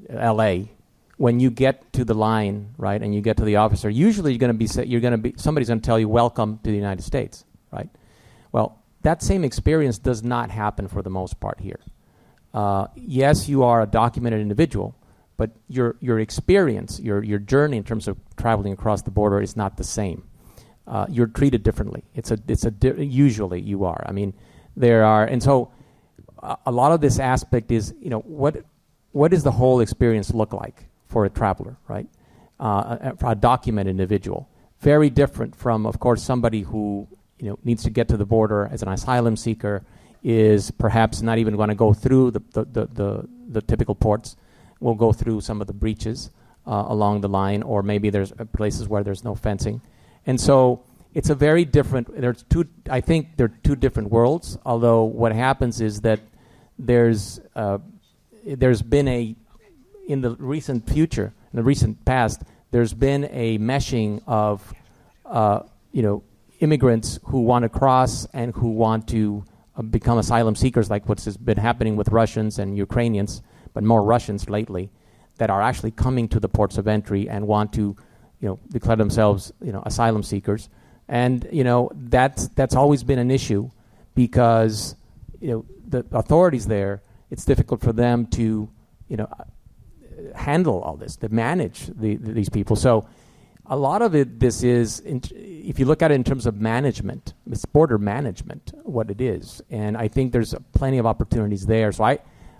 L.A 0.09 0.69
when 1.17 1.39
you 1.39 1.49
get 1.49 1.91
to 1.93 2.05
the 2.05 2.13
line, 2.13 2.73
right, 2.77 3.01
and 3.01 3.13
you 3.13 3.21
get 3.21 3.37
to 3.37 3.45
the 3.45 3.57
officer, 3.57 3.89
usually 3.89 4.31
you're 4.31 4.39
going 4.39 4.57
to 4.57 4.65
be 4.65 4.87
you're 4.87 5.01
going 5.01 5.11
to 5.11 5.17
be 5.17 5.33
somebody's 5.35 5.67
going 5.67 5.81
to 5.81 5.85
tell 5.85 5.99
you 5.99 6.07
welcome 6.07 6.59
to 6.63 6.69
the 6.69 6.75
United 6.75 7.03
States, 7.03 7.43
right? 7.71 7.89
Well, 8.51 8.79
that 9.01 9.21
same 9.21 9.43
experience 9.43 9.97
does 9.97 10.23
not 10.23 10.51
happen 10.51 10.87
for 10.87 11.01
the 11.01 11.09
most 11.09 11.39
part 11.39 11.59
here. 11.59 11.79
Uh, 12.53 12.87
yes, 12.95 13.49
you 13.49 13.63
are 13.63 13.81
a 13.81 13.87
documented 13.87 14.41
individual, 14.41 14.95
but 15.37 15.51
your 15.67 15.95
your 15.99 16.19
experience, 16.19 16.99
your 16.99 17.23
your 17.23 17.39
journey 17.39 17.77
in 17.77 17.83
terms 17.83 18.07
of 18.07 18.17
traveling 18.37 18.73
across 18.73 19.01
the 19.01 19.11
border 19.11 19.41
is 19.41 19.57
not 19.57 19.77
the 19.77 19.83
same. 19.83 20.23
Uh, 20.85 21.05
you're 21.09 21.27
treated 21.27 21.63
differently. 21.63 22.03
It's 22.13 22.29
a 22.29 22.37
it's 22.47 22.63
a 22.63 22.71
di- 22.71 23.03
usually 23.03 23.59
you 23.59 23.85
are. 23.85 24.03
I 24.07 24.11
mean, 24.11 24.33
there 24.75 25.03
are 25.03 25.25
and 25.25 25.41
so 25.41 25.71
a, 26.43 26.57
a 26.67 26.71
lot 26.71 26.91
of 26.91 27.01
this 27.01 27.17
aspect 27.17 27.71
is 27.71 27.93
you 27.99 28.11
know 28.11 28.19
what 28.19 28.63
what 29.13 29.31
does 29.31 29.43
the 29.43 29.51
whole 29.51 29.79
experience 29.79 30.31
look 30.31 30.53
like 30.53 30.85
for 31.07 31.25
a 31.25 31.29
traveler, 31.29 31.77
right? 31.87 32.07
Uh, 32.59 33.13
a, 33.21 33.27
a 33.29 33.35
documented 33.35 33.91
individual. 33.91 34.49
Very 34.79 35.09
different 35.09 35.55
from, 35.55 35.85
of 35.85 35.99
course, 35.99 36.21
somebody 36.21 36.61
who 36.61 37.07
you 37.39 37.49
know 37.49 37.59
needs 37.63 37.83
to 37.83 37.89
get 37.89 38.07
to 38.09 38.17
the 38.17 38.25
border 38.25 38.67
as 38.71 38.81
an 38.81 38.89
asylum 38.89 39.35
seeker 39.35 39.83
is 40.23 40.71
perhaps 40.71 41.21
not 41.21 41.37
even 41.37 41.55
going 41.55 41.69
to 41.69 41.75
go 41.75 41.93
through 41.93 42.31
the, 42.31 42.41
the, 42.53 42.65
the, 42.65 42.85
the, 42.87 43.29
the 43.49 43.61
typical 43.61 43.95
ports. 43.95 44.35
Will 44.79 44.93
go 44.93 45.11
through 45.11 45.41
some 45.41 45.59
of 45.59 45.65
the 45.65 45.73
breaches 45.73 46.29
uh, 46.67 46.85
along 46.87 47.21
the 47.21 47.27
line, 47.27 47.63
or 47.63 47.81
maybe 47.81 48.11
there's 48.11 48.31
uh, 48.33 48.45
places 48.45 48.87
where 48.87 49.03
there's 49.03 49.23
no 49.23 49.33
fencing, 49.33 49.81
and 50.27 50.39
so 50.39 50.83
it's 51.15 51.31
a 51.31 51.35
very 51.35 51.65
different. 51.65 52.15
There's 52.21 52.43
two. 52.43 52.65
I 52.87 53.01
think 53.01 53.37
they're 53.37 53.47
two 53.63 53.75
different 53.75 54.11
worlds. 54.11 54.55
Although 54.63 55.05
what 55.05 55.31
happens 55.31 55.81
is 55.81 56.01
that 56.01 56.19
there's 56.77 57.39
uh, 57.55 57.79
there's 58.45 58.83
been 58.83 59.07
a 59.07 59.35
in 60.07 60.21
the 60.21 60.31
recent 60.39 60.89
future, 60.89 61.33
in 61.51 61.57
the 61.57 61.63
recent 61.63 62.03
past, 62.05 62.41
there's 62.71 62.93
been 62.93 63.29
a 63.31 63.57
meshing 63.59 64.21
of, 64.25 64.73
uh, 65.25 65.61
you 65.91 66.01
know, 66.01 66.23
immigrants 66.59 67.19
who 67.25 67.41
want 67.41 67.63
to 67.63 67.69
cross 67.69 68.25
and 68.33 68.53
who 68.55 68.71
want 68.71 69.07
to 69.09 69.43
uh, 69.75 69.81
become 69.83 70.17
asylum 70.17 70.55
seekers, 70.55 70.89
like 70.89 71.07
what's 71.07 71.37
been 71.37 71.57
happening 71.57 71.95
with 71.95 72.09
Russians 72.09 72.57
and 72.57 72.77
Ukrainians, 72.77 73.41
but 73.73 73.83
more 73.83 74.01
Russians 74.01 74.49
lately, 74.49 74.89
that 75.37 75.49
are 75.49 75.61
actually 75.61 75.91
coming 75.91 76.27
to 76.29 76.39
the 76.39 76.49
ports 76.49 76.77
of 76.77 76.87
entry 76.87 77.29
and 77.29 77.47
want 77.47 77.73
to, 77.73 77.95
you 78.39 78.47
know, 78.47 78.59
declare 78.69 78.95
themselves, 78.95 79.51
you 79.61 79.71
know, 79.71 79.83
asylum 79.85 80.23
seekers. 80.23 80.69
And 81.09 81.47
you 81.53 81.63
know 81.63 81.89
that's 81.93 82.49
that's 82.49 82.75
always 82.75 83.01
been 83.01 83.17
an 83.17 83.31
issue 83.31 83.69
because 84.13 84.95
you 85.39 85.49
know 85.51 85.65
the 85.87 86.05
authorities 86.11 86.65
there. 86.65 87.01
It's 87.29 87.45
difficult 87.45 87.81
for 87.81 87.93
them 87.93 88.25
to, 88.27 88.69
you 89.07 89.17
know, 89.17 89.29
handle 90.35 90.81
all 90.81 90.95
this, 90.95 91.15
to 91.17 91.29
manage 91.29 91.87
the, 91.87 92.15
the, 92.15 92.33
these 92.33 92.49
people. 92.49 92.75
So 92.75 93.07
a 93.65 93.75
lot 93.75 94.01
of 94.01 94.15
it, 94.15 94.39
this 94.39 94.63
is, 94.63 94.99
in, 95.01 95.21
if 95.33 95.79
you 95.79 95.85
look 95.85 96.01
at 96.01 96.11
it 96.11 96.15
in 96.15 96.23
terms 96.23 96.45
of 96.45 96.59
management, 96.59 97.33
it's 97.49 97.65
border 97.65 97.97
management, 97.97 98.71
what 98.83 99.11
it 99.11 99.19
is. 99.19 99.61
And 99.69 99.97
I 99.97 100.07
think 100.07 100.31
there's 100.31 100.55
plenty 100.73 100.97
of 100.97 101.05
opportunities 101.05 101.65
there. 101.65 101.91
So 101.91 102.03
I, 102.03 102.19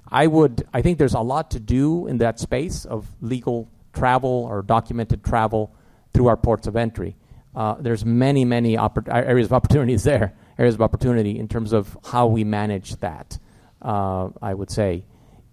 I 0.10 0.28
would, 0.28 0.68
I 0.74 0.82
think 0.82 0.98
there's 0.98 1.14
a 1.14 1.22
lot 1.22 1.52
to 1.52 1.60
do 1.60 2.08
in 2.08 2.18
that 2.18 2.40
space 2.40 2.86
of 2.86 3.10
legal 3.22 3.70
travel 3.94 4.48
or 4.50 4.62
documented 4.62 5.24
travel 5.24 5.74
through 6.14 6.28
our 6.28 6.38
ports 6.38 6.68
of 6.68 6.76
entry. 6.76 7.16
Uh, 7.56 7.76
there's 7.80 8.06
many, 8.06 8.46
many 8.46 8.76
oppor- 8.76 9.12
areas 9.12 9.48
of 9.48 9.54
opportunities 9.54 10.04
there, 10.04 10.34
areas 10.60 10.76
of 10.76 10.82
opportunity 10.82 11.40
in 11.40 11.48
terms 11.48 11.74
of 11.74 11.98
how 12.06 12.28
we 12.28 12.44
manage 12.44 12.98
that, 12.98 13.40
uh, 13.82 14.30
I 14.42 14.54
would 14.54 14.70
say. 14.70 15.06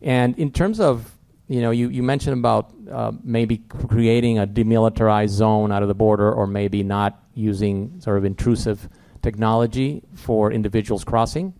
And 0.02 0.38
in 0.38 0.50
terms 0.50 0.80
of 0.80 1.13
you 1.48 1.60
know, 1.60 1.70
you, 1.70 1.88
you 1.88 2.02
mentioned 2.02 2.38
about 2.38 2.72
uh, 2.90 3.12
maybe 3.22 3.58
creating 3.58 4.38
a 4.38 4.46
demilitarized 4.46 5.28
zone 5.28 5.72
out 5.72 5.82
of 5.82 5.88
the 5.88 5.94
border 5.94 6.32
or 6.32 6.46
maybe 6.46 6.82
not 6.82 7.22
using 7.34 8.00
sort 8.00 8.16
of 8.16 8.24
intrusive 8.24 8.88
technology 9.22 10.02
for 10.14 10.50
individuals 10.50 11.04
crossing. 11.04 11.52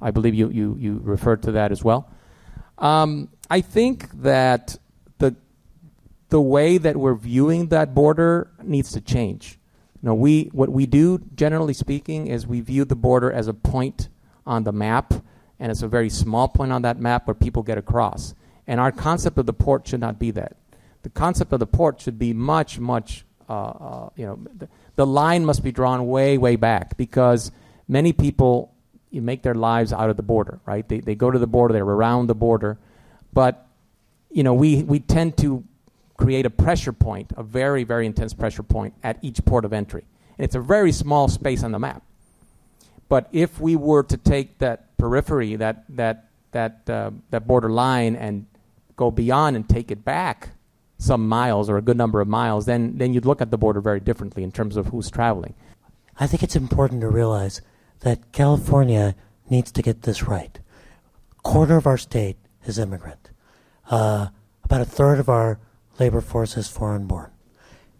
I 0.00 0.10
believe 0.10 0.34
you, 0.34 0.48
you, 0.50 0.76
you 0.78 1.00
referred 1.02 1.42
to 1.42 1.52
that 1.52 1.70
as 1.72 1.84
well. 1.84 2.10
Um, 2.78 3.28
I 3.50 3.60
think 3.60 4.10
that 4.22 4.78
the, 5.18 5.36
the 6.30 6.40
way 6.40 6.78
that 6.78 6.96
we're 6.96 7.14
viewing 7.14 7.68
that 7.68 7.94
border 7.94 8.50
needs 8.62 8.92
to 8.92 9.02
change. 9.02 9.58
You 10.02 10.08
know, 10.08 10.14
we, 10.14 10.44
what 10.52 10.70
we 10.70 10.86
do, 10.86 11.20
generally 11.34 11.74
speaking, 11.74 12.26
is 12.26 12.46
we 12.46 12.62
view 12.62 12.86
the 12.86 12.96
border 12.96 13.30
as 13.30 13.48
a 13.48 13.54
point 13.54 14.08
on 14.46 14.64
the 14.64 14.72
map, 14.72 15.12
and 15.58 15.70
it's 15.70 15.82
a 15.82 15.88
very 15.88 16.08
small 16.08 16.48
point 16.48 16.72
on 16.72 16.82
that 16.82 16.98
map 16.98 17.26
where 17.26 17.34
people 17.34 17.62
get 17.62 17.76
across. 17.76 18.34
And 18.70 18.78
our 18.78 18.92
concept 18.92 19.36
of 19.36 19.46
the 19.46 19.52
port 19.52 19.88
should 19.88 19.98
not 19.98 20.20
be 20.20 20.30
that. 20.30 20.56
The 21.02 21.08
concept 21.08 21.52
of 21.52 21.58
the 21.58 21.66
port 21.66 22.00
should 22.00 22.20
be 22.20 22.32
much, 22.32 22.78
much, 22.78 23.24
uh, 23.48 23.52
uh, 23.52 24.10
you 24.14 24.24
know, 24.24 24.38
the, 24.56 24.68
the, 24.94 25.04
line 25.04 25.44
must 25.44 25.64
be 25.64 25.72
drawn 25.72 26.06
way, 26.06 26.38
way 26.38 26.54
back 26.54 26.96
because 26.96 27.50
many 27.88 28.12
people 28.12 28.72
make 29.10 29.42
their 29.42 29.56
lives 29.56 29.92
out 29.92 30.08
of 30.08 30.16
the 30.16 30.22
border, 30.22 30.60
right? 30.66 30.88
They, 30.88 31.00
they 31.00 31.16
go 31.16 31.32
to 31.32 31.38
the 31.40 31.48
border, 31.48 31.74
they're 31.74 31.82
around 31.82 32.28
the 32.28 32.36
border. 32.36 32.78
But, 33.32 33.66
you 34.30 34.44
know, 34.44 34.54
we, 34.54 34.84
we 34.84 35.00
tend 35.00 35.36
to 35.38 35.64
create 36.16 36.46
a 36.46 36.50
pressure 36.50 36.92
point, 36.92 37.32
a 37.36 37.42
very, 37.42 37.82
very 37.82 38.06
intense 38.06 38.34
pressure 38.34 38.62
point 38.62 38.94
at 39.02 39.18
each 39.20 39.44
port 39.44 39.64
of 39.64 39.72
entry. 39.72 40.04
And 40.38 40.44
it's 40.44 40.54
a 40.54 40.60
very 40.60 40.92
small 40.92 41.26
space 41.26 41.64
on 41.64 41.72
the 41.72 41.80
map. 41.80 42.04
But 43.08 43.28
if 43.32 43.58
we 43.58 43.74
were 43.74 44.04
to 44.04 44.16
take 44.16 44.58
that 44.58 44.96
periphery, 44.96 45.56
that, 45.56 45.86
that, 45.96 46.28
that, 46.52 46.88
uh, 46.88 47.10
that 47.30 47.48
border 47.48 47.68
line, 47.68 48.14
and 48.14 48.46
go 49.00 49.10
beyond 49.10 49.56
and 49.56 49.66
take 49.66 49.90
it 49.90 50.04
back 50.04 50.50
some 50.98 51.26
miles 51.26 51.70
or 51.70 51.78
a 51.78 51.82
good 51.82 51.96
number 51.96 52.20
of 52.20 52.28
miles, 52.28 52.66
then, 52.66 52.98
then 52.98 53.14
you'd 53.14 53.24
look 53.24 53.40
at 53.40 53.50
the 53.50 53.56
border 53.56 53.80
very 53.80 53.98
differently 53.98 54.42
in 54.42 54.52
terms 54.52 54.76
of 54.76 54.88
who's 54.88 55.10
traveling. 55.10 55.54
I 56.18 56.26
think 56.26 56.42
it's 56.42 56.54
important 56.54 57.00
to 57.00 57.08
realize 57.08 57.62
that 58.00 58.32
California 58.32 59.16
needs 59.48 59.72
to 59.72 59.82
get 59.82 60.02
this 60.02 60.24
right. 60.24 60.60
A 61.38 61.40
Quarter 61.40 61.78
of 61.78 61.86
our 61.86 61.96
state 61.96 62.36
is 62.66 62.78
immigrant. 62.78 63.30
Uh, 63.90 64.26
about 64.62 64.82
a 64.82 64.84
third 64.84 65.18
of 65.18 65.30
our 65.30 65.58
labor 65.98 66.20
force 66.20 66.58
is 66.58 66.68
foreign 66.68 67.06
born. 67.06 67.30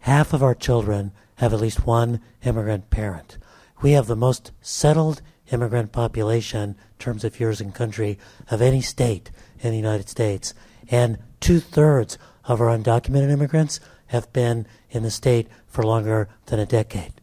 Half 0.01 0.33
of 0.33 0.43
our 0.43 0.55
children 0.55 1.11
have 1.37 1.53
at 1.53 1.59
least 1.59 1.87
one 1.87 2.21
immigrant 2.45 2.91
parent. 2.91 3.39
We 3.81 3.93
have 3.93 4.05
the 4.05 4.15
most 4.15 4.51
settled 4.61 5.23
immigrant 5.51 5.91
population 5.91 6.61
in 6.69 6.97
terms 6.99 7.23
of 7.23 7.39
years 7.39 7.59
in 7.59 7.71
country 7.71 8.19
of 8.51 8.61
any 8.61 8.81
state 8.81 9.31
in 9.59 9.71
the 9.71 9.77
United 9.77 10.07
States 10.07 10.53
and 10.91 11.17
two 11.39 11.59
thirds 11.59 12.19
of 12.43 12.61
our 12.61 12.67
undocumented 12.67 13.31
immigrants 13.31 13.79
have 14.07 14.31
been 14.33 14.67
in 14.89 15.03
the 15.03 15.09
state 15.09 15.47
for 15.65 15.83
longer 15.83 16.27
than 16.47 16.59
a 16.59 16.65
decade. 16.65 17.13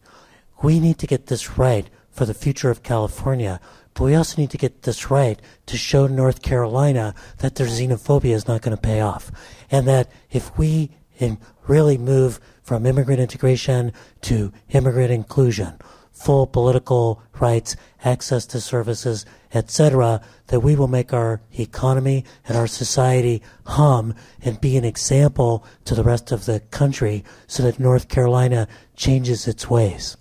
We 0.63 0.81
need 0.81 0.99
to 0.99 1.07
get 1.07 1.27
this 1.27 1.59
right 1.59 1.89
for 2.11 2.25
the 2.25 2.35
future 2.35 2.71
of 2.71 2.83
California, 2.83 3.61
but 3.95 4.05
we 4.05 4.15
also 4.15 4.41
need 4.41 4.51
to 4.51 4.59
get 4.59 4.83
this 4.83 5.11
right 5.11 5.41
to 5.67 5.77
show 5.77 6.07
North 6.07 6.43
Carolina 6.43 7.15
that 7.39 7.55
their 7.55 7.67
xenophobia 7.67 8.33
is 8.33 8.49
not 8.49 8.63
going 8.63 8.77
to 8.77 8.81
pay 8.81 9.01
off. 9.01 9.31
And 9.71 9.87
that 9.87 10.11
if 10.31 10.57
we 10.59 10.91
really 11.67 11.99
move 11.99 12.41
from 12.63 12.87
immigrant 12.87 13.21
integration 13.21 13.93
to 14.23 14.53
immigrant 14.71 15.11
inclusion, 15.11 15.79
full 16.19 16.47
political 16.47 17.23
rights, 17.39 17.77
access 18.05 18.45
to 18.47 18.61
services, 18.61 19.25
etc., 19.55 20.21
that 20.49 20.61
we 20.61 20.75
will 20.75 20.89
make 20.89 21.13
our 21.13 21.41
economy 21.59 22.25
and 22.47 22.57
our 22.57 22.67
society 22.67 23.43
hum 23.67 24.15
and 24.43 24.61
be 24.61 24.77
an 24.77 24.85
example 24.85 25.65
to 25.85 25.95
the 25.95 26.03
rest 26.03 26.33
of 26.33 26.45
the 26.45 26.61
country 26.71 27.25
so 27.47 27.63
that 27.63 27.79
North 27.79 28.09
Carolina 28.09 28.67
changes 28.97 29.47
its 29.47 29.71
ways. 29.71 30.17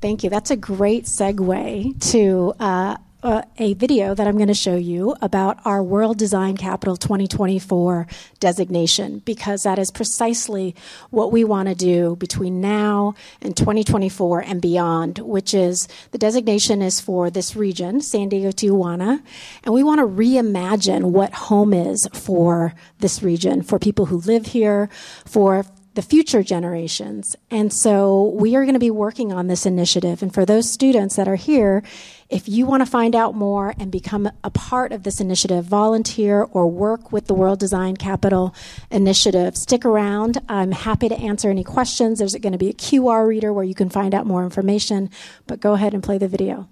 Thank 0.00 0.22
you. 0.22 0.28
That's 0.28 0.50
a 0.50 0.56
great 0.56 1.04
segue 1.04 2.10
to 2.12 2.54
uh, 2.60 2.96
uh, 3.24 3.42
a 3.56 3.72
video 3.72 4.14
that 4.14 4.26
I'm 4.26 4.36
going 4.36 4.48
to 4.48 4.54
show 4.54 4.76
you 4.76 5.16
about 5.22 5.58
our 5.64 5.82
World 5.82 6.18
Design 6.18 6.58
Capital 6.58 6.94
2024 6.94 8.06
designation 8.38 9.20
because 9.20 9.62
that 9.62 9.78
is 9.78 9.90
precisely 9.90 10.74
what 11.08 11.32
we 11.32 11.42
want 11.42 11.70
to 11.70 11.74
do 11.74 12.16
between 12.16 12.60
now 12.60 13.14
and 13.40 13.56
2024 13.56 14.40
and 14.40 14.60
beyond, 14.60 15.20
which 15.20 15.54
is 15.54 15.88
the 16.10 16.18
designation 16.18 16.82
is 16.82 17.00
for 17.00 17.30
this 17.30 17.56
region, 17.56 18.02
San 18.02 18.28
Diego 18.28 18.50
Tijuana, 18.50 19.22
and 19.64 19.72
we 19.74 19.82
want 19.82 20.00
to 20.00 20.06
reimagine 20.06 21.04
what 21.04 21.32
home 21.32 21.72
is 21.72 22.06
for 22.12 22.74
this 22.98 23.22
region, 23.22 23.62
for 23.62 23.78
people 23.78 24.06
who 24.06 24.18
live 24.18 24.46
here, 24.46 24.90
for 25.24 25.64
the 25.94 26.02
future 26.02 26.42
generations. 26.42 27.36
And 27.50 27.72
so 27.72 28.34
we 28.34 28.56
are 28.56 28.64
going 28.64 28.74
to 28.74 28.80
be 28.80 28.90
working 28.90 29.32
on 29.32 29.46
this 29.46 29.64
initiative. 29.64 30.22
And 30.22 30.34
for 30.34 30.44
those 30.44 30.70
students 30.70 31.16
that 31.16 31.28
are 31.28 31.36
here, 31.36 31.82
if 32.28 32.48
you 32.48 32.66
want 32.66 32.80
to 32.80 32.90
find 32.90 33.14
out 33.14 33.34
more 33.34 33.74
and 33.78 33.92
become 33.92 34.28
a 34.42 34.50
part 34.50 34.92
of 34.92 35.04
this 35.04 35.20
initiative, 35.20 35.64
volunteer 35.64 36.42
or 36.42 36.66
work 36.66 37.12
with 37.12 37.26
the 37.26 37.34
World 37.34 37.60
Design 37.60 37.96
Capital 37.96 38.54
Initiative, 38.90 39.56
stick 39.56 39.84
around. 39.84 40.38
I'm 40.48 40.72
happy 40.72 41.08
to 41.08 41.16
answer 41.16 41.48
any 41.48 41.64
questions. 41.64 42.18
There's 42.18 42.34
going 42.34 42.52
to 42.52 42.58
be 42.58 42.70
a 42.70 42.74
QR 42.74 43.26
reader 43.26 43.52
where 43.52 43.64
you 43.64 43.74
can 43.74 43.88
find 43.88 44.14
out 44.14 44.26
more 44.26 44.42
information, 44.42 45.10
but 45.46 45.60
go 45.60 45.74
ahead 45.74 45.94
and 45.94 46.02
play 46.02 46.18
the 46.18 46.28
video. 46.28 46.68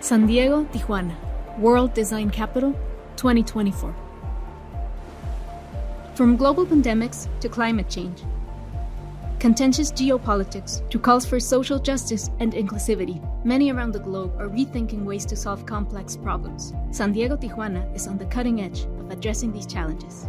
San 0.00 0.26
Diego, 0.26 0.64
Tijuana, 0.66 1.16
World 1.58 1.92
Design 1.92 2.30
Capital 2.30 2.72
2024. 3.16 4.07
From 6.18 6.36
global 6.36 6.66
pandemics 6.66 7.28
to 7.38 7.48
climate 7.48 7.88
change, 7.88 8.24
contentious 9.38 9.92
geopolitics 9.92 10.82
to 10.90 10.98
calls 10.98 11.24
for 11.24 11.38
social 11.38 11.78
justice 11.78 12.28
and 12.40 12.54
inclusivity, 12.54 13.22
many 13.44 13.70
around 13.70 13.92
the 13.92 14.00
globe 14.00 14.34
are 14.36 14.48
rethinking 14.48 15.04
ways 15.04 15.24
to 15.26 15.36
solve 15.36 15.64
complex 15.64 16.16
problems. 16.16 16.72
San 16.90 17.12
Diego 17.12 17.36
Tijuana 17.36 17.94
is 17.94 18.08
on 18.08 18.18
the 18.18 18.26
cutting 18.26 18.60
edge 18.62 18.80
of 18.98 19.12
addressing 19.12 19.52
these 19.52 19.64
challenges. 19.64 20.26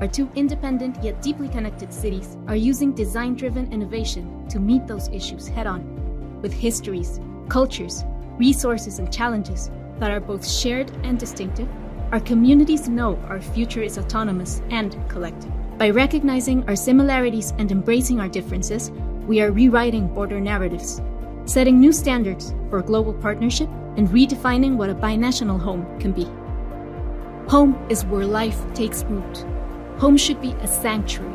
Our 0.00 0.06
two 0.06 0.30
independent 0.36 1.02
yet 1.02 1.20
deeply 1.20 1.48
connected 1.48 1.92
cities 1.92 2.36
are 2.46 2.54
using 2.54 2.92
design 2.92 3.34
driven 3.34 3.72
innovation 3.72 4.46
to 4.46 4.60
meet 4.60 4.86
those 4.86 5.08
issues 5.08 5.48
head 5.48 5.66
on, 5.66 6.40
with 6.40 6.52
histories, 6.52 7.18
cultures, 7.48 8.04
resources, 8.38 9.00
and 9.00 9.12
challenges 9.12 9.72
that 9.98 10.12
are 10.12 10.20
both 10.20 10.48
shared 10.48 10.92
and 11.02 11.18
distinctive 11.18 11.68
our 12.12 12.20
communities 12.20 12.90
know 12.90 13.18
our 13.26 13.40
future 13.40 13.82
is 13.82 13.96
autonomous 13.96 14.60
and 14.68 14.94
collective. 15.08 15.50
By 15.78 15.88
recognizing 15.88 16.62
our 16.68 16.76
similarities 16.76 17.54
and 17.56 17.72
embracing 17.72 18.20
our 18.20 18.28
differences, 18.28 18.90
we 19.26 19.40
are 19.40 19.50
rewriting 19.50 20.08
border 20.08 20.38
narratives, 20.38 21.00
setting 21.46 21.80
new 21.80 21.90
standards 21.90 22.54
for 22.68 22.82
global 22.82 23.14
partnership, 23.14 23.70
and 23.96 24.08
redefining 24.08 24.76
what 24.76 24.90
a 24.90 24.94
binational 24.94 25.58
home 25.58 25.86
can 25.98 26.12
be. 26.12 26.24
Home 27.50 27.82
is 27.88 28.04
where 28.04 28.26
life 28.26 28.60
takes 28.74 29.04
root. 29.04 29.46
Home 29.98 30.18
should 30.18 30.40
be 30.42 30.52
a 30.60 30.66
sanctuary, 30.66 31.32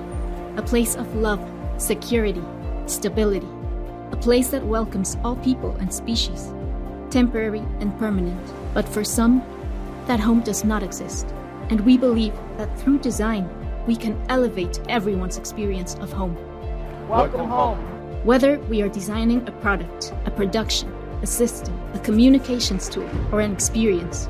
a 0.58 0.62
place 0.62 0.96
of 0.96 1.16
love, 1.16 1.42
security, 1.78 2.44
stability, 2.86 3.48
a 4.12 4.16
place 4.16 4.50
that 4.50 4.64
welcomes 4.64 5.18
all 5.24 5.38
people 5.38 5.76
and 5.78 5.92
species, 5.92 6.54
temporary 7.10 7.64
and 7.80 7.98
permanent. 7.98 8.54
But 8.76 8.88
for 8.88 9.04
some, 9.04 9.42
that 10.08 10.20
home 10.20 10.42
does 10.42 10.64
not 10.64 10.84
exist. 10.84 11.28
And 11.70 11.82
we 11.82 11.98
believe 11.98 12.34
that 12.58 12.80
through 12.80 13.00
design, 13.00 13.50
we 13.86 13.96
can 13.96 14.20
elevate 14.30 14.80
everyone's 14.90 15.38
experience 15.38 15.96
of 15.96 16.12
home. 16.12 16.36
Welcome 17.08 17.50
home. 17.50 17.78
Whether 18.26 18.60
we 18.62 18.82
are 18.82 18.90
designing 18.90 19.48
a 19.48 19.52
product, 19.52 20.14
a 20.26 20.32
production, 20.32 20.92
a 21.22 21.28
system, 21.28 21.78
a 21.94 22.00
communications 22.00 22.90
tool, 22.90 23.10
or 23.32 23.42
an 23.42 23.52
experience. 23.52 24.30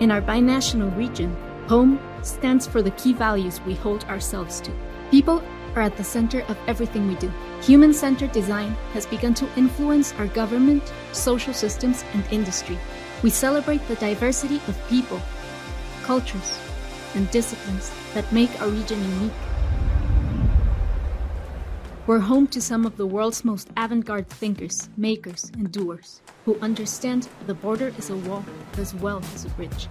In 0.00 0.10
our 0.10 0.22
binational 0.22 0.94
region, 0.96 1.36
home 1.68 2.00
stands 2.22 2.66
for 2.66 2.82
the 2.82 2.90
key 2.92 3.12
values 3.12 3.60
we 3.62 3.74
hold 3.74 4.04
ourselves 4.04 4.60
to. 4.62 4.72
People 5.10 5.42
are 5.74 5.82
at 5.82 5.96
the 5.96 6.04
center 6.04 6.40
of 6.42 6.58
everything 6.66 7.08
we 7.08 7.14
do. 7.16 7.30
Human 7.62 7.94
centered 7.94 8.32
design 8.32 8.70
has 8.92 9.06
begun 9.06 9.34
to 9.34 9.48
influence 9.56 10.12
our 10.14 10.26
government, 10.28 10.92
social 11.12 11.54
systems, 11.54 12.04
and 12.12 12.24
industry. 12.30 12.78
We 13.22 13.30
celebrate 13.30 13.86
the 13.86 13.94
diversity 13.94 14.56
of 14.66 14.88
people, 14.88 15.20
cultures, 16.02 16.58
and 17.14 17.30
disciplines 17.30 17.92
that 18.14 18.30
make 18.32 18.60
our 18.60 18.68
region 18.68 19.00
unique. 19.00 19.32
We're 22.08 22.18
home 22.18 22.48
to 22.48 22.60
some 22.60 22.84
of 22.84 22.96
the 22.96 23.06
world's 23.06 23.44
most 23.44 23.70
avant 23.76 24.04
garde 24.04 24.28
thinkers, 24.28 24.88
makers, 24.96 25.52
and 25.54 25.70
doers 25.70 26.20
who 26.44 26.58
understand 26.58 27.28
the 27.46 27.54
border 27.54 27.94
is 27.96 28.10
a 28.10 28.16
wall 28.16 28.44
as 28.76 28.92
well 28.92 29.22
as 29.34 29.44
a 29.44 29.50
bridge. 29.50 29.88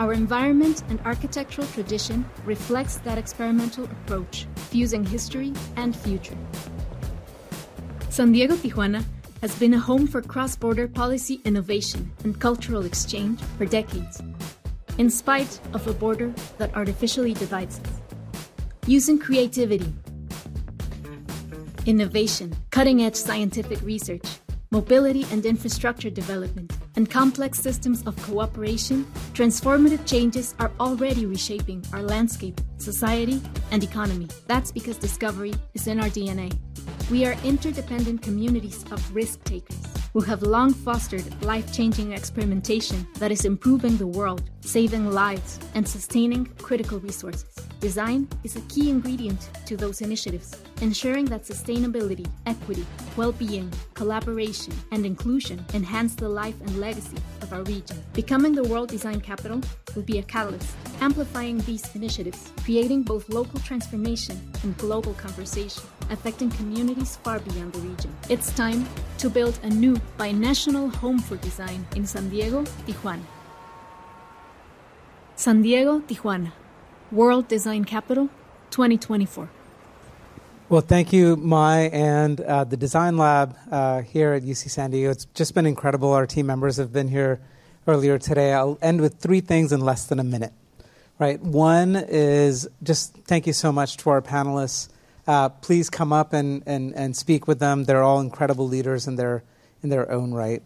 Our 0.00 0.12
environment 0.12 0.82
and 0.88 1.00
architectural 1.02 1.68
tradition 1.68 2.28
reflects 2.44 2.96
that 2.98 3.16
experimental 3.16 3.84
approach, 3.84 4.48
fusing 4.56 5.04
history 5.04 5.52
and 5.76 5.94
future. 5.94 6.36
San 8.10 8.32
Diego 8.32 8.56
Tijuana 8.56 9.04
has 9.40 9.54
been 9.58 9.74
a 9.74 9.78
home 9.78 10.06
for 10.06 10.22
cross 10.22 10.56
border 10.56 10.88
policy 10.88 11.40
innovation 11.44 12.10
and 12.24 12.40
cultural 12.40 12.84
exchange 12.84 13.40
for 13.58 13.66
decades, 13.66 14.22
in 14.98 15.10
spite 15.10 15.60
of 15.72 15.86
a 15.86 15.92
border 15.92 16.32
that 16.58 16.74
artificially 16.74 17.34
divides 17.34 17.80
us. 17.80 18.00
Using 18.86 19.18
creativity, 19.18 19.92
innovation, 21.86 22.56
cutting 22.70 23.02
edge 23.02 23.16
scientific 23.16 23.80
research, 23.82 24.24
mobility 24.70 25.26
and 25.30 25.44
infrastructure 25.46 26.10
development, 26.10 26.72
and 26.96 27.10
complex 27.10 27.60
systems 27.60 28.02
of 28.06 28.16
cooperation, 28.22 29.04
transformative 29.34 30.04
changes 30.06 30.54
are 30.58 30.72
already 30.80 31.26
reshaping 31.26 31.84
our 31.92 32.02
landscape, 32.02 32.60
society, 32.78 33.40
and 33.70 33.82
economy. 33.82 34.28
That's 34.46 34.72
because 34.72 34.96
discovery 34.96 35.54
is 35.74 35.86
in 35.86 36.00
our 36.00 36.08
DNA. 36.08 36.56
We 37.10 37.24
are 37.24 37.36
interdependent 37.44 38.22
communities 38.22 38.84
of 38.90 39.14
risk 39.14 39.42
takers 39.44 39.76
who 40.16 40.22
have 40.22 40.42
long 40.42 40.72
fostered 40.72 41.24
life 41.44 41.72
changing 41.74 42.12
experimentation 42.12 43.06
that 43.18 43.30
is 43.30 43.44
improving 43.44 43.98
the 43.98 44.06
world, 44.06 44.42
saving 44.62 45.10
lives, 45.10 45.60
and 45.74 45.86
sustaining 45.86 46.46
critical 46.56 46.98
resources. 47.00 47.54
Design 47.80 48.26
is 48.42 48.56
a 48.56 48.62
key 48.62 48.88
ingredient 48.88 49.50
to 49.66 49.76
those 49.76 50.00
initiatives, 50.00 50.56
ensuring 50.80 51.26
that 51.26 51.44
sustainability, 51.44 52.26
equity, 52.46 52.86
well 53.14 53.32
being, 53.32 53.70
collaboration, 53.92 54.72
and 54.90 55.04
inclusion 55.04 55.62
enhance 55.74 56.14
the 56.14 56.28
life 56.28 56.58
and 56.62 56.80
legacy 56.80 57.18
of 57.42 57.52
our 57.52 57.62
region. 57.64 58.02
Becoming 58.14 58.54
the 58.54 58.64
World 58.64 58.88
Design 58.88 59.20
Capital 59.20 59.60
will 59.94 60.02
be 60.02 60.18
a 60.18 60.22
catalyst, 60.22 60.74
amplifying 61.02 61.58
these 61.58 61.94
initiatives, 61.94 62.52
creating 62.66 63.00
both 63.04 63.28
local 63.28 63.60
transformation 63.60 64.36
and 64.64 64.76
global 64.76 65.14
conversation, 65.14 65.84
affecting 66.10 66.50
communities 66.50 67.14
far 67.14 67.38
beyond 67.38 67.72
the 67.72 67.78
region. 67.78 68.12
It's 68.28 68.50
time 68.56 68.84
to 69.18 69.30
build 69.30 69.56
a 69.62 69.70
new 69.70 69.94
binational 70.18 70.92
home 70.92 71.20
for 71.20 71.36
design 71.36 71.86
in 71.94 72.04
San 72.04 72.28
Diego, 72.28 72.64
Tijuana. 72.84 73.22
San 75.36 75.62
Diego, 75.62 76.00
Tijuana. 76.00 76.50
World 77.12 77.46
Design 77.46 77.84
Capital 77.84 78.28
2024. 78.70 79.48
Well, 80.68 80.80
thank 80.80 81.12
you, 81.12 81.36
Mai, 81.36 81.82
and 81.92 82.40
uh, 82.40 82.64
the 82.64 82.76
Design 82.76 83.16
Lab 83.16 83.54
uh, 83.70 84.02
here 84.02 84.32
at 84.32 84.42
UC 84.42 84.70
San 84.70 84.90
Diego. 84.90 85.12
It's 85.12 85.26
just 85.34 85.54
been 85.54 85.66
incredible. 85.66 86.12
Our 86.12 86.26
team 86.26 86.46
members 86.46 86.78
have 86.78 86.92
been 86.92 87.06
here 87.06 87.38
earlier 87.86 88.18
today. 88.18 88.52
I'll 88.52 88.76
end 88.82 89.00
with 89.00 89.18
three 89.18 89.40
things 89.40 89.70
in 89.70 89.78
less 89.82 90.06
than 90.06 90.18
a 90.18 90.24
minute. 90.24 90.52
Right. 91.18 91.40
One 91.40 91.96
is 91.96 92.68
just 92.82 93.14
thank 93.24 93.46
you 93.46 93.54
so 93.54 93.72
much 93.72 93.96
to 93.98 94.10
our 94.10 94.20
panelists. 94.20 94.88
Uh, 95.26 95.48
please 95.48 95.88
come 95.88 96.12
up 96.12 96.32
and, 96.32 96.62
and, 96.66 96.94
and 96.94 97.16
speak 97.16 97.48
with 97.48 97.58
them. 97.58 97.84
They're 97.84 98.02
all 98.02 98.20
incredible 98.20 98.68
leaders 98.68 99.06
in 99.06 99.16
their 99.16 99.42
in 99.82 99.88
their 99.88 100.10
own 100.10 100.32
right. 100.32 100.62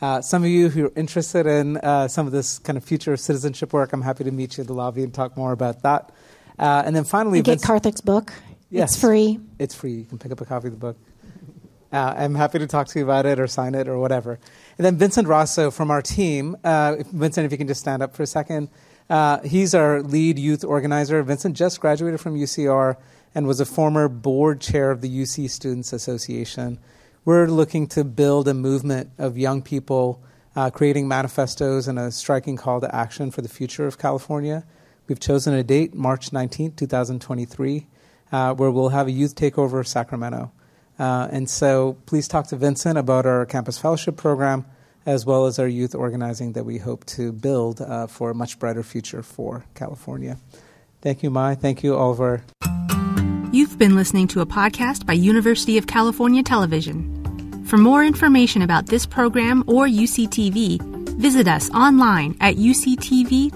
Uh, 0.00 0.22
some 0.22 0.42
of 0.42 0.48
you 0.48 0.70
who 0.70 0.86
are 0.86 0.92
interested 0.96 1.46
in 1.46 1.76
uh, 1.78 2.08
some 2.08 2.26
of 2.26 2.32
this 2.32 2.58
kind 2.58 2.78
of 2.78 2.84
future 2.84 3.16
citizenship 3.16 3.72
work, 3.72 3.92
I'm 3.92 4.00
happy 4.00 4.24
to 4.24 4.30
meet 4.30 4.56
you 4.56 4.62
in 4.62 4.66
the 4.66 4.72
lobby 4.72 5.02
and 5.02 5.12
talk 5.12 5.36
more 5.36 5.52
about 5.52 5.82
that. 5.82 6.10
Uh, 6.58 6.82
and 6.86 6.96
then 6.96 7.04
finally, 7.04 7.38
you 7.38 7.42
get 7.42 7.58
Karthick's 7.58 8.00
book. 8.00 8.32
Yes, 8.70 8.92
it's 8.92 9.00
free. 9.00 9.38
It's 9.58 9.74
free. 9.74 9.92
You 9.92 10.04
can 10.04 10.18
pick 10.18 10.32
up 10.32 10.40
a 10.40 10.46
copy 10.46 10.68
of 10.68 10.74
the 10.74 10.78
book. 10.78 10.96
Uh, 11.92 12.14
I'm 12.16 12.34
happy 12.34 12.58
to 12.60 12.66
talk 12.66 12.86
to 12.88 12.98
you 12.98 13.04
about 13.04 13.26
it 13.26 13.40
or 13.40 13.46
sign 13.46 13.74
it 13.74 13.88
or 13.88 13.98
whatever. 13.98 14.38
And 14.78 14.84
then 14.84 14.96
Vincent 14.96 15.26
Rosso 15.26 15.70
from 15.70 15.90
our 15.90 16.00
team. 16.00 16.56
Uh, 16.62 16.96
Vincent, 17.12 17.44
if 17.44 17.52
you 17.52 17.58
can 17.58 17.66
just 17.66 17.80
stand 17.80 18.02
up 18.02 18.14
for 18.14 18.22
a 18.22 18.26
second. 18.26 18.70
Uh, 19.10 19.40
he's 19.42 19.74
our 19.74 20.02
lead 20.02 20.38
youth 20.38 20.62
organizer. 20.62 21.20
Vincent 21.24 21.56
just 21.56 21.80
graduated 21.80 22.20
from 22.20 22.36
UCR 22.36 22.96
and 23.34 23.44
was 23.44 23.58
a 23.58 23.66
former 23.66 24.08
board 24.08 24.60
chair 24.60 24.92
of 24.92 25.00
the 25.00 25.10
UC 25.10 25.50
Students 25.50 25.92
Association. 25.92 26.78
We're 27.24 27.48
looking 27.48 27.88
to 27.88 28.04
build 28.04 28.46
a 28.46 28.54
movement 28.54 29.10
of 29.18 29.36
young 29.36 29.62
people 29.62 30.22
uh, 30.54 30.70
creating 30.70 31.08
manifestos 31.08 31.88
and 31.88 31.98
a 31.98 32.12
striking 32.12 32.56
call 32.56 32.80
to 32.80 32.94
action 32.94 33.32
for 33.32 33.42
the 33.42 33.48
future 33.48 33.86
of 33.86 33.98
California. 33.98 34.64
We've 35.08 35.20
chosen 35.20 35.54
a 35.54 35.64
date, 35.64 35.92
March 35.92 36.32
19, 36.32 36.76
2023, 36.76 37.88
uh, 38.30 38.54
where 38.54 38.70
we'll 38.70 38.90
have 38.90 39.08
a 39.08 39.12
youth 39.12 39.34
takeover 39.34 39.80
of 39.80 39.88
Sacramento. 39.88 40.52
Uh, 41.00 41.26
and 41.32 41.50
so 41.50 41.96
please 42.06 42.28
talk 42.28 42.46
to 42.48 42.56
Vincent 42.56 42.96
about 42.96 43.26
our 43.26 43.44
campus 43.44 43.76
fellowship 43.76 44.16
program 44.16 44.66
as 45.06 45.24
well 45.26 45.46
as 45.46 45.58
our 45.58 45.68
youth 45.68 45.94
organizing 45.94 46.52
that 46.52 46.64
we 46.64 46.78
hope 46.78 47.04
to 47.06 47.32
build 47.32 47.80
uh, 47.80 48.06
for 48.06 48.30
a 48.30 48.34
much 48.34 48.58
brighter 48.58 48.82
future 48.82 49.22
for 49.22 49.64
California. 49.74 50.38
Thank 51.00 51.22
you, 51.22 51.30
Mai. 51.30 51.54
Thank 51.54 51.82
you, 51.82 51.96
Oliver. 51.96 52.42
You've 53.52 53.78
been 53.78 53.96
listening 53.96 54.28
to 54.28 54.40
a 54.40 54.46
podcast 54.46 55.06
by 55.06 55.14
University 55.14 55.76
of 55.78 55.86
California 55.86 56.42
Television. 56.42 57.64
For 57.64 57.76
more 57.76 58.04
information 58.04 58.62
about 58.62 58.86
this 58.86 59.06
program 59.06 59.64
or 59.66 59.86
UCTV, 59.86 60.80
visit 61.18 61.48
us 61.48 61.70
online 61.70 62.36
at 62.40 62.56
uctv.tv 62.56 63.50